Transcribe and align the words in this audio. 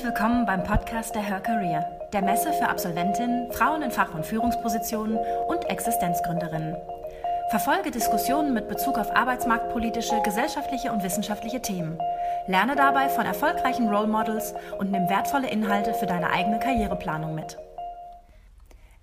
Herzlich 0.00 0.18
willkommen 0.18 0.46
beim 0.46 0.64
Podcast 0.64 1.14
der 1.14 1.20
Her 1.20 1.40
Career, 1.40 1.84
der 2.14 2.22
Messe 2.22 2.54
für 2.54 2.70
Absolventinnen, 2.70 3.52
Frauen 3.52 3.82
in 3.82 3.90
Fach- 3.90 4.14
und 4.14 4.24
Führungspositionen 4.24 5.18
und 5.46 5.68
Existenzgründerinnen. 5.68 6.74
Verfolge 7.50 7.90
Diskussionen 7.90 8.54
mit 8.54 8.66
Bezug 8.66 8.96
auf 8.96 9.14
arbeitsmarktpolitische, 9.14 10.22
gesellschaftliche 10.22 10.90
und 10.90 11.02
wissenschaftliche 11.02 11.60
Themen. 11.60 11.98
Lerne 12.46 12.76
dabei 12.76 13.10
von 13.10 13.26
erfolgreichen 13.26 13.94
Role 13.94 14.06
Models 14.06 14.54
und 14.78 14.90
nimm 14.90 15.06
wertvolle 15.10 15.50
Inhalte 15.50 15.92
für 15.92 16.06
deine 16.06 16.30
eigene 16.30 16.60
Karriereplanung 16.60 17.34
mit. 17.34 17.58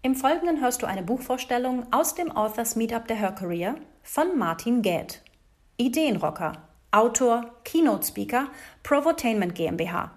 Im 0.02 0.16
Folgenden 0.16 0.62
hörst 0.62 0.82
du 0.82 0.88
eine 0.88 1.04
Buchvorstellung 1.04 1.86
aus 1.94 2.16
dem 2.16 2.36
Authors 2.36 2.76
Meetup 2.76 3.08
der 3.08 3.18
Her 3.18 3.34
Career 3.34 3.76
von 4.02 4.36
Martin 4.36 4.82
Gäth. 4.82 5.22
Ideenrocker, 5.78 6.54
Autor, 6.90 7.52
Keynote 7.64 8.08
Speaker, 8.08 8.48
Provotainment 8.82 9.54
GmbH. 9.54 10.17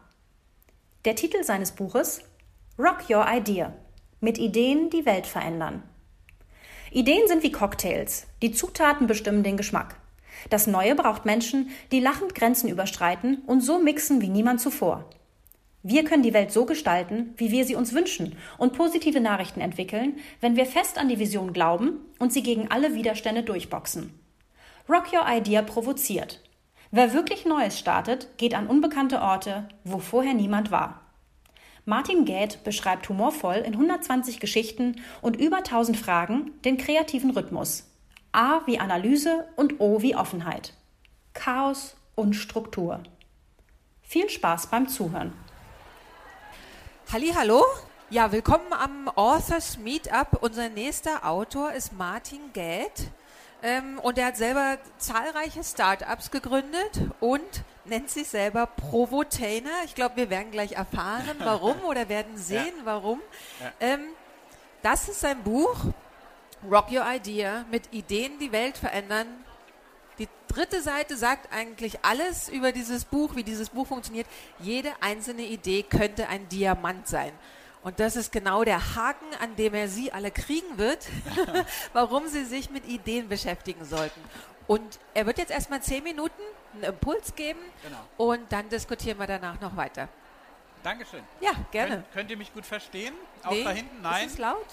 Der 1.07 1.17
Titel 1.17 1.43
seines 1.45 1.73
Buches 1.73 2.21
Rock 2.79 3.09
Your 3.09 3.25
Idea 3.27 3.73
mit 4.21 4.37
Ideen 4.37 4.91
die 4.91 5.07
Welt 5.07 5.27
verändern. 5.27 5.83
Ideen 6.91 7.27
sind 7.27 7.43
wie 7.43 7.53
Cocktails. 7.53 8.27
Die 8.43 8.53
Zutaten 8.53 9.07
bestimmen 9.07 9.43
den 9.43 9.57
Geschmack. 9.57 9.97
Das 10.51 10.67
Neue 10.67 10.95
braucht 10.95 11.25
Menschen, 11.25 11.71
die 11.91 12.01
lachend 12.01 12.35
Grenzen 12.35 12.69
überstreiten 12.69 13.39
und 13.47 13.63
so 13.63 13.79
mixen 13.79 14.21
wie 14.21 14.29
niemand 14.29 14.61
zuvor. 14.61 15.09
Wir 15.83 16.05
können 16.05 16.23
die 16.23 16.35
Welt 16.35 16.53
so 16.53 16.67
gestalten, 16.67 17.33
wie 17.39 17.51
wir 17.51 17.65
sie 17.65 17.77
uns 17.77 17.95
wünschen 17.95 18.37
und 18.59 18.75
positive 18.75 19.21
Nachrichten 19.21 19.63
entwickeln, 19.63 20.19
wenn 20.43 20.57
wir 20.57 20.67
fest 20.67 20.99
an 20.99 21.09
die 21.09 21.19
Vision 21.19 21.55
glauben 21.55 21.93
und 22.19 22.31
sie 22.31 22.43
gegen 22.43 22.71
alle 22.71 22.93
Widerstände 22.93 23.43
durchboxen. 23.43 24.13
Rock 24.87 25.15
Your 25.15 25.25
Idea 25.27 25.63
provoziert. 25.63 26.43
Wer 26.93 27.13
wirklich 27.13 27.47
Neues 27.47 27.79
startet, 27.79 28.37
geht 28.37 28.53
an 28.53 28.67
unbekannte 28.67 29.23
Orte, 29.23 29.69
wo 29.85 30.01
vorher 30.01 30.35
niemand 30.35 30.73
war. 30.73 31.01
Martin 31.85 32.25
Gäth 32.25 32.65
beschreibt 32.65 33.09
humorvoll 33.09 33.57
in 33.57 33.75
120 33.75 34.41
Geschichten 34.41 34.97
und 35.23 35.37
über 35.37 35.59
1000 35.59 35.97
Fragen 35.97 36.51
den 36.65 36.79
kreativen 36.79 37.31
Rhythmus. 37.31 37.85
A 38.33 38.67
wie 38.67 38.81
Analyse 38.81 39.47
und 39.55 39.81
O 39.81 40.03
wie 40.03 40.17
Offenheit. 40.17 40.75
Chaos 41.33 41.97
und 42.17 42.35
Struktur. 42.35 43.01
Viel 44.03 44.29
Spaß 44.29 44.67
beim 44.67 44.89
Zuhören. 44.89 45.33
Hallo, 47.13 47.65
ja, 48.11 48.33
willkommen 48.33 48.73
am 48.73 49.09
Authors 49.11 49.79
Meetup. 49.79 50.43
Unser 50.43 50.69
nächster 50.69 51.25
Autor 51.25 51.73
ist 51.73 51.93
Martin 51.93 52.53
Gäth. 52.53 53.13
Ähm, 53.63 53.99
und 53.99 54.19
er 54.19 54.27
hat 54.27 54.37
selber 54.37 54.79
zahlreiche 54.99 55.63
Startups 55.63 56.31
gegründet 56.31 57.01
und 57.21 57.43
nennt 57.85 58.11
sich 58.11 58.29
selber 58.29 58.67
Provotainer. 58.67 59.71
Ich 59.85 59.95
glaube, 59.95 60.17
wir 60.17 60.31
werden 60.31 60.51
gleich 60.51 60.73
erfahren, 60.73 61.37
warum 61.39 61.81
oder 61.85 62.09
werden 62.09 62.37
sehen, 62.37 62.75
ja. 62.79 62.85
warum. 62.85 63.21
Ja. 63.61 63.73
Ähm, 63.81 64.01
das 64.83 65.09
ist 65.09 65.21
sein 65.21 65.43
Buch 65.43 65.77
Rock 66.71 66.91
Your 66.91 67.05
Idea 67.07 67.65
mit 67.71 67.93
Ideen 67.93 68.39
die 68.39 68.53
Welt 68.53 68.79
verändern. 68.79 69.27
Die 70.19 70.29
dritte 70.49 70.83
Seite 70.83 71.17
sagt 71.17 71.53
eigentlich 71.53 72.05
alles 72.05 72.49
über 72.49 72.73
dieses 72.73 73.05
Buch, 73.05 73.37
wie 73.37 73.45
dieses 73.45 73.71
Buch 73.71 73.87
funktioniert. 73.87 74.27
Jede 74.59 74.91
einzelne 75.01 75.43
Idee 75.43 75.83
könnte 75.83 76.29
ein 76.29 76.49
Diamant 76.49 77.09
sein. 77.09 77.33
Und 77.83 77.99
das 77.99 78.17
ist 78.17 78.31
genau 78.31 78.63
der 78.63 78.95
Haken, 78.95 79.27
an 79.41 79.57
dem 79.57 79.75
er 79.75 79.89
Sie 79.89 80.13
alle 80.13 80.31
kriegen 80.31 80.79
wird, 80.79 81.07
warum 81.93 82.27
Sie 82.29 82.45
sich 82.45 82.71
mit 82.71 82.87
Ideen 82.87 83.29
beschäftigen 83.29 83.85
sollten. 83.85 84.21
Und 84.67 85.01
er 85.15 85.27
wird 85.27 85.39
jetzt 85.39 85.51
erstmal 85.51 85.83
zehn 85.83 86.05
Minuten 86.05 86.43
einen 86.75 86.85
Impuls 86.85 87.35
geben 87.35 87.59
genau. 87.83 87.99
und 88.17 88.53
dann 88.53 88.69
diskutieren 88.69 89.19
wir 89.19 89.27
danach 89.27 89.61
noch 89.61 89.77
weiter. 89.77 90.09
Dankeschön. 90.83 91.23
Ja, 91.41 91.51
gerne. 91.73 91.91
Könnt, 91.97 92.13
könnt 92.13 92.31
ihr 92.31 92.37
mich 92.37 92.55
gut 92.55 92.65
verstehen? 92.65 93.15
Auch 93.43 93.51
nee, 93.51 93.65
da 93.65 93.71
hinten? 93.71 94.01
Nein. 94.01 94.27
Ist 94.27 94.35
es 94.35 94.39
laut? 94.39 94.67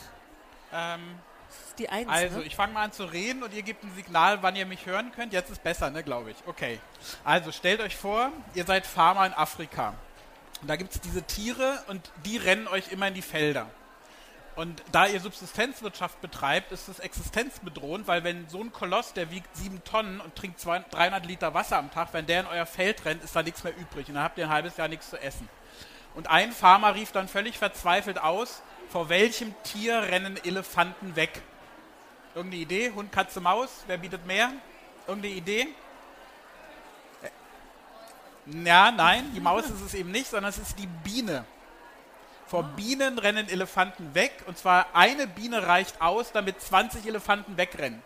Ähm, 0.71 1.17
das 1.47 1.69
ist 1.69 1.79
die 1.79 1.89
Eins, 1.89 2.09
also, 2.09 2.39
ne? 2.39 2.43
ich 2.43 2.55
fange 2.55 2.73
mal 2.73 2.83
an 2.83 2.91
zu 2.91 3.05
reden 3.05 3.41
und 3.43 3.53
ihr 3.53 3.63
gebt 3.63 3.83
ein 3.83 3.91
Signal, 3.95 4.43
wann 4.43 4.55
ihr 4.55 4.65
mich 4.65 4.85
hören 4.85 5.11
könnt. 5.11 5.33
Jetzt 5.33 5.49
ist 5.49 5.63
besser, 5.63 5.89
ne, 5.89 6.03
glaube 6.03 6.31
ich. 6.31 6.37
Okay. 6.45 6.79
Also, 7.23 7.51
stellt 7.51 7.81
euch 7.81 7.95
vor, 7.95 8.31
ihr 8.53 8.65
seid 8.65 8.85
Farmer 8.85 9.25
in 9.25 9.33
Afrika. 9.33 9.95
Und 10.61 10.69
da 10.69 10.75
gibt 10.75 10.93
es 10.93 11.01
diese 11.01 11.23
Tiere 11.23 11.83
und 11.87 12.11
die 12.25 12.37
rennen 12.37 12.67
euch 12.67 12.91
immer 12.91 13.07
in 13.07 13.13
die 13.13 13.21
Felder. 13.21 13.69
Und 14.55 14.81
da 14.91 15.05
ihr 15.05 15.19
Subsistenzwirtschaft 15.19 16.19
betreibt, 16.19 16.71
ist 16.71 16.87
es 16.87 16.97
existenzbedrohend, 16.97 18.07
weil 18.07 18.23
wenn 18.23 18.49
so 18.49 18.59
ein 18.59 18.73
Koloss, 18.73 19.13
der 19.13 19.29
wiegt 19.29 19.55
sieben 19.55 19.83
Tonnen 19.83 20.19
und 20.19 20.35
trinkt 20.35 20.59
200, 20.59 20.91
300 20.91 21.25
Liter 21.27 21.53
Wasser 21.53 21.77
am 21.77 21.91
Tag, 21.91 22.09
wenn 22.13 22.25
der 22.25 22.39
in 22.39 22.47
euer 22.47 22.65
Feld 22.65 23.05
rennt, 23.05 23.23
ist 23.23 23.35
da 23.35 23.43
nichts 23.43 23.63
mehr 23.63 23.77
übrig. 23.77 24.07
Und 24.07 24.15
dann 24.15 24.23
habt 24.23 24.39
ihr 24.39 24.45
ein 24.45 24.51
halbes 24.51 24.75
Jahr 24.77 24.87
nichts 24.87 25.11
zu 25.11 25.21
essen. 25.21 25.47
Und 26.15 26.27
ein 26.27 26.51
Farmer 26.51 26.95
rief 26.95 27.11
dann 27.11 27.27
völlig 27.27 27.59
verzweifelt 27.59 28.17
aus, 28.17 28.63
vor 28.89 29.09
welchem 29.09 29.53
Tier 29.61 30.01
rennen 30.01 30.37
Elefanten 30.43 31.15
weg? 31.15 31.43
Irgendeine 32.33 32.63
Idee? 32.63 32.91
Hund, 32.95 33.11
Katze, 33.11 33.41
Maus? 33.41 33.83
Wer 33.85 33.99
bietet 33.99 34.25
mehr? 34.25 34.51
Irgendeine 35.05 35.35
Idee? 35.35 35.67
Ja, 38.51 38.91
nein, 38.91 39.31
die 39.35 39.41
Maus 39.41 39.65
ist 39.65 39.81
es 39.81 39.93
eben 39.93 40.11
nicht, 40.11 40.29
sondern 40.29 40.49
es 40.49 40.57
ist 40.57 40.79
die 40.79 40.87
Biene. 40.87 41.45
Vor 42.45 42.63
Bienen 42.63 43.19
rennen 43.19 43.49
Elefanten 43.49 44.15
weg 44.15 44.31
und 44.45 44.57
zwar 44.57 44.87
eine 44.93 45.27
Biene 45.27 45.67
reicht 45.67 46.01
aus, 46.01 46.31
damit 46.31 46.61
20 46.61 47.05
Elefanten 47.05 47.57
wegrennen. 47.57 48.01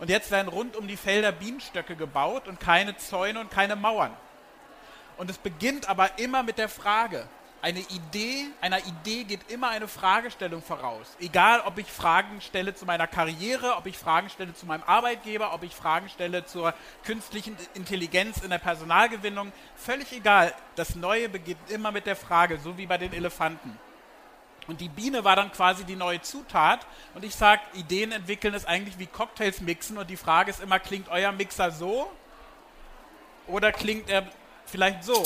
Und 0.00 0.10
jetzt 0.10 0.30
werden 0.30 0.48
rund 0.48 0.76
um 0.76 0.86
die 0.86 0.98
Felder 0.98 1.32
Bienenstöcke 1.32 1.96
gebaut 1.96 2.46
und 2.46 2.60
keine 2.60 2.96
Zäune 2.98 3.40
und 3.40 3.50
keine 3.50 3.74
Mauern. 3.74 4.14
Und 5.16 5.30
es 5.30 5.38
beginnt 5.38 5.88
aber 5.88 6.18
immer 6.18 6.42
mit 6.42 6.58
der 6.58 6.68
Frage, 6.68 7.26
eine 7.64 7.80
Idee, 7.80 8.48
einer 8.60 8.78
Idee 8.84 9.24
geht 9.24 9.50
immer 9.50 9.70
eine 9.70 9.88
Fragestellung 9.88 10.60
voraus. 10.60 11.16
Egal, 11.18 11.62
ob 11.64 11.78
ich 11.78 11.86
Fragen 11.86 12.42
stelle 12.42 12.74
zu 12.74 12.84
meiner 12.84 13.06
Karriere, 13.06 13.76
ob 13.76 13.86
ich 13.86 13.96
Fragen 13.96 14.28
stelle 14.28 14.52
zu 14.52 14.66
meinem 14.66 14.82
Arbeitgeber, 14.82 15.54
ob 15.54 15.62
ich 15.62 15.74
Fragen 15.74 16.10
stelle 16.10 16.44
zur 16.44 16.74
künstlichen 17.04 17.56
Intelligenz 17.72 18.42
in 18.42 18.50
der 18.50 18.58
Personalgewinnung, 18.58 19.50
völlig 19.76 20.12
egal. 20.12 20.52
Das 20.76 20.94
Neue 20.94 21.30
beginnt 21.30 21.70
immer 21.70 21.90
mit 21.90 22.04
der 22.04 22.16
Frage, 22.16 22.58
so 22.58 22.76
wie 22.76 22.84
bei 22.84 22.98
den 22.98 23.14
Elefanten. 23.14 23.78
Und 24.66 24.82
die 24.82 24.90
Biene 24.90 25.24
war 25.24 25.34
dann 25.34 25.50
quasi 25.50 25.84
die 25.84 25.96
neue 25.96 26.20
Zutat. 26.20 26.86
Und 27.14 27.24
ich 27.24 27.34
sage, 27.34 27.62
Ideen 27.72 28.12
entwickeln 28.12 28.52
ist 28.52 28.68
eigentlich 28.68 28.98
wie 28.98 29.06
Cocktails 29.06 29.62
mixen. 29.62 29.96
Und 29.96 30.10
die 30.10 30.18
Frage 30.18 30.50
ist 30.50 30.60
immer, 30.60 30.78
klingt 30.80 31.08
euer 31.08 31.32
Mixer 31.32 31.70
so? 31.70 32.12
Oder 33.46 33.72
klingt 33.72 34.10
er 34.10 34.28
vielleicht 34.66 35.02
so? 35.02 35.22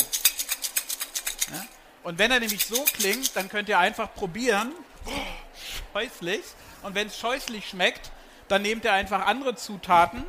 Ja? 1.51 1.65
Und 2.03 2.19
wenn 2.19 2.31
er 2.31 2.41
nämlich 2.41 2.65
so 2.65 2.83
klingt, 2.85 3.35
dann 3.37 3.49
könnt 3.49 3.69
ihr 3.69 3.79
einfach 3.79 4.15
probieren. 4.15 4.73
scheußlich. 5.93 6.43
Und 6.83 6.95
wenn 6.95 7.09
es 7.09 7.19
scheußlich 7.19 7.69
schmeckt, 7.69 8.11
dann 8.49 8.63
nehmt 8.63 8.85
ihr 8.85 8.93
einfach 8.93 9.27
andere 9.27 9.57
Zutaten, 9.57 10.25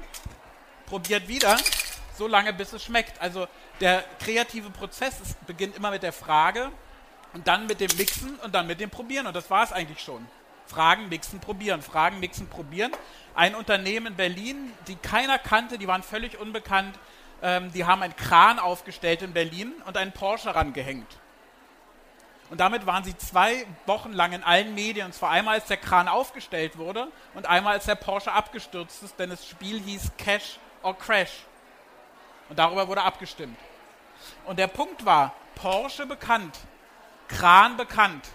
probiert 0.87 1.27
wieder, 1.27 1.57
so 2.17 2.27
lange 2.27 2.53
bis 2.53 2.73
es 2.73 2.83
schmeckt. 2.83 3.21
Also 3.21 3.47
der 3.79 4.03
kreative 4.19 4.69
Prozess 4.71 5.21
ist, 5.21 5.45
beginnt 5.47 5.77
immer 5.77 5.91
mit 5.91 6.03
der 6.03 6.11
Frage 6.11 6.71
und 7.33 7.47
dann 7.47 7.67
mit 7.67 7.79
dem 7.79 7.95
Mixen 7.97 8.35
und 8.39 8.53
dann 8.53 8.67
mit 8.67 8.79
dem 8.79 8.89
Probieren. 8.89 9.27
Und 9.27 9.35
das 9.35 9.49
war 9.49 9.63
es 9.63 9.71
eigentlich 9.71 10.01
schon. 10.01 10.27
Fragen, 10.65 11.09
mixen, 11.09 11.39
probieren. 11.39 11.81
Fragen, 11.81 12.19
mixen, 12.19 12.47
probieren. 12.47 12.91
Ein 13.35 13.55
Unternehmen 13.55 14.07
in 14.07 14.15
Berlin, 14.15 14.71
die 14.87 14.95
keiner 14.95 15.39
kannte, 15.39 15.77
die 15.77 15.87
waren 15.87 16.03
völlig 16.03 16.37
unbekannt. 16.39 16.99
Ähm, 17.41 17.71
die 17.71 17.85
haben 17.85 18.03
einen 18.03 18.15
Kran 18.15 18.59
aufgestellt 18.59 19.21
in 19.21 19.33
Berlin 19.33 19.73
und 19.85 19.97
einen 19.97 20.11
Porsche 20.11 20.53
rangehängt. 20.53 21.07
Und 22.49 22.59
damit 22.59 22.85
waren 22.85 23.03
sie 23.03 23.15
zwei 23.15 23.65
Wochen 23.85 24.11
lang 24.11 24.33
in 24.33 24.43
allen 24.43 24.73
Medien, 24.73 25.05
und 25.05 25.13
zwar 25.13 25.29
einmal, 25.29 25.55
als 25.55 25.67
der 25.67 25.77
Kran 25.77 26.07
aufgestellt 26.07 26.77
wurde 26.77 27.11
und 27.35 27.45
einmal, 27.45 27.73
als 27.73 27.85
der 27.85 27.95
Porsche 27.95 28.31
abgestürzt 28.31 29.03
ist, 29.03 29.19
denn 29.19 29.29
das 29.29 29.47
Spiel 29.47 29.79
hieß 29.79 30.11
Cash 30.17 30.57
or 30.81 30.97
Crash. 30.97 31.43
Und 32.49 32.57
darüber 32.57 32.87
wurde 32.87 33.03
abgestimmt. 33.03 33.57
Und 34.45 34.57
der 34.57 34.67
Punkt 34.67 35.05
war, 35.05 35.33
Porsche 35.53 36.07
bekannt, 36.07 36.57
Kran 37.27 37.77
bekannt, 37.77 38.27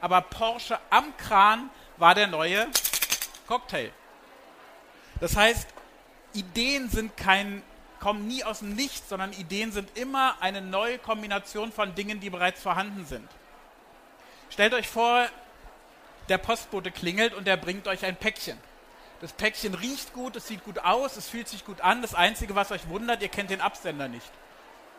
aber 0.00 0.20
Porsche 0.20 0.78
am 0.90 1.16
Kran 1.16 1.70
war 1.96 2.14
der 2.14 2.26
neue 2.26 2.66
Cocktail. 3.46 3.92
Das 5.20 5.36
heißt, 5.36 5.68
Ideen 6.32 6.88
sind 6.88 7.16
kein, 7.16 7.62
kommen 8.00 8.26
nie 8.26 8.42
aus 8.42 8.58
dem 8.58 8.74
Nichts, 8.74 9.08
sondern 9.08 9.32
Ideen 9.32 9.70
sind 9.70 9.96
immer 9.96 10.34
eine 10.40 10.60
neue 10.60 10.98
Kombination 10.98 11.70
von 11.70 11.94
Dingen, 11.94 12.18
die 12.18 12.30
bereits 12.30 12.60
vorhanden 12.60 13.06
sind. 13.06 13.28
Stellt 14.50 14.74
euch 14.74 14.88
vor, 14.88 15.26
der 16.28 16.38
Postbote 16.38 16.90
klingelt 16.90 17.34
und 17.34 17.46
der 17.46 17.56
bringt 17.56 17.86
euch 17.88 18.04
ein 18.04 18.16
Päckchen. 18.16 18.58
Das 19.20 19.32
Päckchen 19.32 19.74
riecht 19.74 20.12
gut, 20.12 20.36
es 20.36 20.46
sieht 20.48 20.64
gut 20.64 20.80
aus, 20.80 21.16
es 21.16 21.28
fühlt 21.28 21.48
sich 21.48 21.64
gut 21.64 21.80
an. 21.80 22.02
Das 22.02 22.14
Einzige, 22.14 22.54
was 22.54 22.70
euch 22.70 22.88
wundert, 22.88 23.22
ihr 23.22 23.28
kennt 23.28 23.50
den 23.50 23.60
Absender 23.60 24.08
nicht. 24.08 24.30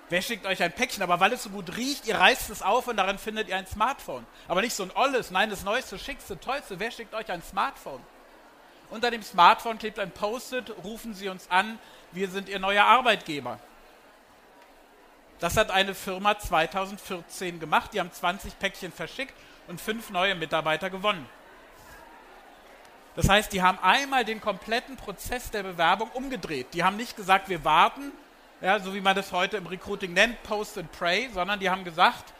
Wer 0.09 0.21
schickt 0.21 0.45
euch 0.45 0.62
ein 0.62 0.71
Päckchen? 0.71 1.03
Aber 1.03 1.19
weil 1.19 1.33
es 1.33 1.44
so 1.44 1.50
gut 1.50 1.75
riecht, 1.77 2.06
ihr 2.06 2.18
reißt 2.18 2.50
es 2.50 2.62
auf 2.62 2.88
und 2.88 2.97
darin 2.97 3.18
findet 3.18 3.50
ihr 3.50 3.57
ein 3.57 3.65
Smartphone. 3.65 4.25
Aber 4.47 4.62
nicht 4.62 4.75
so 4.75 4.83
ein 4.83 4.92
olles, 4.95 5.31
nein, 5.31 5.50
das 5.50 5.63
neueste, 5.63 5.98
schickste, 5.98 6.39
tollste. 6.39 6.80
Wer 6.80 6.91
schickt 6.91 7.13
euch 7.15 7.30
ein 7.31 7.41
Smartphone? 7.41 8.01
Unter 8.91 9.09
dem 9.09 9.24
Smartphone 9.24 9.80
klebt 9.80 9.98
ein 9.98 10.12
Post-it, 10.12 10.71
rufen 10.83 11.15
Sie 11.15 11.27
uns 11.27 11.50
an, 11.50 11.80
wir 12.12 12.30
sind 12.30 12.50
Ihr 12.50 12.59
neuer 12.59 12.86
Arbeitgeber. 12.86 13.59
Das 15.40 15.58
hat 15.58 15.72
eine 15.72 15.94
Firma 15.94 16.38
2014 16.38 17.60
gemacht. 17.60 17.94
Die 17.94 18.00
haben 18.00 18.12
20 18.12 18.58
Päckchen 18.58 18.92
verschickt 18.92 19.34
und 19.68 19.82
fünf 19.82 20.10
neue 20.10 20.36
Mitarbeiter 20.36 20.90
gewonnen. 20.90 21.28
Das 23.16 23.30
heißt, 23.30 23.54
die 23.54 23.62
haben 23.62 23.80
einmal 23.82 24.26
den 24.26 24.42
kompletten 24.42 24.98
Prozess 24.98 25.50
der 25.50 25.64
Bewerbung 25.64 26.10
umgedreht. 26.14 26.68
Die 26.74 26.84
haben 26.84 26.98
nicht 26.98 27.16
gesagt, 27.16 27.48
wir 27.48 27.64
warten, 27.64 28.12
ja, 28.62 28.80
so 28.80 28.94
wie 28.94 29.02
man 29.02 29.16
das 29.16 29.32
heute 29.32 29.58
im 29.58 29.68
Recruiting 29.68 30.14
nennt, 30.14 30.42
Post 30.44 30.78
and 30.78 30.92
Pray, 30.92 31.30
sondern 31.34 31.60
die 31.60 31.70
haben 31.70 31.84
gesagt, 31.86 32.34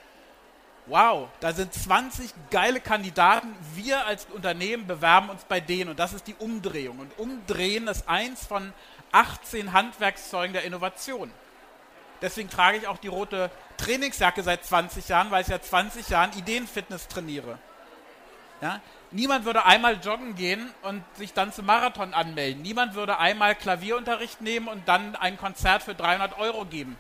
wow, 0.88 1.30
da 1.40 1.54
sind 1.54 1.74
20 1.74 2.32
geile 2.52 2.80
Kandidaten, 2.80 3.56
wir 3.74 4.06
als 4.06 4.26
Unternehmen 4.26 4.86
bewerben 4.86 5.30
uns 5.30 5.44
bei 5.46 5.60
denen 5.60 5.92
und 5.92 6.00
das 6.00 6.14
ist 6.14 6.28
die 6.28 6.36
Umdrehung. 6.36 7.00
Und 7.00 7.18
Umdrehen 7.18 7.88
ist 7.88 8.08
eins 8.08 8.46
von 8.46 8.74
18 9.12 9.72
Handwerkszeugen 9.74 10.54
der 10.54 10.64
Innovation. 10.64 11.32
Deswegen 12.22 12.50
trage 12.50 12.78
ich 12.78 12.88
auch 12.88 12.98
die 12.98 13.08
rote 13.08 13.52
Trainingsjacke 13.78 14.44
seit 14.44 14.64
20 14.66 15.08
Jahren, 15.10 15.32
weil 15.32 15.42
ich 15.42 15.48
ja 15.48 15.62
20 15.62 16.10
Jahren 16.10 16.32
Ideenfitness 16.38 17.08
trainiere. 17.08 17.60
Ja? 18.62 18.82
Niemand 19.12 19.46
würde 19.46 19.66
einmal 19.66 19.98
joggen 20.04 20.36
gehen 20.36 20.74
und 20.82 21.04
sich 21.16 21.34
dann 21.34 21.54
zum 21.54 21.66
Marathon 21.66 22.14
anmelden. 22.14 22.62
Niemand 22.62 22.96
würde 22.96 23.18
einmal 23.18 23.56
Klavierunterricht 23.56 24.42
nehmen 24.42 24.68
und 24.68 24.88
dann 24.88 25.16
ein 25.16 25.38
Konzert 25.38 25.84
für 25.84 25.96
300 25.96 26.38
Euro 26.38 26.66
geben. 26.66 26.98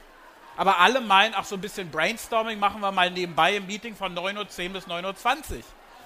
Aber 0.57 0.79
alle 0.79 1.01
meinen, 1.01 1.33
ach, 1.35 1.45
so 1.45 1.55
ein 1.55 1.61
bisschen 1.61 1.91
Brainstorming 1.91 2.59
machen 2.59 2.79
wir 2.81 2.91
mal 2.91 3.11
nebenbei 3.11 3.57
im 3.57 3.67
Meeting 3.67 3.95
von 3.95 4.15
9.10 4.15 4.67
Uhr 4.67 4.73
bis 4.73 4.87
9.20 4.87 5.57
Uhr. 5.57 5.63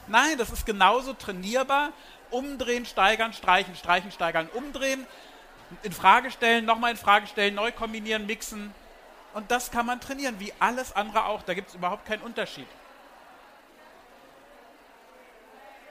Nein, 0.07 0.37
das 0.37 0.49
ist 0.49 0.65
genauso 0.65 1.13
trainierbar. 1.13 1.91
Umdrehen, 2.31 2.85
steigern, 2.85 3.33
streichen, 3.33 3.75
streichen, 3.75 4.11
steigern, 4.11 4.49
umdrehen, 4.53 5.05
in 5.83 5.91
Frage 5.91 6.31
stellen, 6.31 6.65
nochmal 6.65 6.91
in 6.91 6.97
Frage 6.97 7.27
stellen, 7.27 7.55
neu 7.55 7.71
kombinieren, 7.71 8.25
mixen. 8.25 8.73
Und 9.33 9.51
das 9.51 9.71
kann 9.71 9.85
man 9.85 10.01
trainieren, 10.01 10.39
wie 10.39 10.53
alles 10.59 10.95
andere 10.95 11.25
auch. 11.25 11.43
Da 11.43 11.53
gibt 11.53 11.69
es 11.69 11.75
überhaupt 11.75 12.05
keinen 12.05 12.21
Unterschied. 12.23 12.67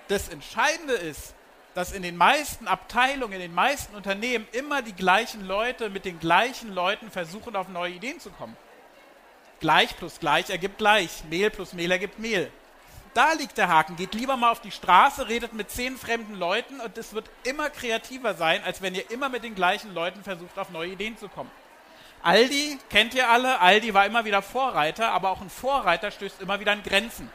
Das 0.09 0.29
Entscheidende 0.29 0.95
ist, 0.95 1.35
dass 1.75 1.93
in 1.93 2.03
den 2.03 2.17
meisten 2.17 2.67
Abteilungen, 2.67 3.35
in 3.35 3.41
den 3.41 3.55
meisten 3.55 3.95
Unternehmen 3.95 4.49
immer 4.53 4.83
die 4.83 4.95
gleichen 4.95 5.47
Leute 5.47 5.91
mit 5.91 6.05
den 6.05 6.19
gleichen 6.19 6.73
Leuten 6.73 7.11
versuchen, 7.11 7.55
auf 7.55 7.69
neue 7.69 7.93
Ideen 7.93 8.19
zu 8.19 8.31
kommen. 8.31 8.57
Gleich 9.61 9.97
plus 9.97 10.19
gleich 10.19 10.51
ergibt 10.51 10.79
gleich. 10.79 11.25
Mehl 11.29 11.51
plus 11.51 11.73
Mehl 11.75 11.91
ergibt 11.91 12.19
Mehl. 12.19 12.51
Da 13.15 13.33
liegt 13.33 13.59
der 13.59 13.69
Haken. 13.69 13.97
Geht 13.97 14.15
lieber 14.15 14.37
mal 14.37 14.51
auf 14.51 14.61
die 14.61 14.71
Straße, 14.71 15.29
redet 15.29 15.53
mit 15.53 15.71
zehn 15.71 15.97
fremden 15.97 16.35
Leuten 16.35 16.81
und 16.81 16.97
es 16.97 17.13
wird 17.13 17.29
immer 17.45 17.71
kreativer 17.71 18.35
sein, 18.35 18.63
als 18.65 18.83
wenn 18.83 18.95
ihr 18.95 19.11
immer 19.11 19.29
mit 19.29 19.45
den 19.45 19.55
gleichen 19.55 19.93
Leuten 19.95 20.23
versucht, 20.23 20.59
auf 20.59 20.71
neue 20.71 20.93
Ideen 20.93 21.19
zu 21.19 21.29
kommen. 21.29 21.51
Aldi 22.29 22.79
kennt 22.91 23.15
ihr 23.15 23.27
alle. 23.27 23.59
Aldi 23.59 23.95
war 23.95 24.05
immer 24.05 24.27
wieder 24.27 24.43
Vorreiter, 24.43 25.13
aber 25.13 25.31
auch 25.31 25.41
ein 25.41 25.49
Vorreiter 25.49 26.11
stößt 26.11 26.43
immer 26.43 26.61
wieder 26.61 26.73
an 26.73 26.83
Grenzen. 26.83 27.31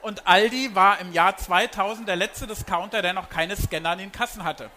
Und 0.00 0.26
Aldi 0.26 0.74
war 0.74 0.98
im 1.00 1.12
Jahr 1.12 1.36
2000 1.36 2.08
der 2.08 2.16
letzte 2.16 2.46
Discounter, 2.46 3.02
der 3.02 3.12
noch 3.12 3.28
keine 3.28 3.56
Scanner 3.56 3.90
an 3.90 3.98
den 3.98 4.12
Kassen 4.12 4.44
hatte. 4.44 4.70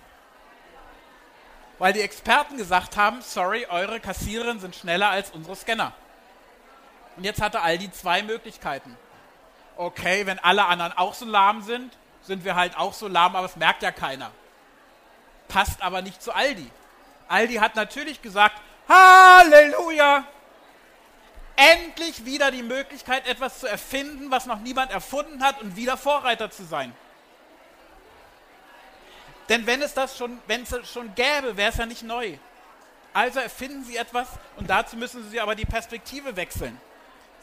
Weil 1.80 1.94
die 1.94 2.02
Experten 2.02 2.58
gesagt 2.58 2.98
haben, 2.98 3.22
sorry, 3.22 3.68
eure 3.70 4.02
Kassiererinnen 4.02 4.60
sind 4.60 4.76
schneller 4.76 5.08
als 5.08 5.32
unsere 5.32 5.56
Scanner. 5.56 5.94
Und 7.16 7.24
jetzt 7.24 7.42
hatte 7.42 7.62
Aldi 7.62 7.90
zwei 7.94 8.22
Möglichkeiten. 8.22 8.98
Okay, 9.78 10.26
wenn 10.26 10.40
alle 10.40 10.66
anderen 10.66 10.92
auch 10.92 11.14
so 11.14 11.24
lahm 11.24 11.62
sind, 11.62 11.98
sind 12.22 12.44
wir 12.44 12.56
halt 12.56 12.78
auch 12.78 12.92
so 12.92 13.08
lahm, 13.08 13.38
aber 13.38 13.46
es 13.46 13.56
merkt 13.56 13.82
ja 13.82 13.94
keiner. 13.94 14.32
Passt 15.48 15.82
aber 15.82 16.02
nicht 16.02 16.22
zu 16.22 16.36
Aldi. 16.36 16.70
Aldi 17.30 17.56
hat 17.56 17.78
natürlich 17.78 18.22
gesagt, 18.22 18.60
Halleluja, 18.88 20.26
endlich 21.56 22.26
wieder 22.26 22.52
die 22.52 22.64
Möglichkeit, 22.64 23.28
etwas 23.28 23.60
zu 23.60 23.68
erfinden, 23.68 24.32
was 24.32 24.46
noch 24.46 24.60
niemand 24.60 24.92
erfunden 24.92 25.44
hat 25.44 25.62
und 25.62 25.76
wieder 25.76 25.98
Vorreiter 25.98 26.52
zu 26.52 26.64
sein. 26.64 26.94
Denn 29.50 29.68
wenn 29.68 29.82
es 29.82 29.94
das 29.94 30.18
schon, 30.18 30.40
wenn 30.48 30.64
es 30.64 30.92
schon 30.92 31.14
gäbe, 31.16 31.58
wäre 31.58 31.72
es 31.72 31.78
ja 31.78 31.86
nicht 31.86 32.04
neu. 32.04 32.38
Also 33.14 33.40
erfinden 33.40 33.84
Sie 33.84 33.98
etwas 33.98 34.28
und 34.56 34.70
dazu 34.70 34.96
müssen 34.96 35.30
Sie 35.30 35.40
aber 35.40 35.56
die 35.56 35.66
Perspektive 35.66 36.36
wechseln. 36.36 36.80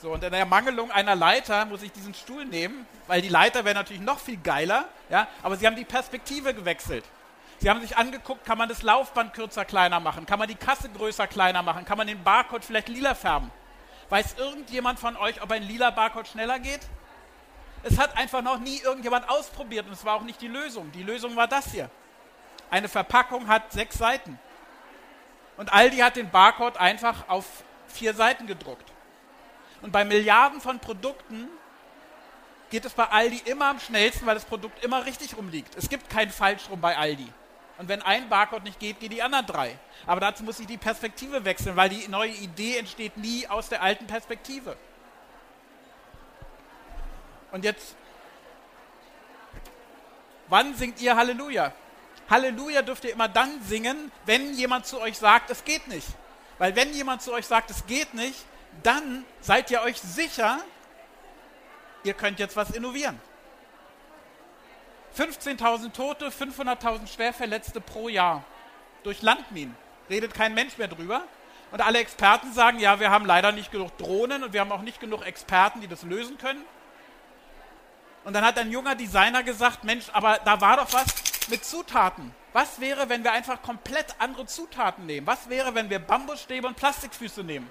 So, 0.02 0.12
und 0.12 0.24
in 0.24 0.32
der 0.32 0.46
Mangelung 0.46 0.90
einer 0.90 1.14
Leiter 1.14 1.66
muss 1.66 1.82
ich 1.82 1.92
diesen 1.92 2.14
Stuhl 2.14 2.46
nehmen, 2.46 2.86
weil 3.06 3.20
die 3.20 3.28
Leiter 3.28 3.64
wäre 3.64 3.74
natürlich 3.74 4.02
noch 4.02 4.18
viel 4.18 4.38
geiler, 4.38 4.88
ja, 5.10 5.28
aber 5.42 5.56
Sie 5.56 5.66
haben 5.66 5.76
die 5.76 5.84
Perspektive 5.84 6.54
gewechselt. 6.54 7.04
Sie 7.60 7.68
haben 7.68 7.82
sich 7.82 7.98
angeguckt, 7.98 8.46
kann 8.46 8.56
man 8.56 8.70
das 8.70 8.82
Laufband 8.82 9.34
kürzer, 9.34 9.66
kleiner 9.66 10.00
machen, 10.00 10.24
kann 10.24 10.38
man 10.38 10.48
die 10.48 10.54
Kasse 10.54 10.88
größer, 10.88 11.26
kleiner 11.26 11.62
machen, 11.62 11.84
kann 11.84 11.98
man 11.98 12.06
den 12.06 12.24
Barcode 12.24 12.64
vielleicht 12.64 12.88
lila 12.88 13.14
färben. 13.14 13.50
Weiß 14.08 14.36
irgendjemand 14.38 14.98
von 14.98 15.14
euch, 15.18 15.42
ob 15.42 15.52
ein 15.52 15.62
lila 15.62 15.90
Barcode 15.90 16.26
schneller 16.26 16.58
geht? 16.58 16.80
Es 17.82 17.98
hat 17.98 18.16
einfach 18.16 18.40
noch 18.40 18.58
nie 18.58 18.80
irgendjemand 18.80 19.28
ausprobiert 19.28 19.86
und 19.86 19.92
es 19.92 20.06
war 20.06 20.14
auch 20.14 20.22
nicht 20.22 20.40
die 20.40 20.48
Lösung. 20.48 20.90
Die 20.92 21.02
Lösung 21.02 21.36
war 21.36 21.46
das 21.46 21.70
hier. 21.70 21.90
Eine 22.70 22.88
Verpackung 22.88 23.46
hat 23.46 23.70
sechs 23.72 23.98
Seiten. 23.98 24.38
Und 25.58 25.70
Aldi 25.70 25.98
hat 25.98 26.16
den 26.16 26.30
Barcode 26.30 26.78
einfach 26.78 27.28
auf 27.28 27.44
vier 27.88 28.14
Seiten 28.14 28.46
gedruckt. 28.46 28.90
Und 29.82 29.92
bei 29.92 30.06
Milliarden 30.06 30.62
von 30.62 30.78
Produkten 30.78 31.46
geht 32.70 32.86
es 32.86 32.94
bei 32.94 33.04
Aldi 33.04 33.42
immer 33.44 33.66
am 33.66 33.80
schnellsten, 33.80 34.24
weil 34.24 34.34
das 34.34 34.46
Produkt 34.46 34.82
immer 34.82 35.04
richtig 35.04 35.36
rumliegt. 35.36 35.76
Es 35.76 35.90
gibt 35.90 36.08
kein 36.08 36.30
Falschrum 36.30 36.80
bei 36.80 36.96
Aldi. 36.96 37.30
Und 37.80 37.88
wenn 37.88 38.02
ein 38.02 38.28
Barcode 38.28 38.64
nicht 38.64 38.78
geht, 38.78 39.00
gehen 39.00 39.08
die 39.08 39.22
anderen 39.22 39.46
drei. 39.46 39.78
Aber 40.06 40.20
dazu 40.20 40.44
muss 40.44 40.60
ich 40.60 40.66
die 40.66 40.76
Perspektive 40.76 41.46
wechseln, 41.46 41.76
weil 41.76 41.88
die 41.88 42.06
neue 42.08 42.30
Idee 42.30 42.76
entsteht 42.76 43.16
nie 43.16 43.46
aus 43.46 43.70
der 43.70 43.80
alten 43.80 44.06
Perspektive. 44.06 44.76
Und 47.52 47.64
jetzt, 47.64 47.96
wann 50.48 50.74
singt 50.74 51.00
ihr 51.00 51.16
Halleluja? 51.16 51.72
Halleluja 52.28 52.82
dürft 52.82 53.04
ihr 53.04 53.14
immer 53.14 53.28
dann 53.28 53.62
singen, 53.62 54.12
wenn 54.26 54.52
jemand 54.52 54.84
zu 54.84 55.00
euch 55.00 55.16
sagt, 55.16 55.48
es 55.48 55.64
geht 55.64 55.88
nicht. 55.88 56.08
Weil 56.58 56.76
wenn 56.76 56.92
jemand 56.92 57.22
zu 57.22 57.32
euch 57.32 57.46
sagt, 57.46 57.70
es 57.70 57.86
geht 57.86 58.12
nicht, 58.12 58.44
dann 58.82 59.24
seid 59.40 59.70
ihr 59.70 59.80
euch 59.80 59.98
sicher, 59.98 60.58
ihr 62.04 62.12
könnt 62.12 62.40
jetzt 62.40 62.56
was 62.56 62.72
innovieren. 62.72 63.18
15.000 65.16 65.92
Tote, 65.92 66.28
500.000 66.28 67.06
Schwerverletzte 67.06 67.80
pro 67.80 68.08
Jahr 68.08 68.44
durch 69.02 69.22
Landminen. 69.22 69.76
Redet 70.08 70.34
kein 70.34 70.54
Mensch 70.54 70.78
mehr 70.78 70.88
drüber. 70.88 71.22
Und 71.72 71.80
alle 71.80 71.98
Experten 71.98 72.52
sagen, 72.52 72.80
ja, 72.80 72.98
wir 72.98 73.10
haben 73.10 73.26
leider 73.26 73.52
nicht 73.52 73.70
genug 73.70 73.96
Drohnen 73.96 74.42
und 74.42 74.52
wir 74.52 74.60
haben 74.60 74.72
auch 74.72 74.82
nicht 74.82 75.00
genug 75.00 75.24
Experten, 75.24 75.80
die 75.80 75.88
das 75.88 76.02
lösen 76.02 76.36
können. 76.36 76.64
Und 78.24 78.34
dann 78.34 78.44
hat 78.44 78.58
ein 78.58 78.70
junger 78.70 78.96
Designer 78.96 79.42
gesagt, 79.42 79.84
Mensch, 79.84 80.06
aber 80.12 80.38
da 80.44 80.60
war 80.60 80.78
doch 80.78 80.92
was 80.92 81.06
mit 81.48 81.64
Zutaten. 81.64 82.34
Was 82.52 82.80
wäre, 82.80 83.08
wenn 83.08 83.22
wir 83.22 83.32
einfach 83.32 83.62
komplett 83.62 84.16
andere 84.18 84.46
Zutaten 84.46 85.06
nehmen? 85.06 85.26
Was 85.26 85.48
wäre, 85.48 85.74
wenn 85.74 85.88
wir 85.88 86.00
Bambusstäbe 86.00 86.66
und 86.66 86.76
Plastikfüße 86.76 87.44
nehmen? 87.44 87.70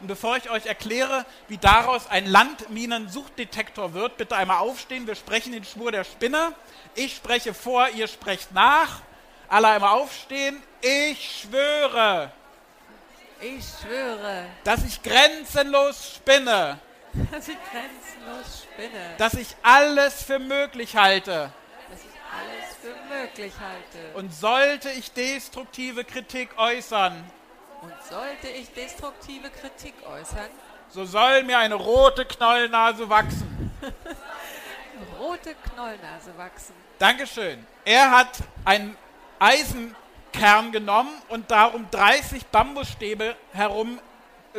Und 0.00 0.06
bevor 0.06 0.36
ich 0.38 0.48
euch 0.48 0.66
erkläre, 0.66 1.26
wie 1.48 1.58
daraus 1.58 2.06
ein 2.08 2.26
Landminensuchdetektor 2.26 3.92
wird, 3.92 4.16
bitte 4.16 4.34
einmal 4.34 4.58
aufstehen. 4.58 5.06
Wir 5.06 5.14
sprechen 5.14 5.52
den 5.52 5.64
Schwur 5.64 5.92
der 5.92 6.04
Spinne. 6.04 6.54
Ich 6.94 7.16
spreche 7.16 7.52
vor, 7.52 7.88
ihr 7.90 8.08
sprecht 8.08 8.52
nach. 8.52 9.02
Alle 9.48 9.68
einmal 9.68 9.98
aufstehen. 9.98 10.62
Ich 10.80 11.42
schwöre. 11.42 12.32
Ich 13.40 13.64
schwöre. 13.80 14.46
Dass 14.64 14.84
ich 14.84 15.02
grenzenlos 15.02 16.14
spinne. 16.16 16.78
Dass 17.30 17.48
ich 17.48 17.56
grenzenlos 17.70 18.62
spinne. 18.62 19.16
Dass 19.18 19.34
ich 19.34 19.56
alles 19.62 20.22
für 20.22 20.38
möglich 20.38 20.96
halte. 20.96 21.52
Dass 21.90 22.00
ich 22.00 22.20
alles 22.30 22.76
für 22.80 23.14
möglich 23.14 23.52
halte. 23.58 24.16
Und 24.16 24.32
sollte 24.32 24.90
ich 24.90 25.12
destruktive 25.12 26.04
Kritik 26.04 26.56
äußern, 26.56 27.24
und 27.82 27.92
sollte 28.08 28.48
ich 28.48 28.72
destruktive 28.72 29.50
Kritik 29.50 29.94
äußern, 30.06 30.50
so 30.88 31.04
soll 31.04 31.44
mir 31.44 31.58
eine 31.58 31.76
rote 31.76 32.24
Knollnase 32.24 33.08
wachsen. 33.08 33.70
rote 35.18 35.54
Knollnase 35.54 36.36
wachsen. 36.36 36.74
Dankeschön. 36.98 37.64
Er 37.84 38.10
hat 38.10 38.38
einen 38.64 38.96
Eisenkern 39.38 40.72
genommen 40.72 41.14
und 41.28 41.50
darum 41.50 41.86
30 41.90 42.46
Bambusstäbe 42.46 43.36
herum 43.52 44.00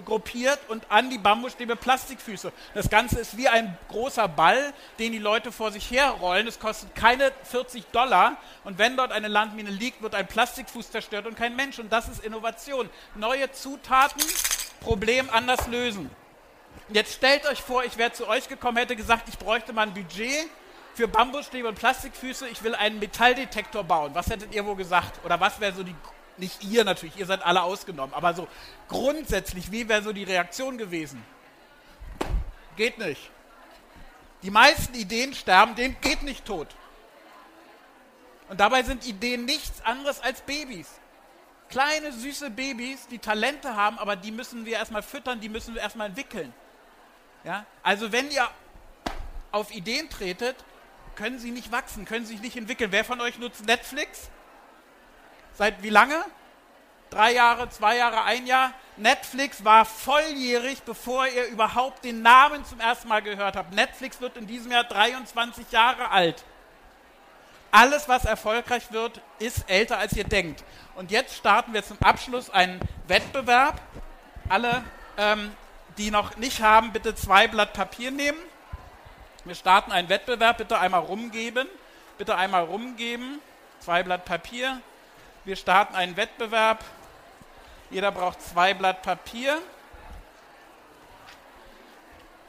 gruppiert 0.06 0.60
und 0.70 0.90
an 0.90 1.10
die 1.10 1.18
Bambusstäbe 1.18 1.76
Plastikfüße. 1.76 2.52
Das 2.74 2.90
Ganze 2.90 3.20
ist 3.20 3.38
wie 3.38 3.48
ein 3.48 3.78
großer 3.90 4.28
Ball, 4.28 4.74
den 5.00 5.12
die 5.12 5.20
Leute 5.20 5.52
vor 5.52 5.72
sich 5.72 5.92
herrollen. 5.92 6.48
Es 6.48 6.60
kostet 6.60 6.96
keine 6.96 7.32
40 7.44 7.86
Dollar 7.88 8.38
und 8.64 8.78
wenn 8.78 8.96
dort 8.96 9.12
eine 9.12 9.28
Landmine 9.28 9.70
liegt, 9.70 10.02
wird 10.02 10.16
ein 10.16 10.28
Plastikfuß 10.28 10.92
zerstört 10.92 11.28
und 11.28 11.36
kein 11.36 11.56
Mensch. 11.56 11.80
Und 11.80 11.92
das 11.92 12.08
ist 12.08 12.24
Innovation. 12.24 12.90
Neue 13.16 13.52
Zutaten, 13.52 14.22
Problem 14.80 15.30
anders 15.32 15.68
lösen. 15.68 16.10
Jetzt 16.90 17.14
stellt 17.14 17.46
euch 17.48 17.62
vor, 17.62 17.84
ich 17.84 17.98
wäre 17.98 18.12
zu 18.12 18.28
euch 18.28 18.48
gekommen, 18.48 18.78
hätte 18.78 18.96
gesagt, 18.96 19.30
ich 19.30 19.38
bräuchte 19.38 19.74
mal 19.74 19.84
ein 19.84 19.94
Budget 19.94 20.50
für 20.94 21.08
Bambusstäbe 21.08 21.68
und 21.68 21.76
Plastikfüße. 21.76 22.48
Ich 22.50 22.64
will 22.64 22.76
einen 22.76 23.00
Metalldetektor 23.00 23.84
bauen. 23.84 24.12
Was 24.14 24.30
hättet 24.30 24.54
ihr 24.54 24.66
wohl 24.66 24.76
gesagt? 24.76 25.24
Oder 25.26 25.40
was 25.40 25.60
wäre 25.60 25.74
so 25.74 25.84
die 25.84 25.96
nicht 26.42 26.64
ihr 26.64 26.84
natürlich, 26.84 27.16
ihr 27.18 27.26
seid 27.26 27.44
alle 27.44 27.62
ausgenommen, 27.62 28.14
aber 28.14 28.34
so 28.34 28.48
grundsätzlich, 28.90 29.72
wie 29.72 29.88
wäre 29.88 30.02
so 30.02 30.12
die 30.12 30.24
Reaktion 30.24 30.78
gewesen? 30.78 31.24
Geht 32.76 32.98
nicht. 32.98 33.30
Die 34.44 34.52
meisten 34.52 34.94
Ideen 34.96 35.34
sterben, 35.34 35.76
denen 35.76 35.96
geht 36.02 36.24
nicht 36.24 36.46
tot. 36.46 36.68
Und 38.50 38.60
dabei 38.60 38.84
sind 38.84 39.08
Ideen 39.08 39.46
nichts 39.46 39.82
anderes 39.86 40.20
als 40.20 40.42
Babys. 40.42 40.88
Kleine, 41.70 42.12
süße 42.12 42.50
Babys, 42.50 43.08
die 43.08 43.20
Talente 43.20 43.76
haben, 43.76 43.98
aber 43.98 44.18
die 44.18 44.32
müssen 44.32 44.66
wir 44.66 44.74
erstmal 44.74 45.04
füttern, 45.04 45.40
die 45.40 45.48
müssen 45.48 45.74
wir 45.74 45.82
erstmal 45.82 46.08
entwickeln. 46.08 46.54
Ja? 47.46 47.66
Also 47.82 48.12
wenn 48.12 48.30
ihr 48.30 48.50
auf 49.54 49.74
Ideen 49.74 50.10
tretet, 50.10 50.58
können 51.16 51.40
sie 51.40 51.52
nicht 51.52 51.72
wachsen, 51.72 52.04
können 52.06 52.26
sich 52.26 52.42
nicht 52.42 52.58
entwickeln. 52.58 52.92
Wer 52.92 53.06
von 53.06 53.22
euch 53.22 53.38
nutzt 53.38 53.66
Netflix? 53.66 54.30
Seit 55.54 55.82
wie 55.84 55.90
lange? 55.90 56.24
Drei 57.10 57.34
Jahre, 57.34 57.70
zwei 57.70 57.98
Jahre, 57.98 58.24
ein 58.24 58.48
Jahr? 58.48 58.74
Netflix 58.96 59.66
war 59.66 59.84
volljährig, 59.86 60.84
bevor 60.84 61.28
ihr 61.28 61.46
überhaupt 61.48 62.06
den 62.06 62.22
Namen 62.22 62.64
zum 62.66 62.80
ersten 62.80 63.08
Mal 63.08 63.22
gehört 63.22 63.56
habt. 63.56 63.74
Netflix 63.74 64.22
wird 64.22 64.38
in 64.38 64.48
diesem 64.48 64.72
Jahr 64.72 64.86
23 64.86 65.72
Jahre 65.72 66.10
alt. 66.10 66.44
Alles, 67.72 68.10
was 68.10 68.26
erfolgreich 68.26 68.92
wird, 68.92 69.22
ist 69.40 69.70
älter, 69.70 69.98
als 69.98 70.14
ihr 70.14 70.26
denkt. 70.26 70.64
Und 70.96 71.10
jetzt 71.10 71.36
starten 71.36 71.74
wir 71.74 71.84
zum 71.84 71.98
Abschluss 72.02 72.50
einen 72.50 72.80
Wettbewerb. 73.08 73.82
Alle, 74.50 74.84
ähm, 75.18 75.52
die 75.98 76.12
noch 76.12 76.38
nicht 76.38 76.62
haben, 76.62 76.92
bitte 76.92 77.16
zwei 77.16 77.48
Blatt 77.48 77.74
Papier 77.74 78.12
nehmen. 78.12 78.40
Wir 79.46 79.56
starten 79.56 79.92
einen 79.92 80.10
Wettbewerb. 80.10 80.58
Bitte 80.58 80.80
einmal 80.80 81.02
rumgeben. 81.02 81.68
Bitte 82.18 82.36
einmal 82.36 82.64
rumgeben. 82.64 83.40
Zwei 83.80 84.04
Blatt 84.04 84.26
Papier. 84.26 84.82
Wir 85.44 85.56
starten 85.56 85.96
einen 85.96 86.18
Wettbewerb. 86.18 86.84
Jeder 87.90 88.12
braucht 88.12 88.40
zwei 88.44 88.76
Blatt 88.76 89.02
Papier. 89.02 89.60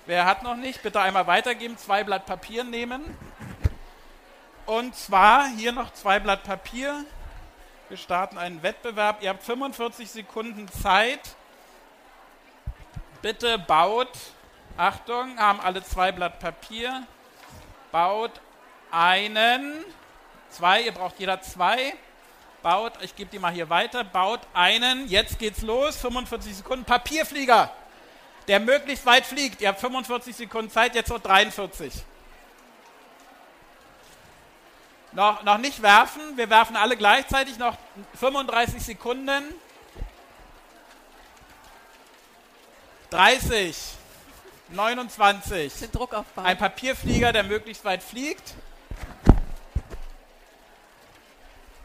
Wer 0.05 0.27
hat 0.27 0.43
noch 0.43 0.57
nicht? 0.57 0.83
Bitte 0.83 1.01
einmal 1.01 1.27
weitergeben. 1.27 1.79
Zwei 1.79 2.05
Blatt 2.05 2.27
Papier 2.27 2.65
nehmen. 2.65 3.17
Und 4.67 4.95
zwar 4.95 5.47
hier 5.49 5.73
noch 5.73 5.91
zwei 5.95 6.21
Blatt 6.21 6.43
Papier. 6.43 7.07
Wir 7.89 7.97
starten 7.97 8.37
einen 8.37 8.63
Wettbewerb. 8.63 9.23
Ihr 9.23 9.31
habt 9.31 9.43
45 9.43 10.11
Sekunden 10.11 10.69
Zeit. 10.69 11.35
Bitte 13.23 13.59
baut, 13.59 14.11
Achtung, 14.77 15.39
haben 15.39 15.61
alle 15.61 15.83
zwei 15.83 16.13
Blatt 16.13 16.41
Papier. 16.41 17.07
Baut 17.91 18.33
einen, 18.91 19.83
zwei, 20.51 20.83
ihr 20.83 20.93
braucht 20.93 21.19
jeder 21.19 21.41
zwei. 21.41 21.95
Baut, 22.63 22.93
ich 23.03 23.17
gebe 23.17 23.31
die 23.31 23.39
mal 23.39 23.53
hier 23.53 23.69
weiter, 23.69 24.05
baut 24.05 24.41
einen, 24.55 25.09
jetzt 25.09 25.39
geht's 25.39 25.63
los, 25.63 25.97
45 25.97 26.57
Sekunden, 26.57 26.85
Papierflieger, 26.85 27.71
der 28.49 28.61
möglichst 28.61 29.05
weit 29.05 29.27
fliegt. 29.27 29.61
Ihr 29.61 29.69
habt 29.69 29.81
45 29.81 30.35
Sekunden 30.35 30.71
Zeit, 30.71 30.95
jetzt 30.95 31.11
noch 31.11 31.21
43. 31.21 31.93
Noch, 35.13 35.43
noch 35.43 35.59
nicht 35.59 35.83
werfen. 35.83 36.37
Wir 36.37 36.49
werfen 36.49 36.75
alle 36.75 36.97
gleichzeitig. 36.97 37.59
Noch 37.59 37.77
35 38.19 38.83
Sekunden. 38.83 39.55
30. 43.11 43.77
29. 44.71 45.73
Den 45.81 45.93
Druck 45.93 46.15
aufbauen. 46.15 46.47
Ein 46.47 46.57
Papierflieger, 46.57 47.33
der 47.33 47.43
möglichst 47.43 47.85
weit 47.85 48.03
fliegt. 48.03 48.55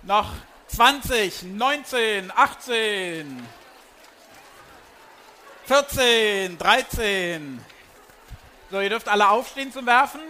Noch 0.03 0.31
20, 0.77 1.41
19, 1.57 2.31
18, 2.35 3.47
14, 5.65 6.55
13. 6.55 7.65
So, 8.69 8.79
ihr 8.79 8.89
dürft 8.89 9.07
alle 9.07 9.27
aufstehen 9.27 9.73
zum 9.73 9.87
Werfen. 9.87 10.21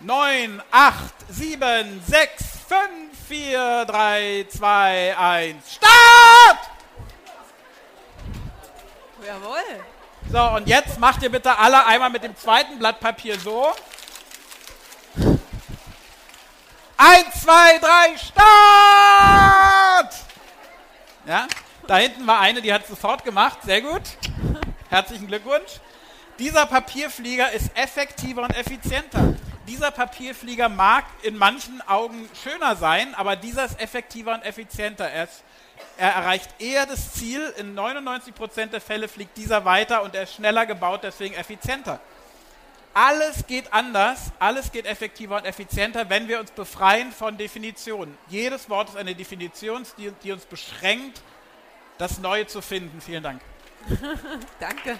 9, 0.00 0.62
8, 0.70 1.14
7, 1.30 2.02
6, 2.06 2.44
5, 2.68 2.82
4, 3.26 3.84
3, 3.86 4.46
2, 4.50 5.16
1. 5.16 5.76
Start! 5.76 6.58
Jawohl. 9.26 9.56
So, 10.30 10.42
und 10.56 10.68
jetzt 10.68 11.00
macht 11.00 11.22
ihr 11.22 11.30
bitte 11.30 11.56
alle 11.56 11.86
einmal 11.86 12.10
mit 12.10 12.22
dem 12.22 12.36
zweiten 12.36 12.78
Blatt 12.78 13.00
Papier 13.00 13.40
so. 13.40 13.72
1, 17.04 17.42
2, 17.42 17.78
3, 17.78 18.16
Start! 18.16 18.44
Ja, 21.26 21.48
da 21.88 21.96
hinten 21.96 22.24
war 22.28 22.38
eine, 22.38 22.62
die 22.62 22.72
hat 22.72 22.86
sofort 22.86 23.24
gemacht. 23.24 23.58
Sehr 23.64 23.80
gut. 23.80 24.02
Herzlichen 24.88 25.26
Glückwunsch. 25.26 25.80
Dieser 26.38 26.64
Papierflieger 26.66 27.50
ist 27.50 27.76
effektiver 27.76 28.42
und 28.42 28.56
effizienter 28.56 29.34
dieser 29.72 29.90
Papierflieger 29.90 30.68
mag 30.68 31.04
in 31.22 31.36
manchen 31.36 31.80
Augen 31.88 32.28
schöner 32.42 32.76
sein, 32.76 33.14
aber 33.14 33.36
dieser 33.36 33.64
ist 33.64 33.80
effektiver 33.80 34.34
und 34.34 34.44
effizienter. 34.44 35.08
Er, 35.08 35.24
ist, 35.24 35.44
er 35.96 36.10
erreicht 36.10 36.50
eher 36.58 36.84
das 36.84 37.12
Ziel. 37.14 37.52
In 37.58 37.78
99% 37.78 38.66
der 38.66 38.80
Fälle 38.80 39.08
fliegt 39.08 39.36
dieser 39.36 39.64
weiter 39.64 40.02
und 40.02 40.14
er 40.14 40.24
ist 40.24 40.34
schneller 40.34 40.66
gebaut, 40.66 41.00
deswegen 41.04 41.34
effizienter. 41.34 42.00
Alles 42.94 43.46
geht 43.46 43.72
anders, 43.72 44.32
alles 44.38 44.70
geht 44.70 44.84
effektiver 44.86 45.36
und 45.36 45.44
effizienter, 45.44 46.10
wenn 46.10 46.28
wir 46.28 46.40
uns 46.40 46.50
befreien 46.50 47.10
von 47.10 47.38
Definitionen. 47.38 48.16
Jedes 48.28 48.68
Wort 48.68 48.90
ist 48.90 48.96
eine 48.96 49.14
Definition, 49.14 49.86
die, 49.96 50.12
die 50.22 50.32
uns 50.32 50.44
beschränkt, 50.44 51.22
das 51.96 52.18
Neue 52.18 52.46
zu 52.46 52.60
finden. 52.60 53.00
Vielen 53.00 53.22
Dank. 53.22 53.40
Danke. 54.60 54.98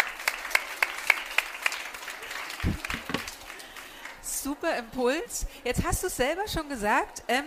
super 4.42 4.76
Impuls. 4.76 5.46
Jetzt 5.64 5.84
hast 5.84 6.02
du 6.02 6.08
es 6.08 6.16
selber 6.16 6.46
schon 6.48 6.68
gesagt, 6.68 7.22
ähm, 7.28 7.44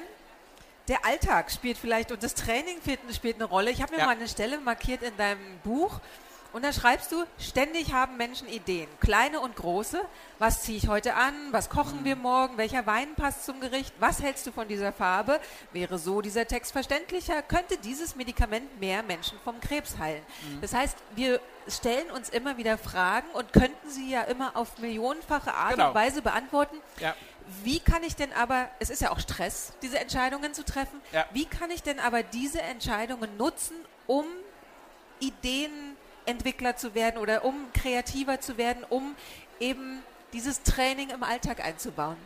der 0.87 1.03
Alltag 1.05 1.51
spielt 1.51 1.77
vielleicht 1.77 2.11
und 2.11 2.23
das 2.23 2.35
Training 2.35 2.77
spielt 3.11 3.35
eine 3.35 3.45
Rolle. 3.45 3.71
Ich 3.71 3.81
habe 3.81 3.93
mir 3.93 3.99
ja. 3.99 4.05
mal 4.05 4.15
eine 4.15 4.27
Stelle 4.27 4.59
markiert 4.59 5.01
in 5.01 5.15
deinem 5.17 5.59
Buch 5.63 5.99
und 6.55 6.63
da 6.63 6.71
schreibst 6.71 7.12
du, 7.12 7.25
ständig 7.38 7.91
haben 7.91 8.15
Menschen 8.15 8.47
Ideen, 8.47 8.88
kleine 9.01 9.41
und 9.41 9.57
große. 9.57 10.00
Was 10.39 10.63
ziehe 10.63 10.77
ich 10.77 10.88
heute 10.88 11.15
an? 11.15 11.33
Was 11.51 11.69
kochen 11.69 12.00
mhm. 12.00 12.05
wir 12.05 12.15
morgen? 12.15 12.57
Welcher 12.57 12.85
Wein 12.85 13.13
passt 13.15 13.43
zum 13.43 13.59
Gericht? 13.59 13.93
Was 14.00 14.21
hältst 14.21 14.47
du 14.47 14.53
von 14.53 14.69
dieser 14.69 14.93
Farbe? 14.93 15.41
Wäre 15.74 16.00
so 16.00 16.21
dieser 16.21 16.47
Text 16.47 16.71
verständlicher? 16.71 17.41
Könnte 17.41 17.75
dieses 17.75 18.15
Medikament 18.15 18.79
mehr 18.79 19.03
Menschen 19.03 19.38
vom 19.43 19.59
Krebs 19.59 19.97
heilen? 19.97 20.24
Mhm. 20.50 20.62
Das 20.62 20.74
heißt, 20.74 20.95
wir 21.13 21.41
stellen 21.67 22.09
uns 22.12 22.29
immer 22.29 22.55
wieder 22.55 22.77
Fragen 22.77 23.27
und 23.33 23.51
könnten 23.51 23.89
sie 23.89 24.09
ja 24.09 24.21
immer 24.21 24.55
auf 24.55 24.77
millionenfache 24.77 25.53
Art 25.53 25.71
genau. 25.71 25.89
und 25.89 25.95
Weise 25.95 26.21
beantworten. 26.21 26.77
Ja. 27.01 27.15
Wie 27.65 27.81
kann 27.81 28.01
ich 28.03 28.15
denn 28.15 28.31
aber, 28.31 28.69
es 28.79 28.89
ist 28.89 29.01
ja 29.01 29.12
auch 29.12 29.19
Stress, 29.19 29.74
diese 29.81 30.00
Entscheidungen 30.00 30.53
zu 30.53 30.63
treffen, 30.63 31.01
ja. 31.12 31.25
wie 31.33 31.47
kann 31.47 31.69
ich 31.69 31.83
denn 31.83 32.00
aber 32.00 32.24
diese 32.24 32.62
Entscheidungen 32.62 33.35
nutzen, 33.35 33.75
um 34.07 34.24
Ideen 35.19 35.94
Entwickler 36.25 36.75
zu 36.75 36.96
werden 36.96 37.17
oder 37.17 37.46
um 37.46 37.55
kreativer 37.74 38.39
zu 38.39 38.58
werden, 38.58 38.84
um 38.89 39.15
eben 39.60 40.01
dieses 40.34 40.63
Training 40.63 41.10
im 41.10 41.24
Alltag 41.24 41.63
einzubauen? 41.63 42.17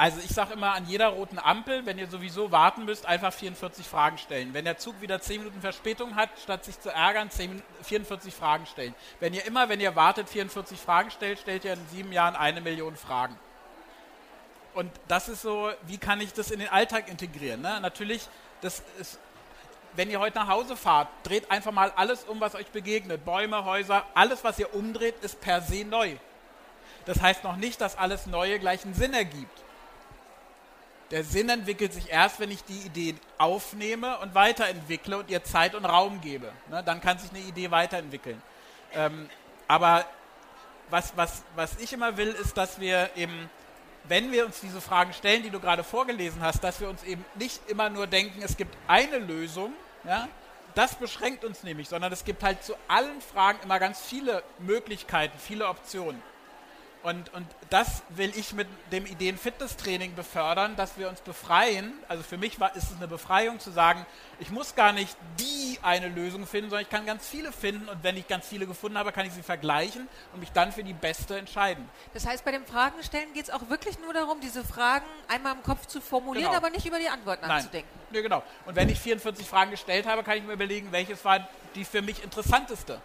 Also 0.00 0.18
ich 0.24 0.30
sage 0.30 0.54
immer 0.54 0.72
an 0.72 0.86
jeder 0.86 1.08
roten 1.08 1.38
Ampel, 1.38 1.84
wenn 1.84 1.98
ihr 1.98 2.06
sowieso 2.06 2.50
warten 2.50 2.86
müsst, 2.86 3.04
einfach 3.04 3.34
44 3.34 3.86
Fragen 3.86 4.16
stellen. 4.16 4.54
Wenn 4.54 4.64
der 4.64 4.78
Zug 4.78 4.98
wieder 5.02 5.20
10 5.20 5.40
Minuten 5.42 5.60
Verspätung 5.60 6.16
hat, 6.16 6.30
statt 6.42 6.64
sich 6.64 6.80
zu 6.80 6.88
ärgern, 6.88 7.30
10, 7.30 7.62
44 7.82 8.34
Fragen 8.34 8.64
stellen. 8.64 8.94
Wenn 9.18 9.34
ihr 9.34 9.44
immer, 9.44 9.68
wenn 9.68 9.78
ihr 9.78 9.96
wartet, 9.96 10.30
44 10.30 10.80
Fragen 10.80 11.10
stellt, 11.10 11.38
stellt 11.38 11.66
ihr 11.66 11.74
in 11.74 11.86
sieben 11.90 12.12
Jahren 12.12 12.34
eine 12.34 12.62
Million 12.62 12.96
Fragen. 12.96 13.38
Und 14.72 14.90
das 15.06 15.28
ist 15.28 15.42
so, 15.42 15.70
wie 15.86 15.98
kann 15.98 16.22
ich 16.22 16.32
das 16.32 16.50
in 16.50 16.60
den 16.60 16.68
Alltag 16.68 17.08
integrieren? 17.08 17.60
Ne? 17.60 17.78
Natürlich, 17.82 18.26
das 18.62 18.82
ist 18.98 19.18
wenn 19.94 20.10
ihr 20.10 20.20
heute 20.20 20.38
nach 20.38 20.48
Hause 20.48 20.76
fahrt, 20.76 21.08
dreht 21.22 21.50
einfach 21.50 21.72
mal 21.72 21.92
alles 21.96 22.24
um, 22.24 22.40
was 22.40 22.54
euch 22.54 22.68
begegnet. 22.68 23.24
Bäume, 23.24 23.64
Häuser, 23.64 24.04
alles, 24.14 24.44
was 24.44 24.58
ihr 24.58 24.74
umdreht, 24.74 25.16
ist 25.22 25.40
per 25.40 25.60
se 25.60 25.84
neu. 25.84 26.16
Das 27.06 27.20
heißt 27.20 27.44
noch 27.44 27.56
nicht, 27.56 27.80
dass 27.80 27.96
alles 27.96 28.26
Neue 28.26 28.58
gleich 28.58 28.84
einen 28.84 28.94
Sinn 28.94 29.14
ergibt. 29.14 29.62
Der 31.10 31.24
Sinn 31.24 31.48
entwickelt 31.48 31.92
sich 31.92 32.10
erst, 32.10 32.38
wenn 32.38 32.52
ich 32.52 32.62
die 32.62 32.86
Idee 32.86 33.16
aufnehme 33.36 34.18
und 34.18 34.34
weiterentwickle 34.34 35.18
und 35.18 35.30
ihr 35.30 35.42
Zeit 35.42 35.74
und 35.74 35.84
Raum 35.84 36.20
gebe. 36.20 36.52
Ne, 36.70 36.84
dann 36.84 37.00
kann 37.00 37.18
sich 37.18 37.30
eine 37.30 37.40
Idee 37.40 37.72
weiterentwickeln. 37.72 38.40
Ähm, 38.92 39.28
aber 39.66 40.04
was, 40.88 41.12
was, 41.16 41.42
was 41.56 41.76
ich 41.78 41.92
immer 41.92 42.16
will, 42.16 42.28
ist, 42.28 42.56
dass 42.56 42.78
wir 42.78 43.10
eben 43.16 43.50
wenn 44.10 44.32
wir 44.32 44.44
uns 44.44 44.60
diese 44.60 44.80
Fragen 44.80 45.12
stellen, 45.12 45.44
die 45.44 45.50
du 45.50 45.60
gerade 45.60 45.84
vorgelesen 45.84 46.42
hast, 46.42 46.64
dass 46.64 46.80
wir 46.80 46.88
uns 46.88 47.04
eben 47.04 47.24
nicht 47.36 47.60
immer 47.70 47.88
nur 47.88 48.08
denken, 48.08 48.42
es 48.42 48.56
gibt 48.56 48.76
eine 48.88 49.18
Lösung, 49.18 49.72
ja, 50.04 50.28
das 50.74 50.96
beschränkt 50.96 51.44
uns 51.44 51.62
nämlich, 51.62 51.88
sondern 51.88 52.12
es 52.12 52.24
gibt 52.24 52.42
halt 52.42 52.62
zu 52.64 52.74
allen 52.88 53.20
Fragen 53.20 53.60
immer 53.62 53.78
ganz 53.78 54.00
viele 54.00 54.42
Möglichkeiten, 54.58 55.38
viele 55.38 55.68
Optionen. 55.68 56.20
Und, 57.02 57.32
und 57.32 57.46
das 57.70 58.02
will 58.10 58.32
ich 58.36 58.52
mit 58.52 58.68
dem 58.92 59.06
Ideen-Fitness-Training 59.06 60.14
befördern, 60.14 60.76
dass 60.76 60.98
wir 60.98 61.08
uns 61.08 61.20
befreien. 61.20 61.94
Also 62.08 62.22
für 62.22 62.36
mich 62.36 62.60
war, 62.60 62.76
ist 62.76 62.90
es 62.90 62.96
eine 62.96 63.08
Befreiung 63.08 63.58
zu 63.58 63.70
sagen, 63.70 64.04
ich 64.38 64.50
muss 64.50 64.74
gar 64.74 64.92
nicht 64.92 65.16
die 65.38 65.78
eine 65.82 66.08
Lösung 66.08 66.46
finden, 66.46 66.68
sondern 66.68 66.82
ich 66.82 66.90
kann 66.90 67.06
ganz 67.06 67.26
viele 67.26 67.52
finden 67.52 67.88
und 67.88 68.02
wenn 68.02 68.16
ich 68.16 68.28
ganz 68.28 68.46
viele 68.46 68.66
gefunden 68.66 68.98
habe, 68.98 69.12
kann 69.12 69.26
ich 69.26 69.32
sie 69.32 69.42
vergleichen 69.42 70.08
und 70.32 70.40
mich 70.40 70.52
dann 70.52 70.72
für 70.72 70.84
die 70.84 70.92
beste 70.92 71.38
entscheiden. 71.38 71.88
Das 72.12 72.26
heißt, 72.26 72.44
bei 72.44 72.52
dem 72.52 72.66
Fragenstellen 72.66 73.32
geht 73.32 73.44
es 73.44 73.50
auch 73.50 73.68
wirklich 73.70 73.98
nur 73.98 74.12
darum, 74.12 74.40
diese 74.40 74.62
Fragen 74.62 75.06
einmal 75.28 75.54
im 75.54 75.62
Kopf 75.62 75.86
zu 75.86 76.00
formulieren, 76.00 76.46
genau. 76.46 76.56
aber 76.56 76.70
nicht 76.70 76.86
über 76.86 76.98
die 76.98 77.08
Antwort 77.08 77.40
nachzudenken. 77.42 77.88
Nein. 77.94 78.16
Ja, 78.16 78.22
genau. 78.22 78.42
Und 78.66 78.76
wenn 78.76 78.88
ich 78.88 78.98
44 78.98 79.46
Fragen 79.46 79.70
gestellt 79.70 80.06
habe, 80.06 80.22
kann 80.22 80.36
ich 80.36 80.42
mir 80.42 80.52
überlegen, 80.52 80.90
welches 80.90 81.24
war 81.24 81.48
die 81.74 81.84
für 81.84 82.02
mich 82.02 82.22
interessanteste. 82.22 83.00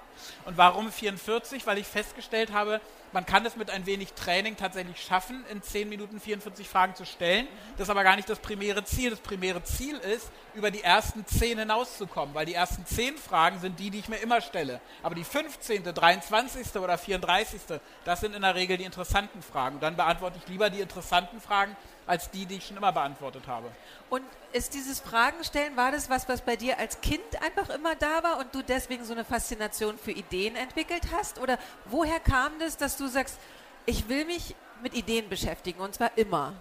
Und 0.46 0.58
warum 0.58 0.92
44? 0.92 1.66
Weil 1.68 1.78
ich 1.78 1.88
festgestellt 1.88 2.52
habe, 2.54 2.82
man 3.12 3.26
kann 3.26 3.46
es 3.46 3.56
mit 3.56 3.70
ein 3.70 3.86
wenig 3.86 4.14
Training 4.14 4.58
tatsächlich 4.58 5.02
schaffen, 5.02 5.46
in 5.52 5.62
10 5.62 5.88
Minuten 5.88 6.20
44 6.20 6.68
Fragen 6.68 6.96
zu 6.96 7.06
stellen. 7.06 7.48
Das 7.78 7.88
ist 7.88 7.90
aber 7.90 8.04
gar 8.04 8.16
nicht 8.16 8.30
das 8.30 8.40
primäre 8.40 8.84
Ziel. 8.84 9.10
Das 9.10 9.20
primäre 9.20 9.64
Ziel 9.64 9.98
ist, 9.98 10.30
über 10.56 10.72
die 10.72 10.82
ersten 10.82 11.26
10 11.26 11.60
hinauszukommen, 11.60 12.34
weil 12.34 12.46
die 12.46 12.54
ersten 12.54 12.86
10 12.86 13.18
Fragen 13.18 13.60
sind 13.60 13.80
die, 13.80 13.90
die 13.90 14.00
ich 14.00 14.10
mir 14.10 14.18
immer 14.18 14.42
stelle. 14.42 14.82
Aber 15.04 15.16
die 15.16 15.24
15., 15.24 15.84
23. 15.84 16.76
oder 16.76 16.98
34., 16.98 17.62
das 18.04 18.22
sind 18.22 18.36
in 18.36 18.42
der 18.42 18.56
Regel 18.56 18.78
die 18.78 18.84
interessanten 18.84 19.42
Fragen. 19.42 19.76
Und 19.76 19.84
dann 19.84 19.96
beantworte 19.96 20.40
ich 20.42 20.48
lieber 20.48 20.70
die 20.70 20.82
interessanten 20.82 21.40
Fragen, 21.42 21.76
als 22.08 22.30
die, 22.32 22.46
die 22.46 22.56
ich 22.56 22.68
schon 22.68 22.78
immer 22.78 22.92
beantwortet 22.92 23.48
habe. 23.48 23.72
Und 24.10 24.24
ist 24.54 24.74
dieses 24.74 25.00
Fragenstellen, 25.00 25.76
war 25.76 25.92
das 25.92 26.10
was, 26.10 26.30
was 26.30 26.42
bei 26.42 26.56
dir 26.56 26.80
als 26.80 27.02
Kind 27.02 27.42
einfach 27.42 27.70
immer 27.70 27.96
da 27.96 28.24
war 28.24 28.40
und 28.40 28.54
du 28.54 28.62
deswegen 28.62 29.04
so 29.04 29.14
eine 29.14 29.26
Faszination 29.26 29.98
für 29.98 30.12
Ideen 30.12 30.56
entwickelt 30.56 31.04
hast? 31.16 31.40
Oder 31.40 31.58
woher 31.86 32.20
kam 32.20 32.54
das, 32.60 32.78
dass 32.78 32.98
du 32.98 33.08
sagst, 33.08 33.38
ich 33.86 34.08
will 34.08 34.26
mich 34.26 34.56
mit 34.82 34.94
Ideen 34.94 35.30
beschäftigen 35.30 35.80
und 35.82 35.96
zwar 35.96 36.12
immer? 36.18 36.54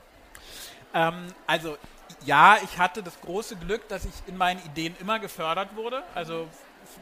Ähm, 0.95 1.27
also 1.47 1.77
ja, 2.25 2.59
ich 2.63 2.79
hatte 2.79 3.03
das 3.03 3.21
große 3.21 3.57
Glück, 3.57 3.89
dass 3.89 4.05
ich 4.05 4.13
in 4.27 4.37
meinen 4.37 4.65
Ideen 4.65 4.97
immer 5.01 5.19
gefördert 5.19 5.77
wurde. 5.77 6.03
Also 6.15 6.49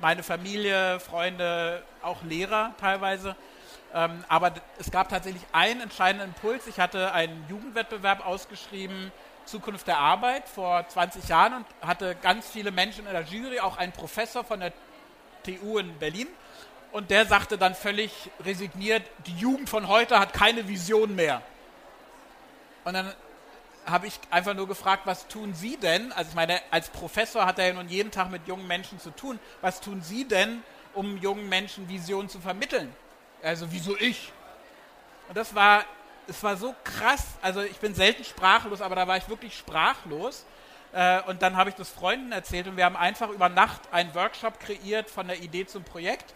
meine 0.00 0.22
Familie, 0.22 1.00
Freunde, 1.00 1.82
auch 2.02 2.22
Lehrer 2.22 2.74
teilweise. 2.80 3.36
Ähm, 3.94 4.24
aber 4.28 4.52
es 4.78 4.90
gab 4.90 5.08
tatsächlich 5.08 5.42
einen 5.52 5.82
entscheidenden 5.82 6.28
Impuls. 6.28 6.66
Ich 6.66 6.80
hatte 6.80 7.12
einen 7.12 7.44
Jugendwettbewerb 7.48 8.26
ausgeschrieben, 8.26 9.12
Zukunft 9.44 9.86
der 9.86 9.98
Arbeit, 9.98 10.48
vor 10.48 10.86
20 10.88 11.28
Jahren 11.28 11.54
und 11.54 11.66
hatte 11.86 12.14
ganz 12.22 12.48
viele 12.48 12.70
Menschen 12.70 13.06
in 13.06 13.12
der 13.12 13.22
Jury, 13.22 13.60
auch 13.60 13.76
einen 13.76 13.92
Professor 13.92 14.44
von 14.44 14.60
der 14.60 14.72
TU 15.44 15.78
in 15.78 15.98
Berlin. 15.98 16.28
Und 16.92 17.10
der 17.10 17.26
sagte 17.26 17.58
dann 17.58 17.74
völlig 17.74 18.30
resigniert, 18.44 19.02
die 19.26 19.34
Jugend 19.36 19.68
von 19.68 19.88
heute 19.88 20.18
hat 20.18 20.32
keine 20.32 20.68
Vision 20.68 21.14
mehr. 21.14 21.42
Und 22.84 22.94
dann 22.94 23.12
habe 23.86 24.06
ich 24.06 24.18
einfach 24.30 24.54
nur 24.54 24.68
gefragt, 24.68 25.02
was 25.06 25.26
tun 25.28 25.54
Sie 25.54 25.76
denn? 25.76 26.12
Also 26.12 26.30
ich 26.30 26.34
meine, 26.34 26.60
als 26.70 26.90
Professor 26.90 27.46
hat 27.46 27.58
er 27.58 27.68
ja 27.68 27.72
nun 27.74 27.88
jeden 27.88 28.10
Tag 28.10 28.30
mit 28.30 28.46
jungen 28.46 28.66
Menschen 28.66 29.00
zu 29.00 29.10
tun. 29.10 29.38
Was 29.60 29.80
tun 29.80 30.02
Sie 30.02 30.26
denn, 30.26 30.62
um 30.94 31.16
jungen 31.18 31.48
Menschen 31.48 31.88
Visionen 31.88 32.28
zu 32.28 32.40
vermitteln? 32.40 32.94
Also, 33.42 33.72
wieso 33.72 33.96
ich? 33.96 34.32
Und 35.28 35.36
das 35.36 35.54
war, 35.54 35.84
es 36.28 36.42
war 36.42 36.56
so 36.56 36.74
krass. 36.84 37.26
Also, 37.42 37.62
ich 37.62 37.78
bin 37.78 37.94
selten 37.94 38.24
sprachlos, 38.24 38.80
aber 38.80 38.94
da 38.94 39.08
war 39.08 39.16
ich 39.16 39.28
wirklich 39.28 39.56
sprachlos. 39.56 40.44
Äh, 40.92 41.22
und 41.22 41.42
dann 41.42 41.56
habe 41.56 41.70
ich 41.70 41.76
das 41.76 41.88
Freunden 41.88 42.32
erzählt 42.32 42.68
und 42.68 42.76
wir 42.76 42.84
haben 42.84 42.96
einfach 42.96 43.30
über 43.30 43.48
Nacht 43.48 43.80
einen 43.92 44.14
Workshop 44.14 44.60
kreiert 44.60 45.10
von 45.10 45.26
der 45.26 45.40
Idee 45.40 45.66
zum 45.66 45.82
Projekt. 45.82 46.34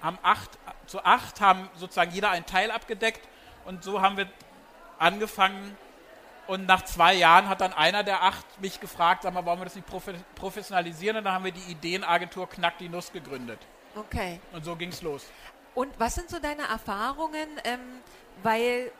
Haben 0.00 0.18
acht, 0.22 0.50
zu 0.86 1.04
acht 1.04 1.40
haben 1.40 1.68
sozusagen 1.74 2.12
jeder 2.12 2.30
einen 2.30 2.46
Teil 2.46 2.70
abgedeckt 2.70 3.26
und 3.64 3.82
so 3.82 4.00
haben 4.00 4.16
wir 4.16 4.28
angefangen. 4.98 5.76
Und 6.46 6.66
nach 6.66 6.84
zwei 6.84 7.14
Jahren 7.14 7.48
hat 7.48 7.60
dann 7.60 7.72
einer 7.72 8.02
der 8.02 8.22
acht 8.22 8.60
mich 8.60 8.80
gefragt, 8.80 9.24
sag 9.24 9.34
mal, 9.34 9.44
wollen 9.44 9.58
wir 9.58 9.64
das 9.64 9.74
nicht 9.74 9.86
professionalisieren? 10.34 11.16
Und 11.18 11.24
dann 11.24 11.34
haben 11.34 11.44
wir 11.44 11.52
die 11.52 11.70
Ideenagentur 11.70 12.48
Knack 12.48 12.78
die 12.78 12.88
Nuss 12.88 13.10
gegründet. 13.12 13.58
Okay. 13.94 14.40
Und 14.52 14.64
so 14.64 14.76
ging 14.76 14.90
es 14.90 15.02
los. 15.02 15.26
Und 15.74 15.92
was 15.98 16.14
sind 16.14 16.30
so 16.30 16.38
deine 16.38 16.62
Erfahrungen? 16.62 17.48
Ähm, 17.64 17.80
weil 18.42 18.92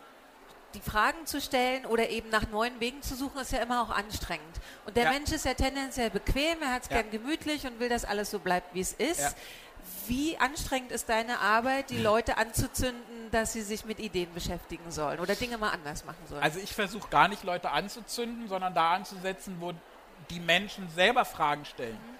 die 0.74 0.80
Fragen 0.80 1.24
zu 1.26 1.40
stellen 1.40 1.86
oder 1.86 2.08
eben 2.10 2.28
nach 2.30 2.48
neuen 2.50 2.78
Wegen 2.80 3.02
zu 3.02 3.14
suchen, 3.14 3.40
ist 3.40 3.52
ja 3.52 3.60
immer 3.60 3.82
auch 3.82 3.90
anstrengend. 3.90 4.60
Und 4.84 4.96
der 4.96 5.04
ja. 5.04 5.10
Mensch 5.10 5.32
ist 5.32 5.44
ja 5.44 5.54
tendenziell 5.54 6.10
bequem, 6.10 6.60
er 6.60 6.74
hat 6.74 6.82
es 6.82 6.88
ja. 6.90 7.00
gern 7.00 7.10
gemütlich 7.10 7.66
und 7.66 7.80
will, 7.80 7.88
dass 7.88 8.04
alles 8.04 8.30
so 8.30 8.38
bleibt, 8.38 8.74
wie 8.74 8.80
es 8.80 8.92
ist. 8.92 9.20
Ja. 9.20 9.30
Wie 10.06 10.36
anstrengend 10.38 10.92
ist 10.92 11.08
deine 11.08 11.38
Arbeit, 11.40 11.90
die 11.90 11.98
Leute 11.98 12.38
anzuzünden, 12.38 13.15
dass 13.30 13.52
sie 13.52 13.62
sich 13.62 13.84
mit 13.84 13.98
Ideen 13.98 14.32
beschäftigen 14.34 14.90
sollen 14.90 15.20
oder 15.20 15.34
Dinge 15.34 15.58
mal 15.58 15.70
anders 15.70 16.04
machen 16.04 16.24
sollen? 16.28 16.42
Also 16.42 16.58
ich 16.58 16.72
versuche 16.72 17.08
gar 17.08 17.28
nicht 17.28 17.44
Leute 17.44 17.70
anzuzünden, 17.70 18.48
sondern 18.48 18.74
da 18.74 18.92
anzusetzen, 18.92 19.56
wo 19.60 19.72
die 20.30 20.40
Menschen 20.40 20.88
selber 20.90 21.24
Fragen 21.24 21.64
stellen. 21.64 21.94
Mhm. 21.94 22.16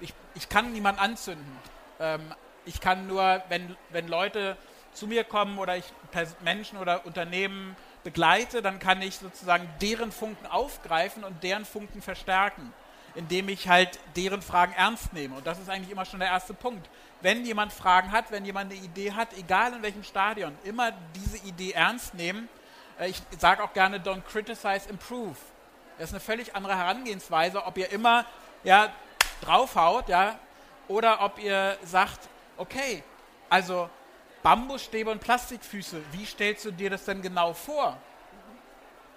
Ich, 0.00 0.14
ich 0.34 0.48
kann 0.48 0.72
niemanden 0.72 1.00
anzünden. 1.00 1.58
Ähm, 1.98 2.34
ich 2.64 2.80
kann 2.80 3.06
nur, 3.06 3.42
wenn, 3.48 3.76
wenn 3.90 4.08
Leute 4.08 4.56
zu 4.92 5.06
mir 5.06 5.24
kommen 5.24 5.58
oder 5.58 5.76
ich 5.76 5.84
Menschen 6.42 6.78
oder 6.78 7.06
Unternehmen 7.06 7.76
begleite, 8.02 8.62
dann 8.62 8.78
kann 8.78 9.02
ich 9.02 9.16
sozusagen 9.16 9.68
deren 9.80 10.12
Funken 10.12 10.46
aufgreifen 10.46 11.24
und 11.24 11.42
deren 11.42 11.64
Funken 11.64 12.02
verstärken, 12.02 12.72
indem 13.14 13.48
ich 13.48 13.68
halt 13.68 13.98
deren 14.16 14.42
Fragen 14.42 14.72
ernst 14.72 15.12
nehme. 15.12 15.36
Und 15.36 15.46
das 15.46 15.58
ist 15.58 15.68
eigentlich 15.68 15.90
immer 15.90 16.04
schon 16.04 16.20
der 16.20 16.28
erste 16.28 16.54
Punkt. 16.54 16.88
Wenn 17.22 17.44
jemand 17.44 17.72
Fragen 17.72 18.12
hat, 18.12 18.30
wenn 18.30 18.44
jemand 18.44 18.72
eine 18.72 18.80
Idee 18.80 19.12
hat, 19.12 19.36
egal 19.36 19.74
in 19.74 19.82
welchem 19.82 20.04
Stadion, 20.04 20.56
immer 20.64 20.92
diese 21.14 21.36
Idee 21.38 21.72
ernst 21.72 22.14
nehmen. 22.14 22.48
Äh, 22.98 23.10
ich 23.10 23.22
sage 23.38 23.62
auch 23.62 23.72
gerne, 23.72 23.98
don't 23.98 24.22
criticize, 24.22 24.88
improve. 24.88 25.36
Das 25.98 26.08
ist 26.08 26.14
eine 26.14 26.20
völlig 26.20 26.54
andere 26.54 26.76
Herangehensweise, 26.76 27.64
ob 27.66 27.76
ihr 27.76 27.90
immer 27.90 28.24
ja, 28.64 28.90
draufhaut, 29.42 30.08
ja, 30.08 30.38
oder 30.88 31.20
ob 31.20 31.38
ihr 31.38 31.76
sagt, 31.84 32.28
okay, 32.56 33.02
also 33.50 33.90
Bambusstäbe 34.42 35.10
und 35.10 35.20
Plastikfüße, 35.20 36.00
wie 36.12 36.24
stellst 36.24 36.64
du 36.64 36.70
dir 36.70 36.88
das 36.88 37.04
denn 37.04 37.20
genau 37.20 37.52
vor? 37.52 37.98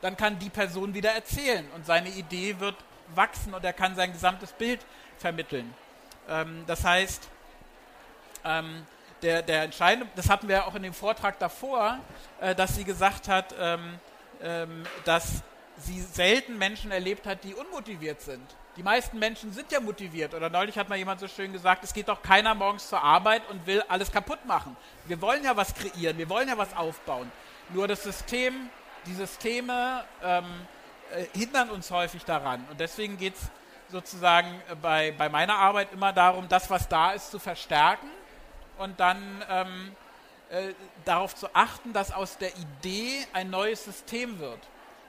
Dann 0.02 0.18
kann 0.18 0.38
die 0.38 0.50
Person 0.50 0.94
wieder 0.94 1.12
erzählen 1.12 1.66
und 1.74 1.86
seine 1.86 2.10
Idee 2.10 2.60
wird 2.60 2.76
wachsen 3.16 3.54
und 3.54 3.64
er 3.64 3.74
kann 3.74 3.96
sein 3.96 4.12
gesamtes 4.12 4.52
Bild 4.52 4.86
vermitteln. 5.18 5.74
Ähm, 6.28 6.64
das 6.68 6.84
heißt, 6.84 7.30
ähm, 8.46 8.86
der, 9.22 9.42
der 9.42 9.64
entscheidende, 9.64 10.08
das 10.16 10.30
hatten 10.30 10.48
wir 10.48 10.68
auch 10.68 10.76
in 10.76 10.84
dem 10.84 10.94
Vortrag 10.94 11.40
davor, 11.40 11.98
äh, 12.42 12.54
dass 12.54 12.76
sie 12.76 12.84
gesagt 12.84 13.28
hat, 13.28 13.56
ähm, 13.60 14.00
ähm 14.42 14.84
dass 15.06 15.44
sie 15.78 16.02
selten 16.02 16.58
Menschen 16.58 16.92
erlebt 16.92 17.26
hat, 17.26 17.44
die 17.44 17.56
unmotiviert 17.56 18.22
sind. 18.22 18.44
Die 18.76 18.84
meisten 18.84 19.20
Menschen 19.20 19.52
sind 19.52 19.72
ja 19.72 19.80
motiviert. 19.80 20.34
Oder 20.34 20.50
neulich 20.50 20.78
hat 20.78 20.90
mal 20.90 20.98
jemand 20.98 21.20
so 21.20 21.28
schön 21.28 21.54
gesagt, 21.54 21.84
es 21.84 21.94
geht 21.94 22.08
doch 22.08 22.22
keiner 22.22 22.56
morgens 22.56 22.90
zur 22.90 23.02
Arbeit 23.02 23.44
und 23.50 23.66
will 23.66 23.84
alles 23.88 24.12
kaputt 24.12 24.46
machen. 24.46 24.76
Wir 25.06 25.22
wollen 25.22 25.44
ja 25.44 25.56
was 25.56 25.74
kreieren, 25.74 26.18
wir 26.18 26.30
wollen 26.30 26.48
ja 26.48 26.58
was 26.58 26.76
aufbauen. 26.76 27.32
Nur 27.70 27.88
das 27.88 28.04
System, 28.04 28.70
die 29.06 29.14
Systeme 29.14 30.04
ähm, 30.24 30.46
äh, 31.12 31.26
hindern 31.38 31.70
uns 31.70 31.92
häufig 31.92 32.24
daran. 32.26 32.66
Und 32.70 32.80
deswegen 32.80 33.18
geht 33.18 33.36
es 33.36 33.42
sozusagen 33.92 34.62
bei, 34.82 35.12
bei 35.12 35.30
meiner 35.30 35.56
Arbeit 35.56 35.92
immer 35.94 36.14
darum, 36.14 36.48
das, 36.50 36.70
was 36.70 36.88
da 36.88 37.12
ist, 37.12 37.30
zu 37.30 37.40
verstärken 37.40 38.10
und 38.78 39.00
dann 39.00 39.44
ähm, 39.50 39.96
äh, 40.50 40.74
darauf 41.06 41.36
zu 41.36 41.54
achten, 41.56 41.94
dass 41.94 42.12
aus 42.12 42.38
der 42.38 42.52
Idee 42.58 43.26
ein 43.34 43.50
neues 43.50 43.86
System 43.86 44.40
wird. 44.40 44.60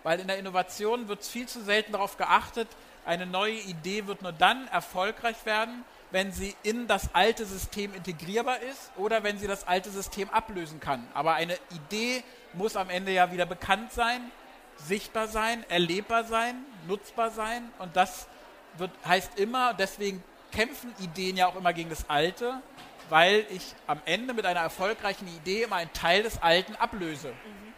Weil 0.02 0.20
in 0.20 0.26
der 0.26 0.38
Innovation 0.38 1.08
wird 1.08 1.24
viel 1.24 1.46
zu 1.46 1.62
selten 1.62 1.92
darauf 1.92 2.16
geachtet, 2.16 2.68
eine 3.06 3.26
neue 3.26 3.54
Idee 3.54 4.06
wird 4.06 4.22
nur 4.22 4.32
dann 4.32 4.66
erfolgreich 4.68 5.44
werden, 5.44 5.84
wenn 6.10 6.32
sie 6.32 6.54
in 6.62 6.86
das 6.86 7.14
alte 7.14 7.44
System 7.44 7.94
integrierbar 7.94 8.60
ist 8.60 8.92
oder 8.96 9.22
wenn 9.22 9.38
sie 9.38 9.46
das 9.46 9.66
alte 9.66 9.90
System 9.90 10.30
ablösen 10.30 10.80
kann. 10.80 11.06
Aber 11.12 11.34
eine 11.34 11.58
Idee 11.70 12.22
muss 12.52 12.76
am 12.76 12.88
Ende 12.88 13.12
ja 13.12 13.32
wieder 13.32 13.46
bekannt 13.46 13.92
sein, 13.92 14.30
sichtbar 14.76 15.28
sein, 15.28 15.64
erlebbar 15.68 16.24
sein, 16.24 16.64
nutzbar 16.86 17.30
sein. 17.30 17.70
Und 17.78 17.96
das 17.96 18.28
wird, 18.78 18.90
heißt 19.04 19.38
immer, 19.38 19.74
deswegen 19.74 20.22
kämpfen 20.52 20.94
Ideen 21.00 21.36
ja 21.36 21.48
auch 21.48 21.56
immer 21.56 21.72
gegen 21.72 21.90
das 21.90 22.08
Alte, 22.08 22.60
weil 23.08 23.46
ich 23.50 23.74
am 23.86 24.00
Ende 24.04 24.34
mit 24.34 24.46
einer 24.46 24.60
erfolgreichen 24.60 25.28
Idee 25.28 25.62
immer 25.62 25.76
einen 25.76 25.92
Teil 25.92 26.22
des 26.22 26.42
Alten 26.42 26.74
ablöse. 26.76 27.28
Mhm. 27.28 27.74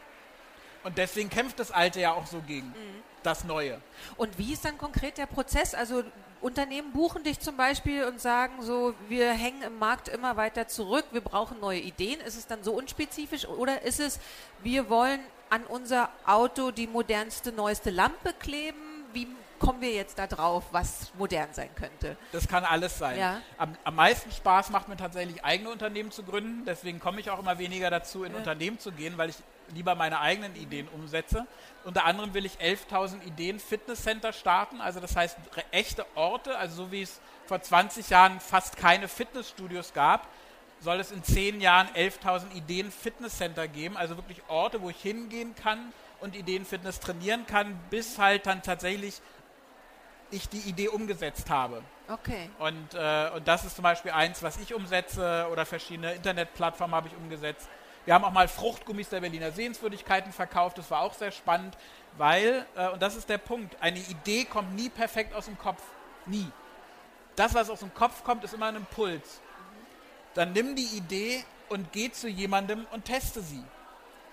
Und 0.85 0.99
deswegen 0.99 1.31
kämpft 1.31 1.59
das 1.59 1.73
Alte 1.73 2.01
ja 2.01 2.13
auch 2.13 2.27
so 2.27 2.41
gegen. 2.41 2.69
Mhm 2.69 3.03
das 3.27 3.45
Neue. 3.45 3.81
Und 4.17 4.39
wie 4.39 4.53
ist 4.53 4.65
dann 4.65 4.79
konkret 4.79 5.19
der 5.19 5.27
Prozess? 5.27 5.75
Also 5.75 6.05
Unternehmen 6.41 6.93
buchen 6.93 7.25
dich 7.25 7.41
zum 7.41 7.57
Beispiel 7.57 8.05
und 8.05 8.21
sagen 8.21 8.63
so, 8.63 8.95
wir 9.09 9.33
hängen 9.33 9.63
im 9.63 9.79
Markt 9.79 10.09
immer 10.09 10.37
weiter 10.37 10.69
zurück, 10.69 11.05
wir 11.11 11.21
brauchen 11.21 11.59
neue 11.61 11.81
Ideen. 11.81 12.21
Ist 12.21 12.37
es 12.37 12.47
dann 12.47 12.63
so 12.63 12.73
unspezifisch 12.73 13.47
oder 13.47 13.83
ist 13.83 14.01
es, 14.01 14.21
wir 14.63 14.89
wollen 14.89 15.21
an 15.51 15.65
unser 15.65 16.11
Auto 16.25 16.71
die 16.71 16.87
modernste, 16.87 17.53
neueste 17.53 17.91
Lampe 17.91 18.33
kleben? 18.39 19.05
Wie 19.13 19.27
kommen 19.59 19.81
wir 19.81 19.93
jetzt 19.93 20.19
da 20.19 20.27
drauf, 20.27 20.65
was 20.73 21.13
modern 21.19 21.49
sein 21.53 21.71
könnte? 21.75 22.17
Das 22.33 22.49
kann 22.49 22.65
alles 22.65 22.99
sein. 22.99 23.19
Ja. 23.19 23.41
Am, 23.59 23.77
am, 23.85 23.95
meisten 23.95 24.31
Spaß 24.31 24.71
macht 24.71 24.89
mir 24.89 24.97
tatsächlich 24.97 25.45
eigene 25.45 25.71
Unternehmen 25.71 26.11
zu 26.11 26.23
gründen. 26.23 26.65
Deswegen 26.65 27.01
komme 27.01 27.21
ich 27.21 27.31
auch 27.31 27.39
immer 27.39 27.59
weniger 27.59 27.91
dazu, 27.91 28.25
in 28.25 28.33
ja. 28.33 28.39
Unternehmen 28.39 28.79
zu 28.79 28.93
gehen, 28.93 29.19
weil 29.19 29.31
ich 29.31 29.37
lieber 29.75 29.95
meine 29.95 30.21
eigenen 30.21 30.55
Ideen 30.57 30.89
umsetze. 30.89 31.47
Unter 31.85 32.05
anderem 32.05 32.35
will 32.35 32.45
ich 32.45 32.59
11.000 32.59 33.23
Ideen 33.25 33.59
Fitnesscenter 33.59 34.33
starten, 34.33 34.81
also 34.81 35.01
das 35.01 35.17
heißt 35.17 35.37
echte 35.71 36.07
Orte, 36.15 36.57
also 36.57 36.85
so 36.85 36.93
wie 36.93 37.03
es 37.03 37.21
vor 37.47 37.61
20 37.61 38.09
Jahren 38.11 38.41
fast 38.41 38.77
keine 38.77 39.09
Fitnessstudios 39.09 39.93
gab, 39.93 40.29
soll 40.81 41.01
es 41.01 41.11
in 41.11 41.25
10 41.25 41.61
Jahren 41.61 41.89
11.000 41.89 42.53
Ideen 42.55 42.91
Fitnesscenter 42.91 43.67
geben, 43.67 43.97
also 43.97 44.17
wirklich 44.17 44.43
Orte, 44.49 44.83
wo 44.83 44.91
ich 44.91 45.01
hingehen 45.01 45.55
kann 45.55 45.93
und 46.21 46.35
Ideenfitness 46.35 47.01
trainieren 47.01 47.47
kann, 47.47 47.79
bis 47.91 48.19
halt 48.19 48.47
dann 48.47 48.63
tatsächlich 48.63 49.21
ich 50.31 50.49
die 50.49 50.61
Idee 50.69 50.89
umgesetzt 50.89 51.51
habe. 51.51 51.83
Okay. 52.09 52.51
Und, 52.59 52.95
äh, 52.95 53.31
und 53.35 53.47
das 53.47 53.65
ist 53.65 53.77
zum 53.77 53.83
Beispiel 53.83 54.13
eins, 54.13 54.43
was 54.43 54.59
ich 54.59 54.75
umsetze 54.75 55.47
oder 55.51 55.67
verschiedene 55.67 56.15
Internetplattformen 56.15 56.95
habe 56.95 57.09
ich 57.09 57.17
umgesetzt. 57.17 57.69
Wir 58.05 58.15
haben 58.15 58.25
auch 58.25 58.33
mal 58.33 58.47
Fruchtgummis 58.47 59.09
der 59.09 59.21
Berliner 59.21 59.51
Sehenswürdigkeiten 59.51 60.33
verkauft, 60.33 60.79
das 60.79 60.91
war 60.91 61.01
auch 61.01 61.15
sehr 61.15 61.33
spannend, 61.33 61.77
weil, 62.17 62.65
äh, 62.77 62.89
und 62.89 63.03
das 63.03 63.17
ist 63.17 63.29
der 63.29 63.39
Punkt, 63.39 63.77
eine 63.81 63.99
Idee 63.99 64.45
kommt 64.45 64.75
nie 64.75 64.89
perfekt 64.89 65.35
aus 65.35 65.47
dem 65.47 65.59
Kopf. 65.59 65.83
Nie. 66.27 66.47
Das, 67.35 67.55
was 67.55 67.69
aus 67.69 67.81
dem 67.81 67.93
Kopf 67.93 68.23
kommt, 68.25 68.45
ist 68.45 68.55
immer 68.55 68.67
ein 68.67 68.77
Impuls. 68.77 69.41
Dann 70.35 70.53
nimm 70.53 70.77
die 70.77 70.97
Idee 70.97 71.45
und 71.69 71.93
geh 71.93 72.11
zu 72.11 72.29
jemandem 72.29 72.87
und 72.93 73.05
teste 73.05 73.43
sie. 73.43 73.63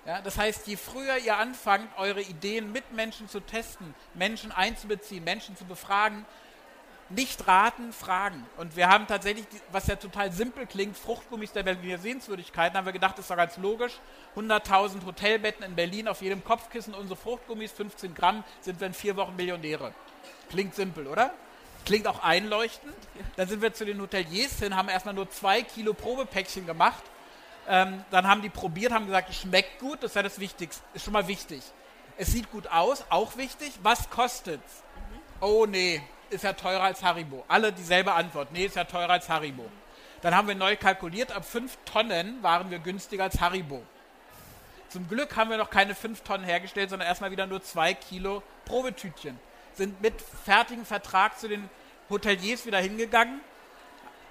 Ja, 0.05 0.21
das 0.21 0.37
heißt, 0.37 0.67
je 0.67 0.75
früher 0.75 1.17
ihr 1.17 1.37
anfangt, 1.37 1.87
eure 1.97 2.21
Ideen 2.21 2.71
mit 2.71 2.91
Menschen 2.91 3.29
zu 3.29 3.39
testen, 3.39 3.95
Menschen 4.13 4.51
einzubeziehen, 4.51 5.23
Menschen 5.23 5.55
zu 5.55 5.63
befragen, 5.63 6.25
nicht 7.09 7.47
raten, 7.47 7.93
fragen. 7.93 8.45
Und 8.57 8.75
wir 8.75 8.89
haben 8.89 9.07
tatsächlich, 9.07 9.45
was 9.71 9.87
ja 9.87 9.95
total 9.95 10.31
simpel 10.31 10.65
klingt, 10.65 10.97
Fruchtgummis 10.97 11.53
der 11.53 11.63
Berliner 11.63 11.97
Sehenswürdigkeiten, 11.97 12.77
haben 12.77 12.85
wir 12.85 12.93
gedacht, 12.93 13.17
das 13.17 13.25
ist 13.25 13.31
doch 13.31 13.37
ganz 13.37 13.57
logisch. 13.57 13.93
100.000 14.35 15.05
Hotelbetten 15.05 15.63
in 15.63 15.75
Berlin, 15.75 16.07
auf 16.07 16.21
jedem 16.21 16.43
Kopfkissen 16.43 16.93
unsere 16.93 17.15
Fruchtgummis, 17.15 17.71
15 17.71 18.13
Gramm, 18.13 18.43
sind 18.61 18.79
wir 18.79 18.87
in 18.87 18.93
vier 18.93 19.15
Wochen 19.15 19.35
Millionäre. 19.35 19.93
Klingt 20.49 20.75
simpel, 20.75 21.07
oder? 21.07 21.33
Klingt 21.85 22.07
auch 22.07 22.23
einleuchtend. 22.23 22.95
Dann 23.35 23.47
sind 23.47 23.61
wir 23.61 23.73
zu 23.73 23.85
den 23.85 24.01
Hoteliers 24.01 24.59
hin, 24.59 24.75
haben 24.75 24.89
erstmal 24.89 25.13
nur 25.13 25.29
zwei 25.29 25.61
Kilo 25.61 25.93
Probepäckchen 25.93 26.65
gemacht. 26.65 27.03
Ähm, 27.67 28.03
dann 28.11 28.27
haben 28.27 28.41
die 28.41 28.49
probiert, 28.49 28.91
haben 28.91 29.05
gesagt, 29.05 29.29
es 29.29 29.41
schmeckt 29.41 29.79
gut, 29.79 30.03
das 30.03 30.11
ist 30.11 30.15
ja 30.15 30.23
das 30.23 30.39
Wichtigste, 30.39 30.83
ist 30.93 31.05
schon 31.05 31.13
mal 31.13 31.27
wichtig. 31.27 31.61
Es 32.17 32.31
sieht 32.31 32.51
gut 32.51 32.67
aus, 32.67 33.05
auch 33.09 33.37
wichtig. 33.37 33.71
Was 33.81 34.09
kostet's? 34.09 34.83
Mhm. 34.95 35.19
Oh 35.41 35.65
nee, 35.65 36.01
ist 36.29 36.43
ja 36.43 36.53
teurer 36.53 36.83
als 36.83 37.01
Haribo. 37.01 37.43
Alle 37.47 37.71
dieselbe 37.71 38.13
Antwort. 38.13 38.51
Nee, 38.51 38.65
ist 38.65 38.75
ja 38.75 38.83
teurer 38.83 39.11
als 39.11 39.29
Haribo. 39.29 39.65
Dann 40.21 40.35
haben 40.35 40.47
wir 40.47 40.55
neu 40.55 40.75
kalkuliert, 40.77 41.31
ab 41.31 41.45
5 41.45 41.77
Tonnen 41.85 42.41
waren 42.43 42.69
wir 42.71 42.79
günstiger 42.79 43.23
als 43.23 43.39
Haribo. 43.41 43.83
Zum 44.89 45.07
Glück 45.07 45.35
haben 45.35 45.49
wir 45.49 45.57
noch 45.57 45.69
keine 45.69 45.95
5 45.95 46.21
Tonnen 46.21 46.45
hergestellt, 46.45 46.89
sondern 46.89 47.07
erstmal 47.07 47.31
wieder 47.31 47.47
nur 47.47 47.61
2 47.61 47.93
Kilo 47.95 48.43
Probetütchen. 48.65 49.39
Sind 49.73 50.01
mit 50.01 50.13
fertigem 50.45 50.85
Vertrag 50.85 51.39
zu 51.39 51.47
den 51.47 51.69
Hoteliers 52.09 52.65
wieder 52.65 52.77
hingegangen, 52.77 53.41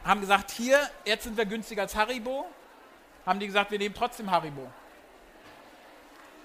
haben 0.05 0.21
gesagt, 0.21 0.51
hier, 0.51 0.79
jetzt 1.05 1.25
sind 1.25 1.37
wir 1.37 1.47
günstiger 1.47 1.83
als 1.83 1.95
Haribo. 1.95 2.47
Haben 3.25 3.41
die 3.41 3.47
gesagt, 3.47 3.71
wir 3.71 3.79
nehmen 3.79 3.95
trotzdem 3.95 4.31
Haribo. 4.31 4.71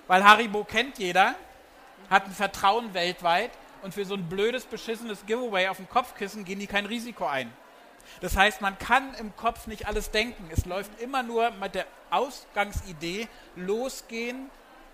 Weil 0.08 0.24
Haribo 0.24 0.64
kennt 0.64 1.00
jeder, 1.00 1.36
hat 2.10 2.26
ein 2.26 2.32
Vertrauen 2.32 2.94
weltweit 2.94 3.52
und 3.82 3.94
für 3.94 4.06
so 4.06 4.14
ein 4.14 4.30
blödes, 4.30 4.66
beschissenes 4.66 5.26
Giveaway 5.26 5.68
auf 5.68 5.78
dem 5.78 5.90
Kopfkissen 5.90 6.46
gehen 6.46 6.60
die 6.60 6.68
kein 6.68 6.86
Risiko 6.86 7.26
ein. 7.26 7.52
Das 8.22 8.38
heißt, 8.38 8.62
man 8.62 8.78
kann 8.78 9.14
im 9.16 9.36
Kopf 9.36 9.68
nicht 9.68 9.86
alles 9.86 10.12
denken. 10.12 10.50
Es 10.52 10.66
läuft 10.66 11.02
immer 11.02 11.24
nur 11.24 11.52
mit 11.52 11.76
der 11.76 11.86
Ausgangsidee 12.10 13.28
losgehen 13.56 14.50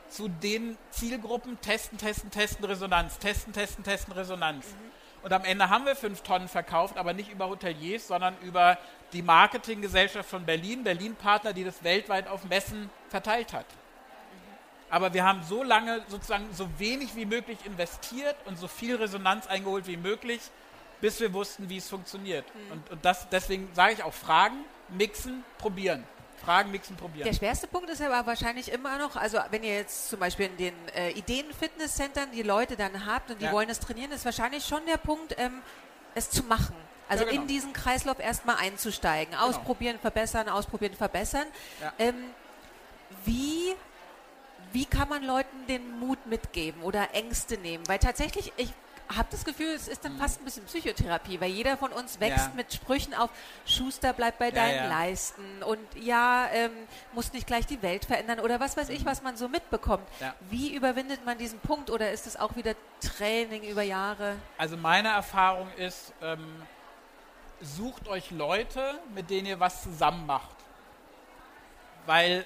zu 0.09 0.27
den 0.27 0.77
Zielgruppen, 0.89 1.59
testen, 1.61 1.97
testen, 1.97 2.31
testen, 2.31 2.65
Resonanz, 2.65 3.19
testen, 3.19 3.53
testen, 3.53 3.83
testen, 3.83 4.13
Resonanz. 4.13 4.65
Mhm. 4.65 5.02
Und 5.23 5.31
am 5.31 5.45
Ende 5.45 5.69
haben 5.69 5.86
wir 5.86 5.95
fünf 5.95 6.21
Tonnen 6.21 6.49
verkauft, 6.49 6.97
aber 6.97 7.13
nicht 7.13 7.31
über 7.31 7.47
Hoteliers, 7.47 8.07
sondern 8.07 8.36
über 8.41 8.77
die 9.13 9.21
Marketinggesellschaft 9.21 10.29
von 10.29 10.45
Berlin, 10.45 10.83
Berlin-Partner, 10.83 11.53
die 11.53 11.63
das 11.63 11.83
weltweit 11.83 12.27
auf 12.27 12.43
Messen 12.45 12.89
verteilt 13.09 13.53
hat. 13.53 13.65
Aber 14.89 15.13
wir 15.13 15.23
haben 15.23 15.41
so 15.43 15.63
lange 15.63 16.03
sozusagen 16.07 16.47
so 16.53 16.67
wenig 16.77 17.15
wie 17.15 17.25
möglich 17.25 17.57
investiert 17.65 18.36
und 18.45 18.59
so 18.59 18.67
viel 18.67 18.95
Resonanz 18.97 19.47
eingeholt 19.47 19.88
wie 19.88 19.97
möglich, 19.97 20.41
bis 21.01 21.19
wir 21.19 21.33
wussten, 21.33 21.69
wie 21.69 21.77
es 21.77 21.89
funktioniert. 21.89 22.45
Mhm. 22.53 22.71
Und, 22.71 22.91
und 22.91 23.05
das, 23.05 23.27
deswegen 23.29 23.69
sage 23.73 23.93
ich 23.93 24.03
auch 24.03 24.13
Fragen, 24.13 24.57
mixen, 24.89 25.43
probieren. 25.57 26.03
Fragen, 26.43 26.71
mixen, 26.71 26.95
probieren. 26.95 27.25
Der 27.25 27.34
schwerste 27.34 27.67
Punkt 27.67 27.89
ist 27.89 28.01
aber 28.01 28.25
wahrscheinlich 28.25 28.71
immer 28.71 28.97
noch, 28.97 29.15
also 29.15 29.39
wenn 29.49 29.63
ihr 29.63 29.75
jetzt 29.75 30.10
zum 30.10 30.19
Beispiel 30.19 30.47
in 30.47 30.58
den 30.58 30.73
äh, 30.95 31.12
Ideen-Fitnesscentern 31.12 32.32
die 32.32 32.43
Leute 32.43 32.75
dann 32.75 33.06
habt 33.06 33.32
und 33.32 33.39
die 33.41 33.45
ja. 33.45 33.51
wollen 33.51 33.69
es 33.69 33.79
trainieren, 33.79 34.12
ist 34.12 34.25
wahrscheinlich 34.25 34.65
schon 34.65 34.86
der 34.86 34.97
Punkt, 34.97 35.36
ähm, 35.38 35.62
es 36.15 36.29
zu 36.29 36.43
machen. 36.43 36.75
Also 37.10 37.25
ja, 37.25 37.32
genau. 37.32 37.41
in 37.43 37.47
diesen 37.47 37.73
Kreislauf 37.73 38.19
erstmal 38.19 38.58
einzusteigen. 38.58 39.34
Genau. 39.34 39.47
Ausprobieren, 39.47 39.99
verbessern, 39.99 40.49
ausprobieren, 40.49 40.93
verbessern. 40.93 41.45
Ja. 41.82 41.93
Ähm, 41.99 42.15
wie 43.25 43.75
wie 44.73 44.86
kann 44.86 45.08
man 45.08 45.23
Leuten 45.23 45.67
den 45.67 45.99
Mut 45.99 46.25
mitgeben 46.25 46.82
oder 46.82 47.13
Ängste 47.13 47.58
nehmen? 47.58 47.88
Weil 47.88 47.99
tatsächlich, 47.99 48.51
ich 48.58 48.73
habe 49.15 49.28
das 49.32 49.43
Gefühl, 49.45 49.73
es 49.73 49.88
ist 49.88 50.06
dann 50.06 50.17
fast 50.17 50.41
ein 50.41 50.45
bisschen 50.45 50.65
Psychotherapie, 50.65 51.39
weil 51.41 51.49
jeder 51.49 51.78
von 51.78 51.91
uns 51.91 52.19
wächst 52.19 52.47
ja. 52.47 52.52
mit 52.56 52.73
Sprüchen 52.73 53.13
auf, 53.13 53.30
Schuster 53.65 54.13
bleibt 54.13 54.39
bei 54.39 54.52
deinen 54.52 54.76
ja. 54.76 54.88
Leisten 54.88 55.63
und 55.63 55.80
ja, 55.95 56.47
ähm, 56.52 56.71
muss 57.13 57.34
nicht 57.34 57.47
gleich 57.47 57.65
die 57.65 57.82
Welt 57.82 58.06
verändern 58.06 58.39
oder 58.39 58.60
was 58.60 58.78
weiß 58.78 58.89
ich, 58.89 59.02
mhm. 59.02 59.06
was 59.06 59.21
man 59.21 59.38
so 59.38 59.47
mitbekommt. 59.47 60.08
Ja. 60.19 60.34
Wie 60.49 60.73
überwindet 60.73 61.26
man 61.26 61.38
diesen 61.38 61.60
Punkt 61.60 61.89
oder 61.89 62.12
ist 62.12 62.28
es 62.28 62.38
auch 62.38 62.56
wieder 62.56 62.76
Training 63.02 63.63
über 63.63 63.84
Jahre? 63.84 64.36
Also 64.58 64.78
meine 64.78 65.10
Erfahrung 65.10 65.69
ist, 65.78 66.13
ähm, 66.21 66.62
sucht 67.62 68.08
euch 68.08 68.32
Leute, 68.32 68.99
mit 69.13 69.30
denen 69.30 69.47
ihr 69.47 69.60
was 69.60 69.84
zusammen 69.84 70.26
macht. 70.26 70.56
Weil 72.06 72.45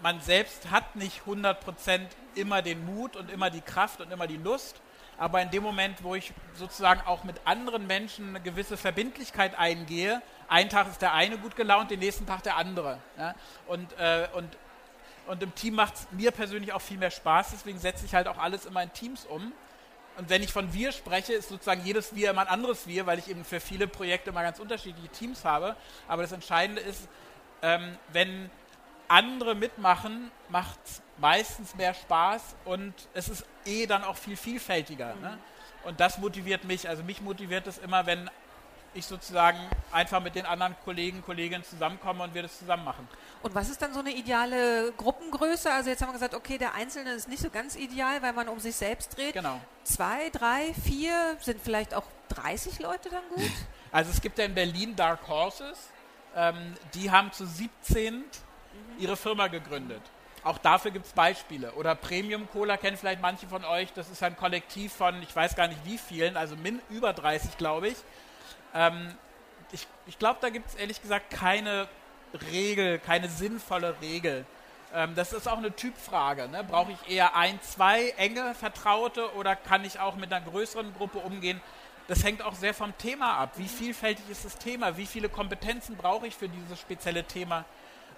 man 0.00 0.20
selbst 0.20 0.70
hat 0.70 0.96
nicht 0.96 1.22
100% 1.26 2.00
immer 2.34 2.62
den 2.62 2.84
Mut 2.84 3.16
und 3.16 3.30
immer 3.30 3.50
die 3.50 3.60
Kraft 3.60 4.00
und 4.00 4.10
immer 4.10 4.26
die 4.26 4.36
Lust, 4.36 4.80
aber 5.18 5.42
in 5.42 5.50
dem 5.50 5.62
Moment, 5.62 6.02
wo 6.04 6.14
ich 6.14 6.32
sozusagen 6.54 7.00
auch 7.02 7.24
mit 7.24 7.36
anderen 7.44 7.86
Menschen 7.86 8.28
eine 8.28 8.40
gewisse 8.40 8.76
Verbindlichkeit 8.76 9.58
eingehe, 9.58 10.22
einen 10.48 10.70
Tag 10.70 10.88
ist 10.88 11.02
der 11.02 11.12
eine 11.12 11.38
gut 11.38 11.56
gelaunt, 11.56 11.90
den 11.90 11.98
nächsten 11.98 12.24
Tag 12.24 12.42
der 12.44 12.56
andere. 12.56 12.98
Ja? 13.18 13.34
Und, 13.66 13.92
äh, 13.98 14.28
und, 14.34 14.56
und 15.26 15.42
im 15.42 15.54
Team 15.54 15.74
macht 15.74 15.94
es 15.94 16.06
mir 16.12 16.30
persönlich 16.30 16.72
auch 16.72 16.80
viel 16.80 16.98
mehr 16.98 17.10
Spaß, 17.10 17.50
deswegen 17.52 17.78
setze 17.78 18.06
ich 18.06 18.14
halt 18.14 18.28
auch 18.28 18.38
alles 18.38 18.64
immer 18.64 18.82
in 18.82 18.92
Teams 18.92 19.24
um. 19.26 19.52
Und 20.16 20.30
wenn 20.30 20.42
ich 20.42 20.52
von 20.52 20.72
wir 20.72 20.90
spreche, 20.90 21.32
ist 21.32 21.48
sozusagen 21.48 21.84
jedes 21.84 22.14
Wir 22.14 22.30
immer 22.30 22.40
ein 22.40 22.48
anderes 22.48 22.88
Wir, 22.88 23.06
weil 23.06 23.20
ich 23.20 23.28
eben 23.28 23.44
für 23.44 23.60
viele 23.60 23.86
Projekte 23.86 24.30
immer 24.30 24.42
ganz 24.42 24.58
unterschiedliche 24.58 25.08
Teams 25.10 25.44
habe. 25.44 25.76
Aber 26.08 26.22
das 26.22 26.32
Entscheidende 26.32 26.82
ist, 26.82 27.08
ähm, 27.62 27.96
wenn 28.12 28.50
andere 29.08 29.54
mitmachen, 29.54 30.30
macht 30.48 30.78
meistens 31.18 31.74
mehr 31.74 31.94
Spaß 31.94 32.54
und 32.64 32.94
es 33.14 33.28
ist 33.28 33.44
eh 33.64 33.86
dann 33.86 34.04
auch 34.04 34.16
viel 34.16 34.36
vielfältiger. 34.36 35.14
Mhm. 35.14 35.22
Ne? 35.22 35.38
Und 35.84 36.00
das 36.00 36.18
motiviert 36.18 36.64
mich. 36.64 36.88
Also 36.88 37.02
mich 37.02 37.20
motiviert 37.20 37.66
es 37.66 37.78
immer, 37.78 38.06
wenn 38.06 38.30
ich 38.94 39.06
sozusagen 39.06 39.58
einfach 39.92 40.22
mit 40.22 40.34
den 40.34 40.46
anderen 40.46 40.74
Kollegen, 40.84 41.22
Kolleginnen 41.22 41.64
zusammenkomme 41.64 42.24
und 42.24 42.34
wir 42.34 42.42
das 42.42 42.58
zusammen 42.58 42.84
machen. 42.84 43.06
Und 43.42 43.54
was 43.54 43.68
ist 43.68 43.80
dann 43.80 43.92
so 43.92 44.00
eine 44.00 44.10
ideale 44.10 44.92
Gruppengröße? 44.92 45.70
Also 45.72 45.90
jetzt 45.90 46.02
haben 46.02 46.08
wir 46.08 46.14
gesagt, 46.14 46.34
okay, 46.34 46.58
der 46.58 46.74
Einzelne 46.74 47.12
ist 47.12 47.28
nicht 47.28 47.42
so 47.42 47.50
ganz 47.50 47.76
ideal, 47.76 48.22
weil 48.22 48.32
man 48.32 48.48
um 48.48 48.58
sich 48.58 48.76
selbst 48.76 49.16
dreht. 49.16 49.34
Genau. 49.34 49.60
Zwei, 49.84 50.30
drei, 50.30 50.74
vier, 50.84 51.36
sind 51.40 51.60
vielleicht 51.62 51.94
auch 51.94 52.06
30 52.30 52.78
Leute 52.80 53.10
dann 53.10 53.22
gut? 53.34 53.50
Also 53.92 54.10
es 54.10 54.20
gibt 54.20 54.38
ja 54.38 54.44
in 54.44 54.54
Berlin 54.54 54.96
Dark 54.96 55.26
Horses. 55.28 55.78
Ähm, 56.34 56.74
die 56.94 57.10
haben 57.10 57.32
zu 57.32 57.46
17 57.46 58.24
ihre 58.98 59.16
Firma 59.16 59.48
gegründet. 59.48 60.02
Auch 60.44 60.58
dafür 60.58 60.90
gibt 60.90 61.06
es 61.06 61.12
Beispiele. 61.12 61.72
Oder 61.72 61.94
Premium 61.94 62.48
Cola 62.50 62.76
kennen 62.76 62.96
vielleicht 62.96 63.20
manche 63.20 63.46
von 63.46 63.64
euch. 63.64 63.92
Das 63.92 64.08
ist 64.08 64.22
ein 64.22 64.36
Kollektiv 64.36 64.92
von, 64.92 65.20
ich 65.22 65.34
weiß 65.34 65.56
gar 65.56 65.68
nicht 65.68 65.84
wie 65.84 65.98
vielen, 65.98 66.36
also 66.36 66.56
min 66.56 66.80
über 66.90 67.12
30, 67.12 67.58
glaube 67.58 67.88
ich. 67.88 67.96
Ähm, 68.74 69.14
ich. 69.72 69.86
Ich 70.06 70.18
glaube, 70.18 70.38
da 70.40 70.48
gibt 70.48 70.68
es 70.68 70.74
ehrlich 70.74 71.02
gesagt 71.02 71.30
keine 71.30 71.88
Regel, 72.50 72.98
keine 72.98 73.28
sinnvolle 73.28 73.96
Regel. 74.00 74.46
Ähm, 74.94 75.14
das 75.14 75.32
ist 75.32 75.48
auch 75.48 75.58
eine 75.58 75.74
Typfrage. 75.74 76.48
Ne? 76.48 76.64
Brauche 76.64 76.92
ich 76.92 77.14
eher 77.14 77.36
ein, 77.36 77.60
zwei 77.62 78.10
enge 78.16 78.54
Vertraute 78.54 79.34
oder 79.34 79.54
kann 79.56 79.84
ich 79.84 80.00
auch 80.00 80.16
mit 80.16 80.32
einer 80.32 80.44
größeren 80.44 80.94
Gruppe 80.94 81.18
umgehen? 81.18 81.60
Das 82.06 82.24
hängt 82.24 82.40
auch 82.40 82.54
sehr 82.54 82.72
vom 82.72 82.96
Thema 82.96 83.34
ab. 83.36 83.52
Wie 83.56 83.68
vielfältig 83.68 84.24
ist 84.30 84.46
das 84.46 84.56
Thema? 84.56 84.96
Wie 84.96 85.04
viele 85.04 85.28
Kompetenzen 85.28 85.96
brauche 85.96 86.26
ich 86.26 86.34
für 86.34 86.48
dieses 86.48 86.80
spezielle 86.80 87.24
Thema? 87.24 87.66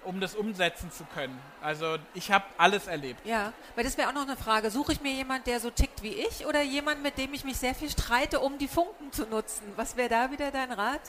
Um 0.03 0.19
das 0.19 0.35
umsetzen 0.35 0.91
zu 0.91 1.03
können. 1.05 1.39
Also 1.61 1.97
ich 2.13 2.31
habe 2.31 2.45
alles 2.57 2.87
erlebt. 2.87 3.25
Ja, 3.25 3.53
weil 3.75 3.83
das 3.83 3.97
wäre 3.97 4.09
auch 4.09 4.13
noch 4.13 4.23
eine 4.23 4.37
Frage. 4.37 4.71
Suche 4.71 4.93
ich 4.93 5.01
mir 5.01 5.13
jemand, 5.13 5.47
der 5.47 5.59
so 5.59 5.69
tickt 5.69 6.01
wie 6.03 6.13
ich 6.13 6.45
oder 6.45 6.61
jemand, 6.61 7.03
mit 7.03 7.17
dem 7.17 7.33
ich 7.33 7.43
mich 7.43 7.57
sehr 7.57 7.75
viel 7.75 7.89
streite, 7.89 8.39
um 8.39 8.57
die 8.57 8.67
Funken 8.67 9.11
zu 9.11 9.25
nutzen? 9.27 9.63
Was 9.75 9.95
wäre 9.95 10.09
da 10.09 10.31
wieder 10.31 10.51
dein 10.51 10.71
Rat? 10.71 11.01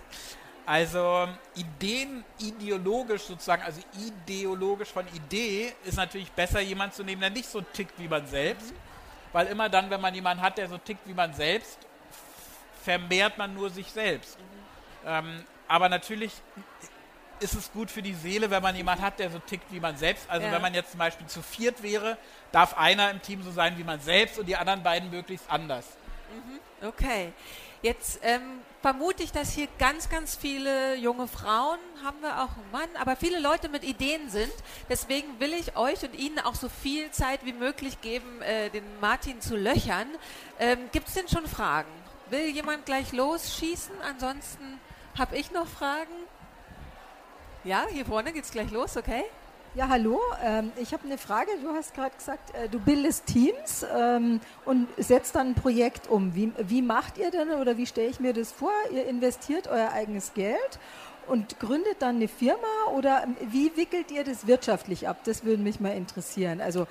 Also 0.64 1.28
Ideen 1.54 2.24
ideologisch 2.38 3.22
sozusagen, 3.22 3.62
also 3.62 3.80
ideologisch 3.98 4.90
von 4.90 5.06
Idee 5.08 5.74
ist 5.84 5.96
natürlich 5.96 6.30
besser, 6.30 6.60
jemand 6.60 6.94
zu 6.94 7.02
nehmen, 7.02 7.20
der 7.20 7.30
nicht 7.30 7.48
so 7.48 7.60
tickt 7.60 7.98
wie 7.98 8.08
man 8.08 8.26
selbst. 8.26 8.70
Mhm. 8.70 8.76
Weil 9.32 9.46
immer 9.46 9.68
dann, 9.68 9.90
wenn 9.90 10.00
man 10.00 10.14
jemanden 10.14 10.42
hat, 10.42 10.58
der 10.58 10.68
so 10.68 10.78
tickt 10.78 11.06
wie 11.06 11.14
man 11.14 11.34
selbst, 11.34 11.78
vermehrt 12.84 13.38
man 13.38 13.54
nur 13.54 13.70
sich 13.70 13.90
selbst. 13.90 14.38
Mhm. 14.38 14.44
Ähm, 15.06 15.44
aber 15.66 15.88
natürlich 15.88 16.32
ist 17.42 17.54
es 17.54 17.72
gut 17.72 17.90
für 17.90 18.02
die 18.02 18.14
Seele, 18.14 18.50
wenn 18.50 18.62
man 18.62 18.74
jemanden 18.76 19.02
hat, 19.02 19.18
der 19.18 19.30
so 19.30 19.38
tickt 19.38 19.70
wie 19.72 19.80
man 19.80 19.96
selbst. 19.96 20.28
Also 20.30 20.46
ja. 20.46 20.52
wenn 20.52 20.62
man 20.62 20.74
jetzt 20.74 20.92
zum 20.92 20.98
Beispiel 20.98 21.26
zu 21.26 21.42
viert 21.42 21.82
wäre, 21.82 22.16
darf 22.52 22.76
einer 22.76 23.10
im 23.10 23.20
Team 23.20 23.42
so 23.42 23.50
sein 23.50 23.76
wie 23.78 23.84
man 23.84 24.00
selbst 24.00 24.38
und 24.38 24.46
die 24.46 24.56
anderen 24.56 24.82
beiden 24.82 25.10
möglichst 25.10 25.50
anders. 25.50 25.86
Mhm. 26.32 26.86
Okay. 26.88 27.32
Jetzt 27.82 28.20
ähm, 28.22 28.60
vermute 28.80 29.24
ich, 29.24 29.32
dass 29.32 29.52
hier 29.52 29.66
ganz, 29.78 30.08
ganz 30.08 30.36
viele 30.36 30.94
junge 30.94 31.26
Frauen, 31.26 31.80
haben 32.04 32.20
wir 32.20 32.44
auch 32.44 32.56
einen 32.56 32.70
Mann, 32.70 32.88
aber 33.00 33.16
viele 33.16 33.40
Leute 33.40 33.68
mit 33.68 33.82
Ideen 33.82 34.30
sind. 34.30 34.52
Deswegen 34.88 35.40
will 35.40 35.52
ich 35.52 35.76
euch 35.76 36.04
und 36.04 36.14
Ihnen 36.14 36.38
auch 36.38 36.54
so 36.54 36.68
viel 36.68 37.10
Zeit 37.10 37.44
wie 37.44 37.52
möglich 37.52 38.00
geben, 38.00 38.40
äh, 38.42 38.70
den 38.70 38.84
Martin 39.00 39.40
zu 39.40 39.56
löchern. 39.56 40.06
Ähm, 40.60 40.78
Gibt 40.92 41.08
es 41.08 41.14
denn 41.14 41.26
schon 41.26 41.46
Fragen? 41.48 41.90
Will 42.30 42.46
jemand 42.50 42.86
gleich 42.86 43.10
losschießen? 43.12 43.94
Ansonsten 44.02 44.78
habe 45.18 45.36
ich 45.36 45.50
noch 45.50 45.66
Fragen. 45.66 46.14
Ja, 47.64 47.86
hier 47.88 48.04
vorne 48.04 48.32
geht 48.32 48.42
es 48.42 48.50
gleich 48.50 48.72
los, 48.72 48.96
okay? 48.96 49.22
Ja, 49.76 49.88
hallo. 49.88 50.20
Ähm, 50.42 50.72
ich 50.76 50.92
habe 50.92 51.04
eine 51.04 51.16
Frage. 51.16 51.52
Du 51.62 51.72
hast 51.72 51.94
gerade 51.94 52.14
gesagt, 52.16 52.52
äh, 52.56 52.68
du 52.68 52.80
bildest 52.80 53.26
Teams 53.26 53.86
ähm, 53.96 54.40
und 54.64 54.88
setzt 54.96 55.36
dann 55.36 55.50
ein 55.50 55.54
Projekt 55.54 56.08
um. 56.08 56.34
Wie, 56.34 56.52
wie 56.58 56.82
macht 56.82 57.18
ihr 57.18 57.30
denn 57.30 57.52
oder 57.52 57.76
wie 57.76 57.86
stelle 57.86 58.08
ich 58.08 58.18
mir 58.18 58.32
das 58.32 58.50
vor? 58.50 58.72
Ihr 58.90 59.06
investiert 59.06 59.68
euer 59.68 59.92
eigenes 59.92 60.34
Geld 60.34 60.80
und 61.28 61.60
gründet 61.60 62.02
dann 62.02 62.16
eine 62.16 62.26
Firma 62.26 62.66
oder 62.96 63.22
ähm, 63.22 63.36
wie 63.40 63.76
wickelt 63.76 64.10
ihr 64.10 64.24
das 64.24 64.48
wirtschaftlich 64.48 65.06
ab? 65.06 65.18
Das 65.22 65.44
würde 65.44 65.62
mich 65.62 65.78
mal 65.78 65.96
interessieren. 65.96 66.60
Also 66.60 66.88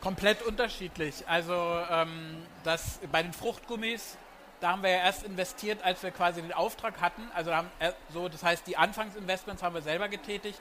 komplett 0.00 0.42
unterschiedlich. 0.42 1.24
Also 1.26 1.54
ähm, 1.90 2.36
das 2.62 3.00
bei 3.10 3.24
den 3.24 3.32
Fruchtgummis 3.32 4.16
da 4.60 4.72
haben 4.72 4.82
wir 4.82 4.90
ja 4.90 4.98
erst 4.98 5.22
investiert, 5.22 5.82
als 5.82 6.02
wir 6.02 6.10
quasi 6.10 6.42
den 6.42 6.52
Auftrag 6.52 7.00
hatten. 7.00 7.22
Also 7.34 7.54
haben, 7.54 7.70
äh, 7.78 7.92
so, 8.12 8.28
das 8.28 8.42
heißt, 8.42 8.66
die 8.66 8.76
Anfangsinvestments 8.76 9.62
haben 9.62 9.74
wir 9.74 9.82
selber 9.82 10.08
getätigt. 10.08 10.60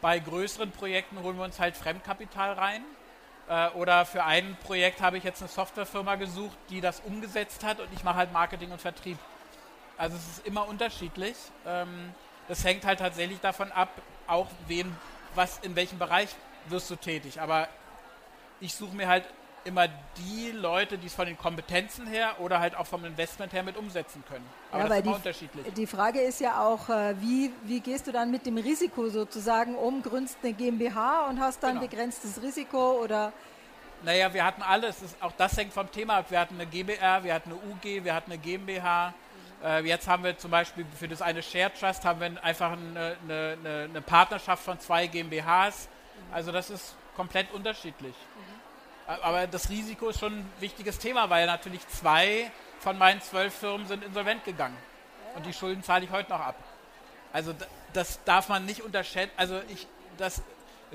Bei 0.00 0.18
größeren 0.18 0.70
Projekten 0.70 1.22
holen 1.22 1.36
wir 1.36 1.44
uns 1.44 1.58
halt 1.58 1.76
Fremdkapital 1.76 2.52
rein. 2.54 2.84
Äh, 3.48 3.68
oder 3.70 4.06
für 4.06 4.24
ein 4.24 4.56
Projekt 4.64 5.00
habe 5.00 5.18
ich 5.18 5.24
jetzt 5.24 5.42
eine 5.42 5.48
Softwarefirma 5.48 6.14
gesucht, 6.14 6.56
die 6.70 6.80
das 6.80 7.00
umgesetzt 7.00 7.64
hat 7.64 7.80
und 7.80 7.88
ich 7.92 8.04
mache 8.04 8.16
halt 8.16 8.32
Marketing 8.32 8.70
und 8.70 8.80
Vertrieb. 8.80 9.18
Also 9.98 10.16
es 10.16 10.38
ist 10.38 10.46
immer 10.46 10.68
unterschiedlich. 10.68 11.36
Ähm, 11.66 12.14
das 12.48 12.64
hängt 12.64 12.84
halt 12.84 13.00
tatsächlich 13.00 13.40
davon 13.40 13.72
ab, 13.72 13.88
auch 14.26 14.48
wen, 14.66 14.96
was, 15.34 15.58
in 15.58 15.76
welchem 15.76 15.98
Bereich 15.98 16.28
wirst 16.66 16.90
du 16.90 16.96
tätig. 16.96 17.40
Aber 17.40 17.68
ich 18.60 18.74
suche 18.74 18.94
mir 18.94 19.08
halt 19.08 19.24
immer 19.64 19.88
die 20.16 20.50
Leute, 20.52 20.98
die 20.98 21.06
es 21.06 21.14
von 21.14 21.26
den 21.26 21.38
Kompetenzen 21.38 22.06
her 22.06 22.36
oder 22.40 22.60
halt 22.60 22.74
auch 22.76 22.86
vom 22.86 23.04
Investment 23.04 23.52
her 23.52 23.62
mit 23.62 23.76
umsetzen 23.76 24.22
können. 24.28 24.44
Aber 24.70 24.82
ja, 24.82 24.88
das 24.88 24.98
ist 24.98 25.04
die, 25.04 25.10
unterschiedlich. 25.10 25.74
Die 25.74 25.86
Frage 25.86 26.20
ist 26.20 26.40
ja 26.40 26.62
auch, 26.62 26.88
äh, 26.88 27.14
wie, 27.20 27.50
wie 27.64 27.80
gehst 27.80 28.06
du 28.06 28.12
dann 28.12 28.30
mit 28.30 28.46
dem 28.46 28.58
Risiko 28.58 29.08
sozusagen 29.08 29.74
um? 29.74 30.02
Gründest 30.02 30.38
eine 30.42 30.52
GmbH 30.52 31.26
und 31.28 31.40
hast 31.40 31.62
dann 31.62 31.78
genau. 31.78 31.86
begrenztes 31.86 32.42
Risiko 32.42 33.02
oder? 33.02 33.32
Naja, 34.04 34.32
wir 34.34 34.44
hatten 34.44 34.62
alles. 34.62 34.96
auch 35.20 35.32
das 35.32 35.56
hängt 35.56 35.72
vom 35.72 35.90
Thema 35.90 36.16
ab. 36.18 36.26
Wir 36.30 36.40
hatten 36.40 36.54
eine 36.54 36.66
GBR, 36.66 37.22
wir 37.22 37.34
hatten 37.34 37.50
eine 37.50 37.58
UG, 37.72 38.04
wir 38.04 38.14
hatten 38.14 38.32
eine 38.32 38.40
GmbH. 38.40 39.14
Mhm. 39.62 39.86
jetzt 39.86 40.08
haben 40.08 40.24
wir 40.24 40.36
zum 40.36 40.50
Beispiel 40.50 40.84
für 40.98 41.06
das 41.06 41.22
eine 41.22 41.40
Share 41.40 41.72
Trust 41.72 42.04
haben 42.04 42.20
wir 42.20 42.44
einfach 42.44 42.72
eine, 42.72 43.16
eine, 43.22 43.88
eine 43.88 44.00
Partnerschaft 44.00 44.64
von 44.64 44.80
zwei 44.80 45.06
GmbHs. 45.06 45.88
Mhm. 45.88 46.34
Also 46.34 46.50
das 46.50 46.70
ist 46.70 46.96
komplett 47.14 47.52
unterschiedlich. 47.52 48.14
Aber 49.22 49.46
das 49.46 49.68
Risiko 49.68 50.08
ist 50.08 50.20
schon 50.20 50.38
ein 50.38 50.52
wichtiges 50.60 50.98
Thema, 50.98 51.28
weil 51.30 51.46
natürlich 51.46 51.86
zwei 51.88 52.50
von 52.80 52.98
meinen 52.98 53.20
zwölf 53.20 53.54
Firmen 53.54 53.86
sind 53.86 54.04
insolvent 54.04 54.44
gegangen. 54.44 54.76
Und 55.34 55.46
die 55.46 55.52
Schulden 55.52 55.82
zahle 55.82 56.04
ich 56.04 56.10
heute 56.10 56.30
noch 56.30 56.40
ab. 56.40 56.56
Also 57.32 57.54
das 57.92 58.22
darf 58.24 58.48
man 58.48 58.66
nicht 58.66 58.82
unterschätzen. 58.82 59.32
Also 59.36 59.60
ich, 59.68 59.86
das 60.18 60.42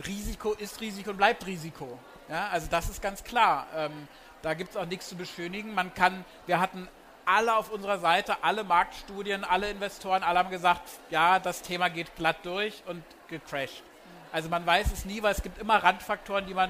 Risiko 0.05 0.53
ist 0.53 0.81
Risiko 0.81 1.11
und 1.11 1.17
bleibt 1.17 1.45
Risiko. 1.45 1.97
Ja, 2.29 2.49
also 2.49 2.67
das 2.69 2.89
ist 2.89 3.01
ganz 3.01 3.23
klar. 3.23 3.67
Ähm, 3.75 4.07
da 4.41 4.53
gibt 4.53 4.71
es 4.71 4.77
auch 4.77 4.85
nichts 4.85 5.09
zu 5.09 5.15
beschönigen. 5.15 5.73
Man 5.73 5.93
kann, 5.93 6.25
wir 6.45 6.59
hatten 6.59 6.87
alle 7.25 7.55
auf 7.55 7.71
unserer 7.71 7.99
Seite, 7.99 8.43
alle 8.43 8.63
Marktstudien, 8.63 9.43
alle 9.43 9.69
Investoren, 9.69 10.23
alle 10.23 10.39
haben 10.39 10.49
gesagt, 10.49 10.81
ja, 11.09 11.39
das 11.39 11.61
Thema 11.61 11.89
geht 11.89 12.15
glatt 12.15 12.37
durch 12.43 12.83
und 12.85 13.03
gecrashed. 13.27 13.83
Also 14.31 14.49
man 14.49 14.65
weiß 14.65 14.91
es 14.93 15.05
nie, 15.05 15.21
weil 15.23 15.33
es 15.33 15.41
gibt 15.41 15.57
immer 15.57 15.83
Randfaktoren, 15.83 16.45
die 16.45 16.53
man 16.53 16.69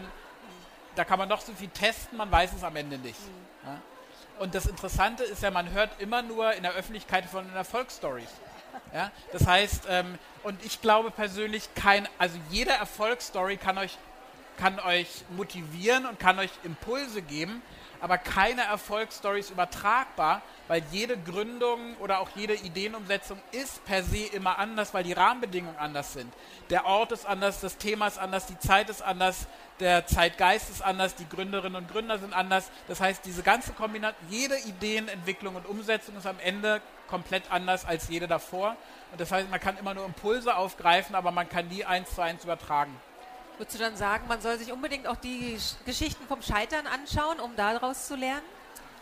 da 0.98 1.06
kann 1.06 1.20
man 1.20 1.30
noch 1.30 1.42
so 1.42 1.54
viel 1.54 1.70
testen, 1.70 2.18
man 2.18 2.32
weiß 2.32 2.54
es 2.54 2.64
am 2.64 2.76
Ende 2.76 2.98
nicht. 2.98 3.20
Mhm. 3.20 3.70
Ja? 3.70 3.82
Und 4.40 4.56
das 4.56 4.66
Interessante 4.66 5.24
ist 5.24 5.42
ja, 5.44 5.52
man 5.52 5.72
hört 5.72 5.90
immer 6.00 6.22
nur 6.22 6.54
in 6.54 6.64
der 6.64 6.74
Öffentlichkeit 6.74 7.26
von 7.26 7.46
den 7.46 7.56
Erfolgsstories. 7.56 8.30
Ja? 8.94 9.12
Das 9.32 9.46
heißt, 9.48 9.84
ähm, 9.90 10.18
und 10.44 10.64
ich 10.66 10.82
glaube 10.82 11.12
persönlich, 11.12 11.70
kein, 11.76 12.08
also 12.18 12.38
jede 12.50 12.72
Erfolgsstory 12.72 13.58
kann 13.58 13.78
euch, 13.78 13.98
kann 14.58 14.80
euch 14.80 15.24
motivieren 15.36 16.06
und 16.06 16.20
kann 16.20 16.40
euch 16.40 16.52
Impulse 16.64 17.22
geben, 17.22 17.62
aber 18.02 18.18
keine 18.18 18.64
Erfolgsstory 18.64 19.40
ist 19.40 19.50
übertragbar, 19.50 20.42
weil 20.68 20.84
jede 20.92 21.18
Gründung 21.18 21.96
oder 21.98 22.20
auch 22.20 22.30
jede 22.36 22.54
Ideenumsetzung 22.54 23.40
ist 23.52 23.84
per 23.86 24.04
se 24.04 24.26
immer 24.26 24.60
anders, 24.60 24.94
weil 24.94 25.04
die 25.04 25.14
Rahmenbedingungen 25.14 25.78
anders 25.78 26.14
sind. 26.14 26.34
Der 26.70 26.86
Ort 26.86 27.12
ist 27.12 27.26
anders, 27.26 27.62
das 27.62 27.78
Thema 27.78 28.08
ist 28.08 28.20
anders, 28.20 28.46
die 28.46 28.60
Zeit 28.60 28.90
ist 28.90 29.02
anders, 29.02 29.48
der 29.80 30.06
Zeitgeist 30.08 30.70
ist 30.70 30.82
anders, 30.82 31.16
die 31.16 31.28
Gründerinnen 31.30 31.76
und 31.76 31.92
Gründer 31.92 32.18
sind 32.20 32.34
anders. 32.34 32.70
Das 32.88 33.00
heißt, 33.00 33.26
diese 33.26 33.44
ganze 33.44 33.74
Kombination, 33.74 34.30
jede 34.30 34.58
Ideenentwicklung 34.60 35.56
und 35.56 35.66
Umsetzung 35.66 36.18
ist 36.18 36.26
am 36.26 36.40
Ende 36.40 36.82
komplett 37.08 37.44
anders 37.52 37.86
als 37.86 38.10
jede 38.10 38.28
davor. 38.28 38.76
Und 39.12 39.22
das 39.22 39.32
heißt, 39.32 39.50
man 39.50 39.60
kann 39.60 39.78
immer 39.78 39.94
nur 39.94 40.06
Impulse 40.06 40.56
aufgreifen, 40.56 41.16
aber 41.16 41.32
man 41.32 41.48
kann 41.48 41.68
nie 41.68 41.86
eins 41.86 42.14
zu 42.14 42.22
eins 42.22 42.44
übertragen. 42.44 42.96
Würdest 43.58 43.76
du 43.76 43.84
dann 43.84 43.96
sagen, 43.96 44.28
man 44.28 44.40
soll 44.40 44.60
sich 44.60 44.72
unbedingt 44.72 45.08
auch 45.08 45.16
die 45.16 45.58
Geschichten 45.86 46.28
vom 46.28 46.44
Scheitern 46.44 46.86
anschauen, 46.86 47.40
um 47.40 47.56
daraus 47.56 48.08
zu 48.08 48.16
lernen? 48.16 48.44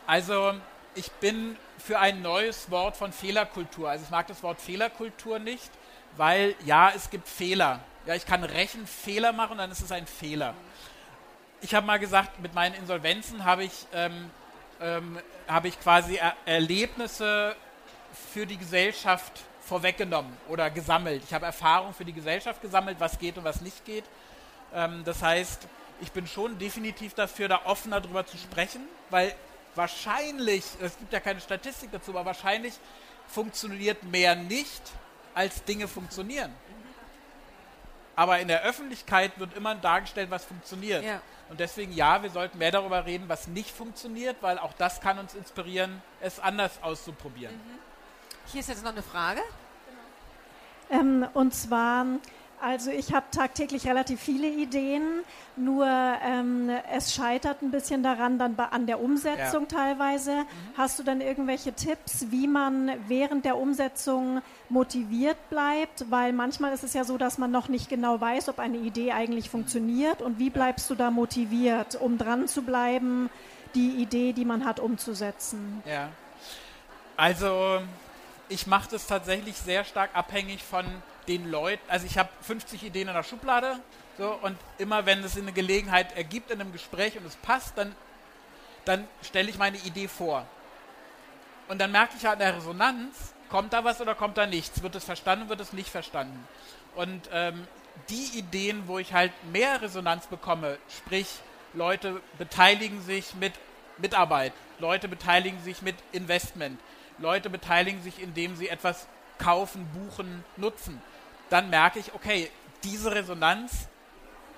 Also 0.08 0.54
ich 0.94 1.12
bin 1.12 1.58
für 1.78 2.00
ein 2.00 2.22
neues 2.22 2.72
Wort 2.72 2.96
von 2.96 3.12
Fehlerkultur. 3.12 3.90
Also 3.90 4.06
ich 4.06 4.12
mag 4.12 4.28
das 4.28 4.42
Wort 4.44 4.62
Fehlerkultur 4.62 5.40
nicht, 5.40 5.70
weil 6.16 6.56
ja, 6.64 6.92
es 6.96 7.10
gibt 7.10 7.28
Fehler. 7.28 7.82
Ja, 8.06 8.16
ich 8.16 8.26
kann 8.26 8.44
Rechenfehler 8.46 9.34
machen, 9.34 9.58
dann 9.58 9.72
ist 9.72 9.82
es 9.82 9.92
ein 9.92 10.08
Fehler. 10.08 10.54
Ich 11.62 11.76
habe 11.76 11.86
mal 11.86 12.00
gesagt, 12.00 12.40
mit 12.40 12.54
meinen 12.54 12.76
Insolvenzen 12.76 13.44
habe 13.44 13.66
ich, 13.66 13.88
ähm, 13.94 14.30
ähm, 14.80 15.20
hab 15.48 15.66
ich 15.66 15.78
quasi 15.82 16.16
er 16.16 16.34
Erlebnisse 16.46 17.56
für 18.32 18.46
die 18.46 18.58
Gesellschaft 18.58 19.44
vorweggenommen 19.66 20.32
oder 20.48 20.70
gesammelt. 20.70 21.24
Ich 21.26 21.34
habe 21.34 21.46
Erfahrung 21.46 21.94
für 21.94 22.06
die 22.06 22.14
Gesellschaft 22.14 22.62
gesammelt, 22.62 23.00
was 23.00 23.18
geht 23.18 23.38
und 23.38 23.44
was 23.44 23.62
nicht 23.62 23.84
geht. 23.84 24.06
Ähm, 24.76 25.04
das 25.06 25.24
heißt, 25.24 25.68
ich 26.02 26.12
bin 26.12 26.28
schon 26.28 26.60
definitiv 26.60 27.14
dafür, 27.14 27.48
da 27.48 27.62
offener 27.66 28.02
drüber 28.02 28.26
zu 28.26 28.38
sprechen, 28.38 28.82
weil 29.10 29.34
wahrscheinlich, 29.76 30.66
es 30.82 30.98
gibt 30.98 31.14
ja 31.14 31.20
keine 31.20 31.40
Statistik 31.40 31.92
dazu, 31.92 32.12
aber 32.12 32.26
wahrscheinlich 32.26 32.74
funktioniert 33.28 34.04
mehr 34.04 34.36
nicht, 34.36 34.82
als 35.34 35.64
Dinge 35.64 35.88
funktionieren. 35.88 36.54
Aber 38.16 38.40
in 38.40 38.48
der 38.48 38.64
Öffentlichkeit 38.64 39.38
wird 39.40 39.56
immer 39.56 39.76
dargestellt, 39.76 40.32
was 40.32 40.46
funktioniert. 40.46 41.04
Ja. 41.04 41.22
Und 41.50 41.60
deswegen 41.60 41.92
ja, 41.92 42.24
wir 42.24 42.30
sollten 42.30 42.58
mehr 42.58 42.72
darüber 42.72 43.06
reden, 43.06 43.28
was 43.28 43.48
nicht 43.48 43.70
funktioniert, 43.70 44.38
weil 44.42 44.58
auch 44.58 44.74
das 44.74 45.02
kann 45.02 45.20
uns 45.20 45.34
inspirieren, 45.34 46.02
es 46.22 46.40
anders 46.40 46.80
auszuprobieren. 46.82 47.54
Mhm. 47.56 47.80
Hier 48.52 48.62
ist 48.62 48.70
jetzt 48.70 48.84
noch 48.84 48.92
eine 48.92 49.04
Frage. 49.04 49.42
Ähm, 50.90 51.28
und 51.34 51.54
zwar 51.54 52.06
also 52.62 52.92
ich 52.92 53.14
habe 53.14 53.26
tagtäglich 53.32 53.88
relativ 53.88 54.20
viele 54.20 54.48
Ideen, 54.48 55.04
nur 55.56 55.86
ähm, 55.86 56.70
es 56.92 57.14
scheitert 57.14 57.62
ein 57.62 57.72
bisschen 57.72 58.04
daran, 58.04 58.40
dann 58.40 58.58
an 58.58 58.88
der 58.88 59.00
Umsetzung 59.00 59.68
ja. 59.70 59.78
teilweise. 59.78 60.32
Mhm. 60.32 60.46
Hast 60.78 61.00
du 61.00 61.04
dann 61.04 61.22
irgendwelche 61.22 61.74
Tipps, 61.74 62.28
wie 62.30 62.48
man 62.48 62.92
während 63.08 63.46
der 63.46 63.58
Umsetzung 63.58 64.42
motiviert 64.70 65.38
bleibt? 65.50 66.10
Weil 66.10 66.34
manchmal 66.34 66.74
ist 66.74 66.84
es 66.84 66.94
ja 66.94 67.04
so, 67.04 67.18
dass 67.18 67.38
man 67.38 67.52
noch 67.52 67.68
nicht 67.68 67.90
genau 67.90 68.20
weiß, 68.20 68.50
ob 68.50 68.60
eine 68.60 68.78
Idee 68.78 69.12
eigentlich 69.12 69.50
funktioniert. 69.50 70.22
Und 70.22 70.40
wie 70.40 70.50
bleibst 70.50 70.90
du 70.90 70.96
da 70.96 71.12
motiviert, 71.12 71.96
um 71.96 72.18
dran 72.18 72.48
zu 72.48 72.64
bleiben, 72.64 73.30
die 73.76 74.02
Idee, 74.02 74.34
die 74.34 74.46
man 74.46 74.66
hat, 74.66 74.80
umzusetzen? 74.80 75.84
Ja. 75.86 76.10
Also 77.18 77.82
ich 78.50 78.68
mache 78.68 78.90
das 78.92 79.08
tatsächlich 79.08 79.56
sehr 79.58 79.84
stark 79.84 80.12
abhängig 80.14 80.64
von 80.64 80.86
den 81.28 81.50
Leuten, 81.50 81.82
also 81.90 82.06
ich 82.06 82.18
habe 82.18 82.30
50 82.42 82.84
Ideen 82.84 83.08
in 83.08 83.14
der 83.14 83.24
Schublade, 83.24 83.80
so, 84.18 84.32
und 84.42 84.58
immer 84.78 85.06
wenn 85.06 85.24
es 85.24 85.38
eine 85.38 85.52
Gelegenheit 85.52 86.16
ergibt 86.16 86.52
in 86.52 86.62
einem 86.62 86.72
Gespräch 86.72 87.18
und 87.18 87.26
es 87.26 87.36
passt, 87.36 87.78
dann, 87.78 87.96
dann 88.86 89.08
stelle 89.22 89.50
ich 89.50 89.58
meine 89.58 89.78
Idee 89.78 90.08
vor. 90.08 90.46
Und 91.68 91.80
dann 91.82 91.92
merke 91.92 92.16
ich 92.18 92.26
halt 92.26 92.40
in 92.40 92.46
der 92.46 92.56
Resonanz, 92.56 93.34
kommt 93.50 93.74
da 93.74 93.84
was 93.84 94.00
oder 94.00 94.16
kommt 94.16 94.38
da 94.38 94.46
nichts? 94.46 94.82
Wird 94.82 94.96
es 94.96 95.04
verstanden, 95.04 95.50
wird 95.50 95.60
es 95.60 95.74
nicht 95.74 95.90
verstanden? 95.90 96.48
Und 96.96 97.30
ähm, 97.34 97.68
die 98.10 98.38
Ideen, 98.38 98.88
wo 98.88 99.00
ich 99.00 99.14
halt 99.14 99.32
mehr 99.52 99.82
Resonanz 99.82 100.28
bekomme, 100.28 100.78
sprich 100.90 101.28
Leute 101.74 102.22
beteiligen 102.38 103.02
sich 103.02 103.34
mit 103.36 103.54
Mitarbeit, 103.98 104.54
Leute 104.80 105.08
beteiligen 105.08 105.62
sich 105.62 105.82
mit 105.82 105.96
Investment, 106.12 106.80
Leute 107.18 107.50
beteiligen 107.50 108.02
sich, 108.02 108.22
indem 108.22 108.56
sie 108.56 108.70
etwas 108.70 109.08
kaufen, 109.38 109.86
buchen, 109.94 110.44
nutzen, 110.58 111.02
dann 111.50 111.70
merke 111.70 112.00
ich, 112.00 112.14
okay, 112.14 112.50
diese 112.84 113.14
Resonanz 113.14 113.88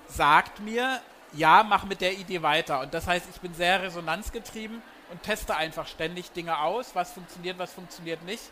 sagt 0.08 0.60
mir, 0.60 1.00
ja, 1.32 1.62
mach 1.62 1.84
mit 1.84 2.00
der 2.00 2.14
Idee 2.14 2.42
weiter. 2.42 2.80
Und 2.80 2.94
das 2.94 3.06
heißt, 3.06 3.26
ich 3.32 3.40
bin 3.40 3.54
sehr 3.54 3.82
resonanzgetrieben 3.82 4.82
und 5.10 5.22
teste 5.22 5.56
einfach 5.56 5.86
ständig 5.86 6.32
Dinge 6.32 6.58
aus, 6.58 6.94
was 6.94 7.12
funktioniert, 7.12 7.58
was 7.58 7.72
funktioniert 7.72 8.22
nicht. 8.22 8.42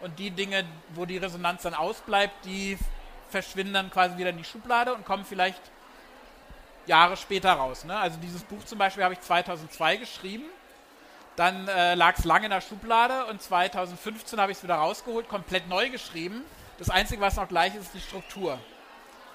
Und 0.00 0.18
die 0.18 0.30
Dinge, 0.30 0.64
wo 0.94 1.04
die 1.04 1.18
Resonanz 1.18 1.62
dann 1.62 1.74
ausbleibt, 1.74 2.44
die 2.44 2.78
verschwinden 3.30 3.74
dann 3.74 3.90
quasi 3.90 4.16
wieder 4.16 4.30
in 4.30 4.38
die 4.38 4.44
Schublade 4.44 4.94
und 4.94 5.04
kommen 5.04 5.24
vielleicht 5.24 5.60
Jahre 6.86 7.16
später 7.16 7.52
raus. 7.52 7.84
Ne? 7.84 7.96
Also 7.96 8.18
dieses 8.18 8.42
Buch 8.42 8.64
zum 8.64 8.78
Beispiel 8.78 9.04
habe 9.04 9.14
ich 9.14 9.20
2002 9.20 9.96
geschrieben. 9.96 10.44
Dann 11.36 11.68
äh, 11.68 11.94
lag 11.94 12.18
es 12.18 12.24
lange 12.24 12.46
in 12.46 12.50
der 12.50 12.60
Schublade 12.60 13.26
und 13.26 13.40
2015 13.40 14.40
habe 14.40 14.52
ich 14.52 14.58
es 14.58 14.64
wieder 14.64 14.74
rausgeholt, 14.74 15.28
komplett 15.28 15.68
neu 15.68 15.88
geschrieben. 15.90 16.42
Das 16.80 16.88
Einzige, 16.88 17.20
was 17.20 17.36
noch 17.36 17.46
gleich 17.46 17.74
ist, 17.74 17.82
ist 17.82 17.94
die 17.94 18.00
Struktur. 18.00 18.58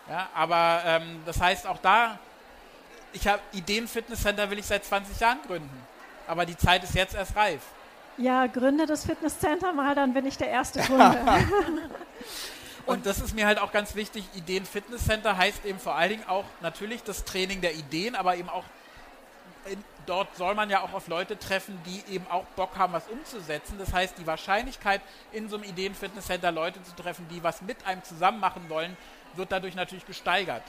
Ja, 0.10 0.30
aber 0.34 0.82
ähm, 0.86 1.22
das 1.26 1.40
heißt 1.40 1.68
auch 1.68 1.78
da, 1.78 2.18
ich 3.14 3.28
habe 3.28 3.40
Ideen-Fitnesscenter 3.54 4.50
will 4.50 4.60
ich 4.60 4.66
seit 4.66 4.84
20 4.84 5.20
Jahren 5.20 5.40
gründen. 5.46 5.84
Aber 6.28 6.46
die 6.46 6.58
Zeit 6.58 6.84
ist 6.84 6.96
jetzt 6.96 7.14
erst 7.14 7.36
reif. 7.36 7.62
Ja, 8.18 8.48
gründe 8.48 8.88
das 8.88 9.06
Fitnesscenter 9.06 9.74
mal, 9.74 9.94
dann 9.94 10.14
bin 10.14 10.26
ich 10.26 10.38
der 10.38 10.50
erste 10.50 10.80
Kunde. 10.88 11.20
Und 12.88 13.06
das 13.06 13.20
ist 13.20 13.36
mir 13.36 13.46
halt 13.46 13.60
auch 13.60 13.72
ganz 13.72 13.94
wichtig. 13.94 14.26
Ideen 14.34 14.66
Fitnesscenter 14.66 15.38
heißt 15.38 15.66
eben 15.66 15.80
vor 15.80 15.96
allen 15.96 16.10
Dingen 16.10 16.28
auch 16.28 16.46
natürlich 16.62 17.04
das 17.04 17.26
Training 17.26 17.62
der 17.62 17.76
Ideen, 17.76 18.16
aber 18.16 18.38
eben 18.38 18.50
auch 18.50 18.64
dort 20.06 20.36
soll 20.36 20.56
man 20.56 20.70
ja 20.70 20.82
auch 20.82 20.94
auf 20.94 21.08
Leute 21.08 21.38
treffen, 21.38 21.80
die 21.86 22.14
eben 22.14 22.26
auch 22.30 22.46
Bock 22.56 22.78
haben, 22.78 22.94
was 22.94 23.08
umzusetzen. 23.08 23.78
Das 23.78 23.94
heißt, 23.94 24.18
die 24.18 24.28
Wahrscheinlichkeit, 24.28 25.02
in 25.32 25.50
so 25.50 25.56
einem 25.56 25.66
Ideen 25.66 25.96
Fitnesscenter 25.96 26.52
Leute 26.52 26.82
zu 26.84 26.96
treffen, 26.96 27.28
die 27.30 27.44
was 27.44 27.62
mit 27.62 27.86
einem 27.86 28.04
zusammen 28.04 28.40
machen 28.40 28.70
wollen, 28.70 28.96
wird 29.36 29.52
dadurch 29.52 29.76
natürlich 29.76 30.06
gesteigert. 30.06 30.64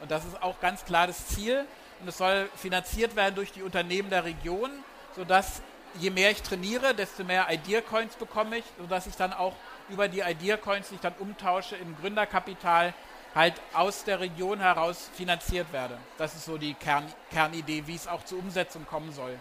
Und 0.00 0.10
das 0.10 0.24
ist 0.24 0.42
auch 0.42 0.60
ganz 0.60 0.84
klar 0.84 1.06
das 1.06 1.26
Ziel. 1.26 1.66
Und 2.00 2.08
es 2.08 2.18
soll 2.18 2.48
finanziert 2.56 3.16
werden 3.16 3.34
durch 3.34 3.52
die 3.52 3.62
Unternehmen 3.62 4.10
der 4.10 4.24
Region, 4.24 4.70
sodass 5.14 5.62
je 5.98 6.10
mehr 6.10 6.30
ich 6.30 6.42
trainiere, 6.42 6.94
desto 6.94 7.24
mehr 7.24 7.46
Idea 7.50 7.80
Coins 7.80 8.14
bekomme 8.16 8.58
ich, 8.58 8.64
sodass 8.78 9.06
ich 9.06 9.16
dann 9.16 9.32
auch 9.32 9.54
über 9.88 10.08
die 10.08 10.20
Idea 10.20 10.56
Coins, 10.56 10.88
die 10.88 10.94
ich 10.94 11.00
dann 11.00 11.14
umtausche 11.18 11.76
in 11.76 11.96
Gründerkapital, 11.96 12.94
halt 13.34 13.54
aus 13.72 14.04
der 14.04 14.20
Region 14.20 14.60
heraus 14.60 15.10
finanziert 15.14 15.72
werde. 15.72 15.98
Das 16.18 16.34
ist 16.34 16.44
so 16.44 16.58
die 16.58 16.74
Kern, 16.74 17.04
Kernidee, 17.30 17.84
wie 17.86 17.94
es 17.94 18.06
auch 18.06 18.24
zur 18.24 18.38
Umsetzung 18.38 18.86
kommen 18.86 19.12
soll. 19.12 19.38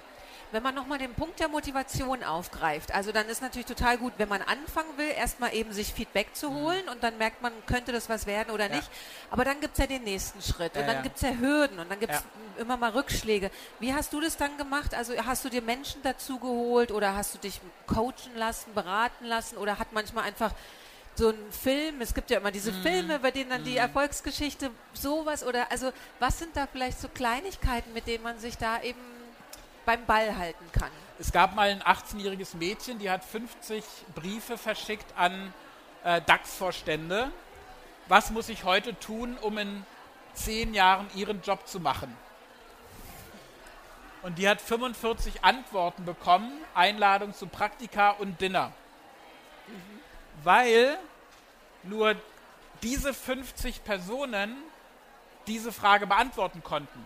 Wenn 0.51 0.63
man 0.63 0.73
nochmal 0.73 0.97
den 0.97 1.13
Punkt 1.13 1.39
der 1.39 1.47
Motivation 1.47 2.23
aufgreift, 2.23 2.91
also 2.91 3.11
dann 3.11 3.27
ist 3.27 3.39
natürlich 3.39 3.67
total 3.67 3.99
gut, 3.99 4.13
wenn 4.17 4.29
man 4.29 4.41
anfangen 4.41 4.97
will, 4.97 5.11
erstmal 5.15 5.53
eben 5.53 5.71
sich 5.73 5.93
Feedback 5.93 6.35
zu 6.35 6.49
mhm. 6.49 6.55
holen 6.55 6.85
mhm. 6.85 6.91
und 6.93 7.03
dann 7.03 7.19
merkt 7.19 7.43
man, 7.43 7.53
könnte 7.67 7.91
das 7.91 8.09
was 8.09 8.25
werden 8.25 8.49
oder 8.49 8.67
ja. 8.67 8.75
nicht. 8.77 8.89
Aber 9.29 9.45
dann 9.45 9.59
gibt 9.61 9.73
es 9.73 9.79
ja 9.79 9.85
den 9.85 10.03
nächsten 10.03 10.41
Schritt 10.41 10.73
und 10.73 10.81
ja, 10.81 10.87
dann 10.87 10.95
ja. 10.97 11.01
gibt 11.03 11.17
es 11.17 11.21
ja 11.21 11.33
Hürden 11.33 11.77
und 11.77 11.91
dann 11.91 11.99
gibt 11.99 12.13
es 12.13 12.21
ja. 12.21 12.61
immer 12.63 12.77
mal 12.77 12.89
Rückschläge. 12.89 13.51
Wie 13.79 13.93
hast 13.93 14.11
du 14.11 14.21
das 14.21 14.37
dann 14.37 14.57
gemacht? 14.57 14.95
Also 14.95 15.13
hast 15.23 15.45
du 15.45 15.49
dir 15.49 15.61
Menschen 15.61 16.01
dazu 16.01 16.39
geholt 16.39 16.91
oder 16.91 17.15
hast 17.15 17.35
du 17.35 17.37
dich 17.37 17.61
coachen 17.85 18.35
lassen, 18.35 18.73
beraten 18.73 19.25
lassen 19.25 19.55
oder 19.55 19.77
hat 19.77 19.93
manchmal 19.93 20.23
einfach 20.23 20.51
so 21.15 21.29
ein 21.29 21.51
Film, 21.51 22.01
es 22.01 22.13
gibt 22.13 22.29
ja 22.29 22.37
immer 22.37 22.51
diese 22.51 22.71
mhm. 22.71 22.81
Filme, 22.81 23.19
bei 23.19 23.31
denen 23.31 23.49
dann 23.49 23.63
die 23.63 23.71
mhm. 23.71 23.77
Erfolgsgeschichte 23.77 24.71
sowas 24.93 25.43
oder 25.43 25.71
also 25.71 25.91
was 26.19 26.39
sind 26.39 26.55
da 26.55 26.67
vielleicht 26.67 26.99
so 26.99 27.09
Kleinigkeiten, 27.09 27.93
mit 27.93 28.07
denen 28.07 28.23
man 28.23 28.39
sich 28.39 28.57
da 28.57 28.81
eben 28.81 28.99
beim 29.85 30.05
Ball 30.05 30.37
halten 30.37 30.65
kann. 30.71 30.91
Es 31.17 31.31
gab 31.31 31.55
mal 31.55 31.69
ein 31.69 31.81
18-jähriges 31.81 32.55
Mädchen, 32.55 32.99
die 32.99 33.09
hat 33.09 33.25
50 33.25 33.83
Briefe 34.15 34.57
verschickt 34.57 35.17
an 35.17 35.53
äh, 36.03 36.21
DAX-Vorstände. 36.21 37.31
Was 38.07 38.31
muss 38.31 38.49
ich 38.49 38.63
heute 38.63 38.97
tun, 38.99 39.37
um 39.41 39.57
in 39.57 39.85
zehn 40.33 40.73
Jahren 40.73 41.07
ihren 41.15 41.41
Job 41.41 41.67
zu 41.67 41.79
machen? 41.79 42.15
Und 44.21 44.37
die 44.37 44.47
hat 44.47 44.61
45 44.61 45.43
Antworten 45.43 46.05
bekommen, 46.05 46.51
Einladung 46.75 47.33
zu 47.33 47.47
Praktika 47.47 48.11
und 48.11 48.39
Dinner. 48.39 48.71
Mhm. 49.67 49.98
Weil 50.43 50.97
nur 51.83 52.15
diese 52.81 53.13
50 53.13 53.83
Personen 53.83 54.55
diese 55.47 55.71
Frage 55.71 56.07
beantworten 56.07 56.63
konnten. 56.63 57.03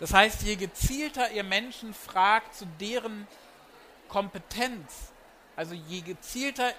Das 0.00 0.14
heißt, 0.14 0.42
je 0.42 0.56
gezielter 0.56 1.30
ihr 1.32 1.44
Menschen 1.44 1.92
fragt 1.92 2.54
zu 2.54 2.66
deren 2.80 3.26
Kompetenz, 4.08 5.12
also 5.56 5.74
je 5.74 6.00
gezielter 6.00 6.72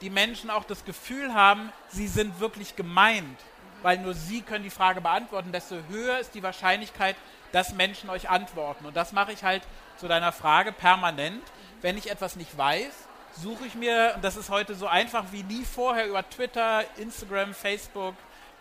die 0.00 0.10
Menschen 0.10 0.50
auch 0.50 0.64
das 0.64 0.84
Gefühl 0.84 1.34
haben, 1.34 1.72
sie 1.88 2.08
sind 2.08 2.40
wirklich 2.40 2.76
gemeint, 2.76 3.38
weil 3.82 3.98
nur 3.98 4.14
sie 4.14 4.42
können 4.42 4.64
die 4.64 4.70
Frage 4.70 5.00
beantworten, 5.00 5.52
desto 5.52 5.76
höher 5.88 6.18
ist 6.18 6.34
die 6.34 6.42
Wahrscheinlichkeit, 6.42 7.16
dass 7.52 7.74
Menschen 7.74 8.10
euch 8.10 8.28
antworten. 8.28 8.86
Und 8.86 8.96
das 8.96 9.12
mache 9.12 9.32
ich 9.32 9.44
halt 9.44 9.62
zu 9.98 10.08
deiner 10.08 10.32
Frage 10.32 10.72
permanent. 10.72 11.42
Wenn 11.82 11.96
ich 11.96 12.10
etwas 12.10 12.36
nicht 12.36 12.56
weiß, 12.56 13.05
suche 13.36 13.66
ich 13.66 13.74
mir, 13.74 14.12
und 14.16 14.24
das 14.24 14.36
ist 14.36 14.50
heute 14.50 14.74
so 14.74 14.86
einfach 14.86 15.24
wie 15.32 15.42
nie 15.42 15.64
vorher 15.64 16.08
über 16.08 16.28
Twitter, 16.28 16.84
Instagram, 16.96 17.54
Facebook, 17.54 18.14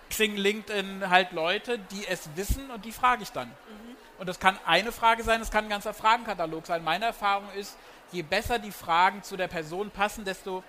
Xing, 0.09 0.35
LinkedIn 0.35 1.09
halt 1.09 1.31
Leute, 1.31 1.79
die 1.79 2.05
es 2.07 2.29
wissen 2.35 2.69
und 2.71 2.85
die 2.85 2.91
frage 2.91 3.23
ich 3.23 3.31
dann. 3.31 3.47
Mhm. 3.47 3.95
Und 4.19 4.27
das 4.27 4.39
kann 4.39 4.57
eine 4.65 4.91
Frage 4.91 5.23
sein, 5.23 5.39
das 5.39 5.51
kann 5.51 5.65
ein 5.65 5.69
ganzer 5.69 5.93
Fragenkatalog 5.93 6.65
sein. 6.65 6.83
Meine 6.83 7.05
Erfahrung 7.05 7.49
ist, 7.57 7.77
je 8.11 8.21
besser 8.21 8.59
die 8.59 8.71
Fragen 8.71 9.23
zu 9.23 9.35
der 9.35 9.47
Person 9.47 9.91
passen, 9.91 10.25
desto 10.25 10.63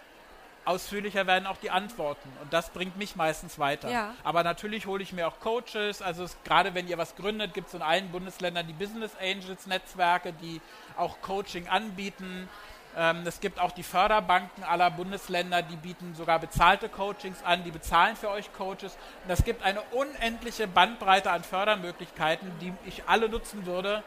ausführlicher 0.65 1.27
werden 1.27 1.47
auch 1.47 1.59
die 1.59 1.71
Antworten. 1.71 2.29
Und 2.43 2.53
das 2.53 2.71
bringt 2.71 2.97
mich 2.97 3.15
meistens 3.15 3.59
weiter. 3.59 3.89
Ja. 3.89 4.15
Aber 4.25 4.43
natürlich 4.43 4.87
hole 4.87 5.03
ich 5.03 5.13
mir 5.13 5.29
auch 5.29 5.39
Coaches. 5.39 6.03
Also 6.03 6.27
gerade 6.45 6.75
wenn 6.75 6.89
ihr 6.89 6.99
was 6.99 7.15
gründet, 7.15 7.55
gibt 7.55 7.69
es 7.69 7.75
in 7.75 7.83
allen 7.83 8.11
Bundesländern 8.11 8.67
die 8.67 8.73
Business 8.73 9.13
Angels 9.21 9.67
Netzwerke, 9.67 10.33
die 10.33 10.61
auch 10.97 11.21
Coaching 11.23 11.69
anbieten. 11.69 12.49
Ähm, 12.97 13.25
es 13.27 13.41
gibt 13.41 13.61
auch 13.61 13.73
die 13.73 13.83
Förderbanken 13.83 14.65
aller 14.65 14.91
Bundesländer, 14.91 15.61
die 15.61 15.77
bieten 15.77 16.15
sogar 16.15 16.39
bezahlte 16.39 16.89
Coachings 16.89 17.43
an, 17.45 17.63
die 17.63 17.71
bezahlen 17.71 18.17
für 18.17 18.31
euch 18.31 18.51
Coaches. 18.55 18.97
Und 19.25 19.31
es 19.31 19.45
gibt 19.45 19.63
eine 19.63 19.83
unendliche 19.93 20.67
Bandbreite 20.67 21.31
an 21.31 21.45
Fördermöglichkeiten, 21.45 22.51
die 22.61 22.73
ich 22.87 23.03
alle 23.07 23.29
nutzen 23.29 23.67
würde, 23.67 24.03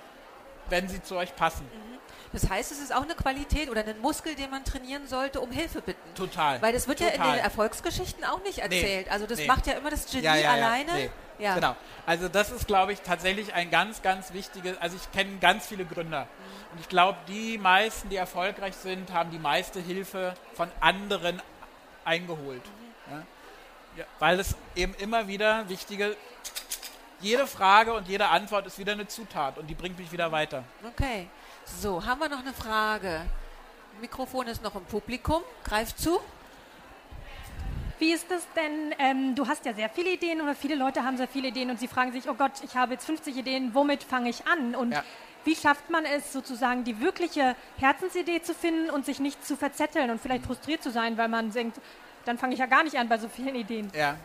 wenn 0.69 0.89
sie 0.89 1.03
zu 1.03 1.17
euch 1.17 1.35
passen. 1.35 1.65
Mhm. 1.65 1.99
Das 2.31 2.49
heißt, 2.49 2.71
es 2.71 2.79
ist 2.79 2.93
auch 2.93 3.03
eine 3.03 3.15
Qualität 3.15 3.69
oder 3.69 3.85
ein 3.85 3.99
Muskel, 4.01 4.35
den 4.35 4.49
man 4.49 4.63
trainieren 4.63 5.07
sollte, 5.07 5.39
um 5.39 5.51
Hilfe 5.51 5.81
bitten. 5.81 6.13
Total. 6.15 6.61
Weil 6.61 6.73
das 6.73 6.87
wird 6.87 6.99
Total. 6.99 7.17
ja 7.17 7.25
in 7.25 7.31
den 7.31 7.43
Erfolgsgeschichten 7.43 8.23
auch 8.23 8.43
nicht 8.43 8.59
erzählt. 8.59 9.07
Nee. 9.07 9.11
Also 9.11 9.25
das 9.25 9.39
nee. 9.39 9.47
macht 9.47 9.67
ja 9.67 9.73
immer 9.73 9.89
das 9.89 10.05
Genie 10.11 10.23
ja, 10.23 10.35
ja, 10.35 10.41
ja. 10.41 10.51
alleine. 10.51 10.93
Nee. 10.93 11.09
Ja. 11.39 11.55
Genau. 11.55 11.75
Also 12.05 12.27
das 12.27 12.51
ist, 12.51 12.67
glaube 12.67 12.93
ich, 12.93 13.01
tatsächlich 13.01 13.53
ein 13.53 13.71
ganz, 13.71 14.01
ganz 14.01 14.33
wichtiges, 14.33 14.77
also 14.79 14.97
ich 14.97 15.11
kenne 15.11 15.37
ganz 15.39 15.67
viele 15.67 15.85
Gründer. 15.85 16.23
Mhm. 16.23 16.48
Und 16.71 16.79
ich 16.79 16.89
glaube, 16.89 17.17
die 17.27 17.57
meisten, 17.57 18.09
die 18.09 18.15
erfolgreich 18.15 18.75
sind, 18.75 19.11
haben 19.11 19.31
die 19.31 19.39
meiste 19.39 19.79
Hilfe 19.79 20.33
von 20.53 20.69
anderen 20.79 21.41
eingeholt. 22.05 22.61
Ja? 23.09 23.23
Ja, 23.97 24.05
weil 24.19 24.39
es 24.39 24.55
eben 24.75 24.93
immer 24.95 25.27
wieder 25.27 25.67
wichtige, 25.67 26.15
jede 27.21 27.47
Frage 27.47 27.93
und 27.93 28.07
jede 28.07 28.27
Antwort 28.27 28.67
ist 28.67 28.77
wieder 28.77 28.93
eine 28.93 29.07
Zutat 29.07 29.57
und 29.57 29.67
die 29.67 29.73
bringt 29.73 29.97
mich 29.97 30.11
wieder 30.11 30.31
weiter. 30.31 30.63
Okay. 30.87 31.27
So, 31.65 32.05
haben 32.05 32.19
wir 32.19 32.29
noch 32.29 32.39
eine 32.39 32.53
Frage? 32.53 33.21
Mikrofon 33.99 34.47
ist 34.47 34.63
noch 34.63 34.75
im 34.75 34.85
Publikum. 34.85 35.41
Greift 35.63 35.99
zu. 35.99 36.19
Wie 37.99 38.13
ist 38.13 38.31
das 38.31 38.47
denn? 38.55 38.95
Ähm, 38.97 39.35
du 39.35 39.45
hast 39.45 39.65
ja 39.65 39.73
sehr 39.73 39.89
viele 39.89 40.11
Ideen 40.11 40.39
oder 40.39 40.55
viele 40.55 40.75
Leute 40.75 41.03
haben 41.03 41.17
sehr 41.17 41.27
viele 41.27 41.49
Ideen 41.49 41.69
und 41.69 41.79
sie 41.79 41.87
fragen 41.87 42.13
sich, 42.13 42.29
oh 42.29 42.33
Gott, 42.33 42.53
ich 42.63 42.75
habe 42.77 42.93
jetzt 42.93 43.05
50 43.05 43.35
Ideen, 43.35 43.73
womit 43.73 44.03
fange 44.03 44.29
ich 44.29 44.47
an? 44.47 44.73
Und 44.73 44.93
ja. 44.93 45.03
Wie 45.45 45.55
schafft 45.55 45.89
man 45.89 46.05
es 46.05 46.33
sozusagen, 46.33 46.83
die 46.83 46.99
wirkliche 46.99 47.55
Herzensidee 47.77 48.41
zu 48.41 48.53
finden 48.53 48.89
und 48.89 49.05
sich 49.05 49.19
nicht 49.19 49.45
zu 49.45 49.55
verzetteln 49.55 50.09
und 50.09 50.21
vielleicht 50.21 50.45
frustriert 50.45 50.83
zu 50.83 50.91
sein, 50.91 51.17
weil 51.17 51.27
man 51.27 51.51
denkt, 51.51 51.79
dann 52.25 52.37
fange 52.37 52.53
ich 52.53 52.59
ja 52.59 52.65
gar 52.65 52.83
nicht 52.83 52.97
an 52.97 53.09
bei 53.09 53.17
so 53.17 53.29
vielen 53.29 53.55
Ideen. 53.55 53.91
Ja, 53.95 54.17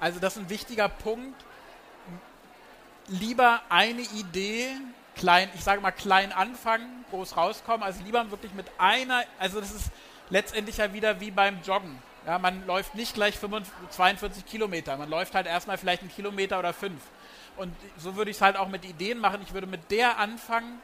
also 0.00 0.20
das 0.20 0.36
ist 0.36 0.42
ein 0.42 0.50
wichtiger 0.50 0.88
Punkt. 0.88 1.44
Lieber 3.08 3.62
eine 3.68 4.02
Idee 4.02 4.76
klein, 5.16 5.48
ich 5.54 5.64
sage 5.64 5.80
mal 5.80 5.90
klein 5.90 6.32
anfangen, 6.32 7.04
groß 7.10 7.36
rauskommen, 7.36 7.82
also 7.82 8.02
lieber 8.04 8.30
wirklich 8.30 8.52
mit 8.54 8.66
einer, 8.78 9.24
also 9.38 9.60
das 9.60 9.72
ist 9.72 9.90
letztendlich 10.30 10.76
ja 10.76 10.92
wieder 10.92 11.20
wie 11.20 11.30
beim 11.30 11.60
Joggen. 11.62 11.98
Ja, 12.26 12.38
man 12.38 12.66
läuft 12.66 12.94
nicht 12.94 13.14
gleich 13.14 13.38
45, 13.38 13.90
42 13.90 14.46
Kilometer, 14.46 14.96
man 14.96 15.08
läuft 15.08 15.34
halt 15.34 15.46
erstmal 15.46 15.78
vielleicht 15.78 16.02
einen 16.02 16.10
Kilometer 16.10 16.58
oder 16.58 16.72
fünf. 16.72 17.00
Und 17.56 17.74
so 17.98 18.16
würde 18.16 18.30
ich 18.30 18.36
es 18.36 18.42
halt 18.42 18.56
auch 18.56 18.68
mit 18.68 18.84
Ideen 18.84 19.18
machen. 19.18 19.40
Ich 19.42 19.54
würde 19.54 19.66
mit 19.66 19.90
der 19.90 20.18
anfangen, 20.18 20.80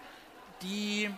die, 0.63 1.11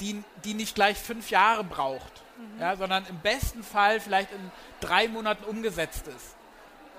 die, 0.00 0.22
die 0.44 0.54
nicht 0.54 0.74
gleich 0.74 0.96
fünf 0.96 1.30
Jahre 1.30 1.64
braucht. 1.64 2.22
mhm. 2.38 2.60
ja, 2.60 2.76
sondern 2.76 3.04
im 3.06 3.18
besten 3.20 3.62
Fall 3.62 4.00
vielleicht 4.00 4.32
in 4.32 4.50
drei 4.80 5.08
Monaten 5.08 5.44
umgesetzt 5.44 6.06
ist. 6.08 6.34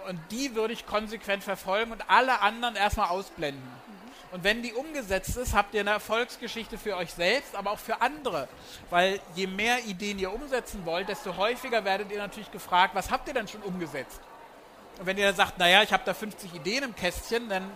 Und 0.07 0.20
die 0.32 0.55
würde 0.55 0.74
ich 0.74 0.86
konsequent 0.86 1.43
verfolgen 1.43 1.91
und 1.91 2.10
alle 2.10 2.41
anderen 2.41 2.76
erstmal 2.76 3.10
ausblenden. 3.10 3.64
Mhm. 3.64 3.99
Und 4.32 4.43
wenn 4.43 4.62
die 4.62 4.74
umgesetzt 4.74 5.38
ist, 5.38 5.53
habt 5.53 5.74
ihr 5.74 5.82
eine 5.82 5.89
Erfolgsgeschichte 5.89 6.78
für 6.78 6.95
euch 6.95 7.12
selbst, 7.12 7.55
aber 7.55 7.72
auch 7.72 7.80
für 7.80 8.01
andere. 8.01 8.47
Weil 8.89 9.20
je 9.36 9.47
mehr 9.47 9.84
Ideen 9.86 10.20
ihr 10.20 10.32
umsetzen 10.32 10.86
wollt, 10.86 11.10
desto 11.10 11.36
häufiger 11.36 11.84
werdet 11.84 12.12
ihr 12.12 12.20
natürlich 12.20 12.51
gefragt, 12.51 12.93
was 12.93 13.10
habt 13.10 13.28
ihr 13.28 13.34
denn 13.34 13.47
schon 13.47 13.62
umgesetzt? 13.62 14.22
Und 15.00 15.06
wenn 15.06 15.18
ihr 15.18 15.28
dann 15.28 15.36
sagt, 15.36 15.58
naja, 15.58 15.82
ich 15.82 15.93
habe 15.93 16.04
da 16.06 16.14
50 16.14 16.54
Ideen 16.54 16.84
im 16.84 16.95
Kästchen, 16.95 17.50
dann 17.50 17.70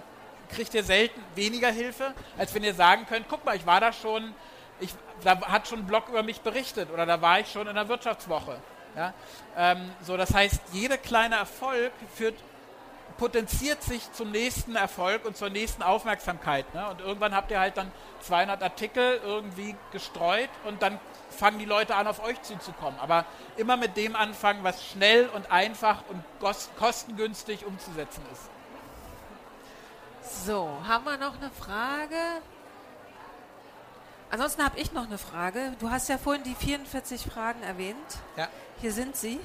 kriegt 0.49 0.73
ihr 0.73 0.83
selten 0.83 1.21
weniger 1.35 1.71
Hilfe, 1.71 2.13
als 2.37 2.53
wenn 2.53 2.63
ihr 2.63 2.73
sagen 2.73 3.05
könnt, 3.07 3.27
guck 3.29 3.43
mal, 3.45 3.55
ich 3.55 3.65
war 3.65 3.79
da 3.79 3.91
schon, 3.91 4.33
ich, 4.79 4.93
da 5.23 5.39
hat 5.41 5.67
schon 5.67 5.79
ein 5.79 5.87
Blog 5.87 6.09
über 6.09 6.21
mich 6.21 6.41
berichtet 6.41 6.91
oder 6.91 7.05
da 7.05 7.21
war 7.21 7.39
ich 7.39 7.51
schon 7.51 7.67
in 7.67 7.75
der 7.75 7.87
Wirtschaftswoche. 7.87 8.57
Ja? 8.95 9.13
Ähm, 9.57 9.91
so, 10.01 10.17
das 10.17 10.33
heißt, 10.33 10.61
jeder 10.73 10.97
kleine 10.97 11.35
Erfolg 11.35 11.91
führt 12.15 12.35
potenziert 13.17 13.83
sich 13.83 14.11
zum 14.11 14.31
nächsten 14.31 14.75
Erfolg 14.75 15.25
und 15.25 15.37
zur 15.37 15.49
nächsten 15.49 15.83
Aufmerksamkeit. 15.83 16.71
Ne? 16.73 16.89
Und 16.89 17.01
irgendwann 17.01 17.35
habt 17.35 17.51
ihr 17.51 17.59
halt 17.59 17.77
dann 17.77 17.91
200 18.21 18.61
Artikel 18.63 19.19
irgendwie 19.23 19.75
gestreut 19.91 20.49
und 20.65 20.81
dann 20.81 20.99
fangen 21.33 21.59
die 21.59 21.65
Leute 21.65 21.95
an, 21.95 22.07
auf 22.07 22.23
euch 22.23 22.41
zuzukommen. 22.41 22.99
Aber 22.99 23.25
immer 23.57 23.77
mit 23.77 23.97
dem 23.97 24.15
anfangen, 24.15 24.63
was 24.63 24.85
schnell 24.85 25.27
und 25.29 25.51
einfach 25.51 26.03
und 26.09 26.23
kostengünstig 26.79 27.65
umzusetzen 27.65 28.21
ist. 28.31 28.49
So, 30.45 30.69
haben 30.87 31.05
wir 31.05 31.17
noch 31.17 31.35
eine 31.35 31.51
Frage? 31.51 32.41
Ansonsten 34.31 34.63
habe 34.63 34.79
ich 34.79 34.91
noch 34.93 35.05
eine 35.05 35.17
Frage. 35.17 35.73
Du 35.79 35.91
hast 35.91 36.09
ja 36.09 36.17
vorhin 36.17 36.43
die 36.43 36.55
44 36.55 37.21
Fragen 37.21 37.61
erwähnt. 37.61 37.97
Ja. 38.35 38.47
Hier 38.81 38.91
sind 38.91 39.15
sie. 39.15 39.39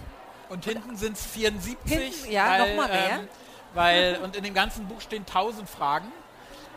Und 0.48 0.64
hinten 0.64 0.96
sind 0.96 1.16
es 1.16 1.26
74. 1.26 1.76
Hinten, 1.84 2.32
ja, 2.32 2.58
nochmal 2.58 2.88
mehr. 2.88 3.18
Ähm, 3.18 3.28
weil, 3.74 4.16
und 4.22 4.34
in 4.34 4.44
dem 4.44 4.54
ganzen 4.54 4.86
Buch 4.88 5.00
stehen 5.02 5.26
1000 5.26 5.68
Fragen, 5.68 6.10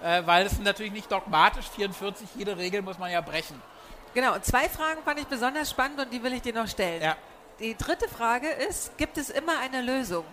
äh, 0.03 0.24
weil 0.26 0.45
es 0.45 0.59
natürlich 0.59 0.91
nicht 0.91 1.09
dogmatisch 1.09 1.70
44, 1.70 2.28
jede 2.36 2.57
Regel 2.57 2.82
muss 2.82 2.97
man 2.97 3.12
ja 3.12 3.22
brechen. 3.22 3.62
Genau, 4.14 4.38
zwei 4.39 4.68
Fragen 4.68 5.01
fand 5.03 5.20
ich 5.20 5.28
besonders 5.28 5.70
spannend 5.70 5.99
und 5.99 6.12
die 6.12 6.22
will 6.22 6.34
ich 6.34 6.41
dir 6.41 6.53
noch 6.53 6.68
stellen. 6.68 7.01
Ja. 7.01 7.16
Die 7.59 7.76
dritte 7.76 8.09
Frage 8.09 8.49
ist, 8.49 8.97
gibt 8.97 9.18
es 9.18 9.30
immer 9.30 9.59
eine 9.59 9.82
Lösung? 9.82 10.26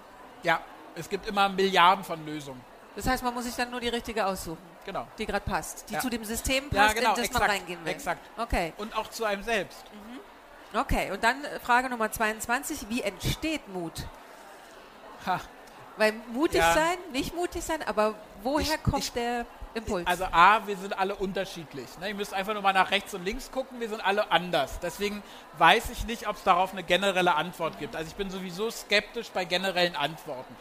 Ja, 0.43 0.61
es 0.95 1.09
gibt 1.09 1.27
immer 1.27 1.49
Milliarden 1.49 2.05
von 2.05 2.25
Lösungen. 2.25 2.61
Das 2.97 3.07
heißt, 3.07 3.23
man 3.23 3.35
muss 3.35 3.45
sich 3.45 3.55
dann 3.55 3.71
nur 3.71 3.81
die 3.81 3.89
richtige 3.89 4.27
aussuchen. 4.27 4.59
Genau. 4.85 5.07
Die 5.19 5.27
gerade 5.27 5.45
passt. 5.45 5.89
Die 5.91 5.95
ja. 5.95 6.01
zu 6.01 6.09
dem 6.09 6.25
System 6.25 6.71
passt, 6.71 6.95
ja, 6.95 7.01
genau, 7.01 7.11
in 7.11 7.17
das 7.17 7.27
exakt, 7.27 7.47
man 7.47 7.51
reingehen 7.51 7.85
will. 7.85 7.93
Exakt. 7.93 8.21
Okay. 8.39 8.73
Und 8.79 8.97
auch 8.97 9.09
zu 9.11 9.25
einem 9.25 9.43
selbst. 9.43 9.85
Mhm. 9.93 10.79
Okay, 10.79 11.13
und 11.13 11.23
dann 11.23 11.45
äh, 11.45 11.61
Frage 11.61 11.89
Nummer 11.89 12.11
22. 12.11 12.89
Wie 12.89 13.03
entsteht 13.03 13.69
Mut? 13.69 14.07
Ha. 15.27 15.41
Weil 15.97 16.15
mutig 16.33 16.61
ja. 16.61 16.73
sein, 16.75 16.97
nicht 17.13 17.35
mutig 17.35 17.63
sein, 17.65 17.83
aber 17.83 18.15
woher 18.43 18.77
ich, 18.77 18.83
kommt 18.83 18.99
ich, 18.99 19.13
der 19.13 19.47
Impuls? 19.79 20.07
Also 20.07 20.25
A, 20.25 20.67
wir 20.67 20.77
sind 20.77 20.99
alle 20.99 21.15
unterschiedlich. 21.15 21.87
Ne? 22.01 22.09
Ihr 22.09 22.15
müsst 22.15 22.35
einfach 22.35 22.53
nur 22.53 22.63
mal 22.63 22.73
nach 22.73 22.91
rechts 22.91 23.15
und 23.15 23.25
links 23.25 23.51
gucken, 23.51 23.81
wir 23.81 23.89
sind 23.89 24.01
alle 24.01 24.31
anders. 24.31 24.79
Deswegen 24.81 25.23
weiß 25.59 25.91
ich 25.91 26.07
nicht, 26.07 26.29
ob 26.29 26.37
es 26.37 26.43
darauf 26.45 26.73
eine 26.73 26.83
generelle 26.83 27.35
Antwort 27.35 27.79
gibt. 27.79 27.97
Also 27.97 28.09
ich 28.09 28.17
bin 28.17 28.31
sowieso 28.31 28.71
skeptisch 28.71 29.31
bei 29.31 29.45
generellen 29.45 29.97
Antworten. 29.97 30.55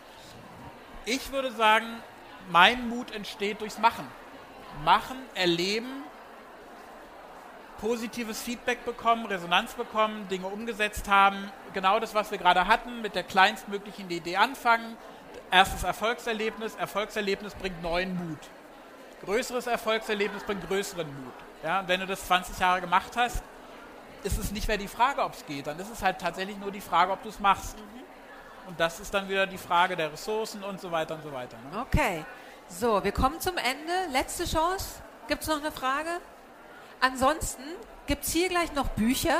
Ich 1.05 1.31
würde 1.31 1.51
sagen, 1.51 1.85
mein 2.49 2.89
Mut 2.89 3.11
entsteht 3.11 3.61
durchs 3.61 3.77
Machen. 3.77 4.07
Machen, 4.83 5.17
erleben, 5.33 6.03
positives 7.77 8.41
Feedback 8.41 8.85
bekommen, 8.85 9.25
Resonanz 9.25 9.73
bekommen, 9.73 10.27
Dinge 10.29 10.47
umgesetzt 10.47 11.07
haben. 11.07 11.51
Genau 11.73 11.99
das, 11.99 12.13
was 12.13 12.31
wir 12.31 12.37
gerade 12.37 12.67
hatten, 12.67 13.01
mit 13.01 13.15
der 13.15 13.23
kleinstmöglichen 13.23 14.09
Idee 14.09 14.37
anfangen. 14.37 14.97
Erstes 15.51 15.83
Erfolgserlebnis. 15.83 16.75
Erfolgserlebnis 16.75 17.55
bringt 17.55 17.81
neuen 17.81 18.15
Mut. 18.15 18.39
Größeres 19.25 19.67
Erfolgserlebnis 19.67 20.43
bringt 20.43 20.67
größeren 20.67 21.07
Mut. 21.07 21.33
Ja, 21.63 21.83
wenn 21.87 21.99
du 21.99 22.05
das 22.05 22.25
20 22.27 22.59
Jahre 22.59 22.81
gemacht 22.81 23.11
hast, 23.15 23.41
ist 24.23 24.37
es 24.37 24.51
nicht 24.51 24.67
mehr 24.67 24.77
die 24.77 24.87
Frage, 24.87 25.23
ob 25.23 25.33
es 25.33 25.45
geht. 25.45 25.67
Dann 25.67 25.79
ist 25.79 25.91
es 25.91 26.01
halt 26.01 26.19
tatsächlich 26.19 26.57
nur 26.57 26.71
die 26.71 26.81
Frage, 26.81 27.11
ob 27.11 27.23
du 27.23 27.29
es 27.29 27.39
machst. 27.39 27.75
Und 28.67 28.79
das 28.79 28.99
ist 28.99 29.13
dann 29.13 29.29
wieder 29.29 29.47
die 29.47 29.57
Frage 29.57 29.95
der 29.95 30.11
Ressourcen 30.11 30.63
und 30.63 30.81
so 30.81 30.91
weiter 30.91 31.15
und 31.15 31.23
so 31.23 31.31
weiter. 31.31 31.57
Ne? 31.71 31.79
Okay. 31.81 32.25
So, 32.67 33.03
wir 33.03 33.13
kommen 33.13 33.39
zum 33.39 33.57
Ende. 33.57 34.11
Letzte 34.11 34.45
Chance. 34.45 35.01
Gibt 35.27 35.43
es 35.43 35.47
noch 35.47 35.59
eine 35.59 35.71
Frage? 35.71 36.09
Ansonsten 36.99 37.63
gibt 38.07 38.25
es 38.25 38.31
hier 38.31 38.49
gleich 38.49 38.73
noch 38.73 38.89
Bücher. 38.89 39.39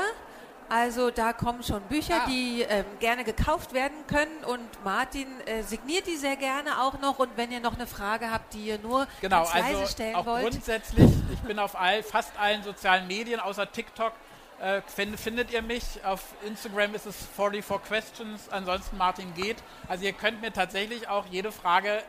Also 0.68 1.10
da 1.10 1.32
kommen 1.32 1.62
schon 1.62 1.80
Bücher, 1.82 2.22
ah. 2.24 2.28
die 2.28 2.62
ähm, 2.62 2.84
gerne 3.00 3.24
gekauft 3.24 3.72
werden 3.72 3.96
können 4.06 4.44
und 4.46 4.84
Martin 4.84 5.26
äh, 5.46 5.62
signiert 5.62 6.06
die 6.06 6.16
sehr 6.16 6.36
gerne 6.36 6.82
auch 6.82 7.00
noch 7.00 7.18
und 7.18 7.30
wenn 7.36 7.50
ihr 7.50 7.60
noch 7.60 7.74
eine 7.74 7.86
Frage 7.86 8.30
habt, 8.30 8.52
die 8.52 8.66
ihr 8.66 8.78
nur 8.78 9.06
genau, 9.20 9.44
ganz 9.44 9.54
leise 9.54 9.78
also 9.78 9.92
stellen 9.92 10.14
auch 10.14 10.26
wollt. 10.26 10.42
grundsätzlich, 10.42 11.10
ich 11.32 11.40
bin 11.40 11.58
auf 11.58 11.78
all, 11.78 12.02
fast 12.02 12.38
allen 12.38 12.62
sozialen 12.62 13.06
Medien 13.06 13.40
außer 13.40 13.70
TikTok 13.72 14.12
äh, 14.60 14.82
find, 14.86 15.18
findet 15.18 15.52
ihr 15.52 15.62
mich. 15.62 15.84
Auf 16.04 16.22
Instagram 16.44 16.94
ist 16.94 17.06
es 17.06 17.16
44 17.36 17.88
Questions, 17.88 18.48
ansonsten 18.50 18.96
Martin 18.96 19.32
geht. 19.34 19.56
Also 19.88 20.04
ihr 20.04 20.12
könnt 20.12 20.40
mir 20.40 20.52
tatsächlich 20.52 21.08
auch 21.08 21.26
jede 21.30 21.52
Frage 21.52 22.02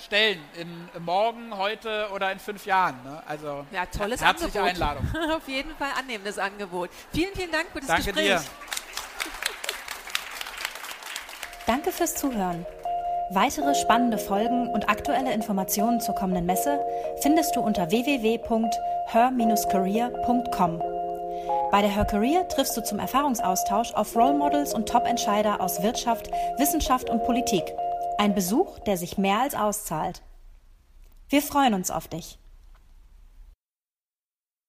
stellen, 0.00 0.40
in 0.56 0.88
morgen, 1.02 1.56
heute 1.56 2.08
oder 2.14 2.30
in 2.32 2.38
fünf 2.38 2.66
Jahren. 2.66 3.02
Ne? 3.04 3.22
Also 3.26 3.66
ja, 3.70 3.86
tolles 3.86 4.20
herzliche 4.20 4.60
Angebot. 4.60 4.82
Einladung. 4.82 5.30
Auf 5.36 5.48
jeden 5.48 5.74
Fall 5.76 5.90
annehmen 5.98 6.24
das 6.24 6.38
Angebot. 6.38 6.90
Vielen, 7.12 7.34
vielen 7.34 7.52
Dank 7.52 7.66
für 7.72 7.80
das 7.80 7.88
Danke 7.88 8.12
Gespräch. 8.12 8.26
Dir. 8.26 8.42
Danke 11.66 11.92
fürs 11.92 12.14
Zuhören. 12.14 12.64
Weitere 13.30 13.74
spannende 13.74 14.16
Folgen 14.16 14.68
und 14.68 14.88
aktuelle 14.88 15.34
Informationen 15.34 16.00
zur 16.00 16.14
kommenden 16.14 16.46
Messe 16.46 16.80
findest 17.20 17.54
du 17.56 17.60
unter 17.60 17.90
www.her-career.com. 17.90 20.82
Bei 21.70 21.82
der 21.82 21.90
Her 21.90 22.06
Career 22.06 22.48
triffst 22.48 22.74
du 22.74 22.82
zum 22.82 22.98
Erfahrungsaustausch 22.98 23.92
auf 23.92 24.16
Role 24.16 24.32
Models 24.32 24.72
und 24.72 24.88
Top-Entscheider 24.88 25.60
aus 25.60 25.82
Wirtschaft, 25.82 26.30
Wissenschaft 26.56 27.10
und 27.10 27.22
Politik. 27.24 27.64
Ein 28.20 28.34
Besuch, 28.34 28.80
der 28.80 28.96
sich 28.96 29.16
mehr 29.16 29.42
als 29.42 29.54
auszahlt. 29.54 30.22
Wir 31.28 31.40
freuen 31.40 31.74
uns 31.74 31.92
auf 31.92 32.08
dich. 32.08 32.40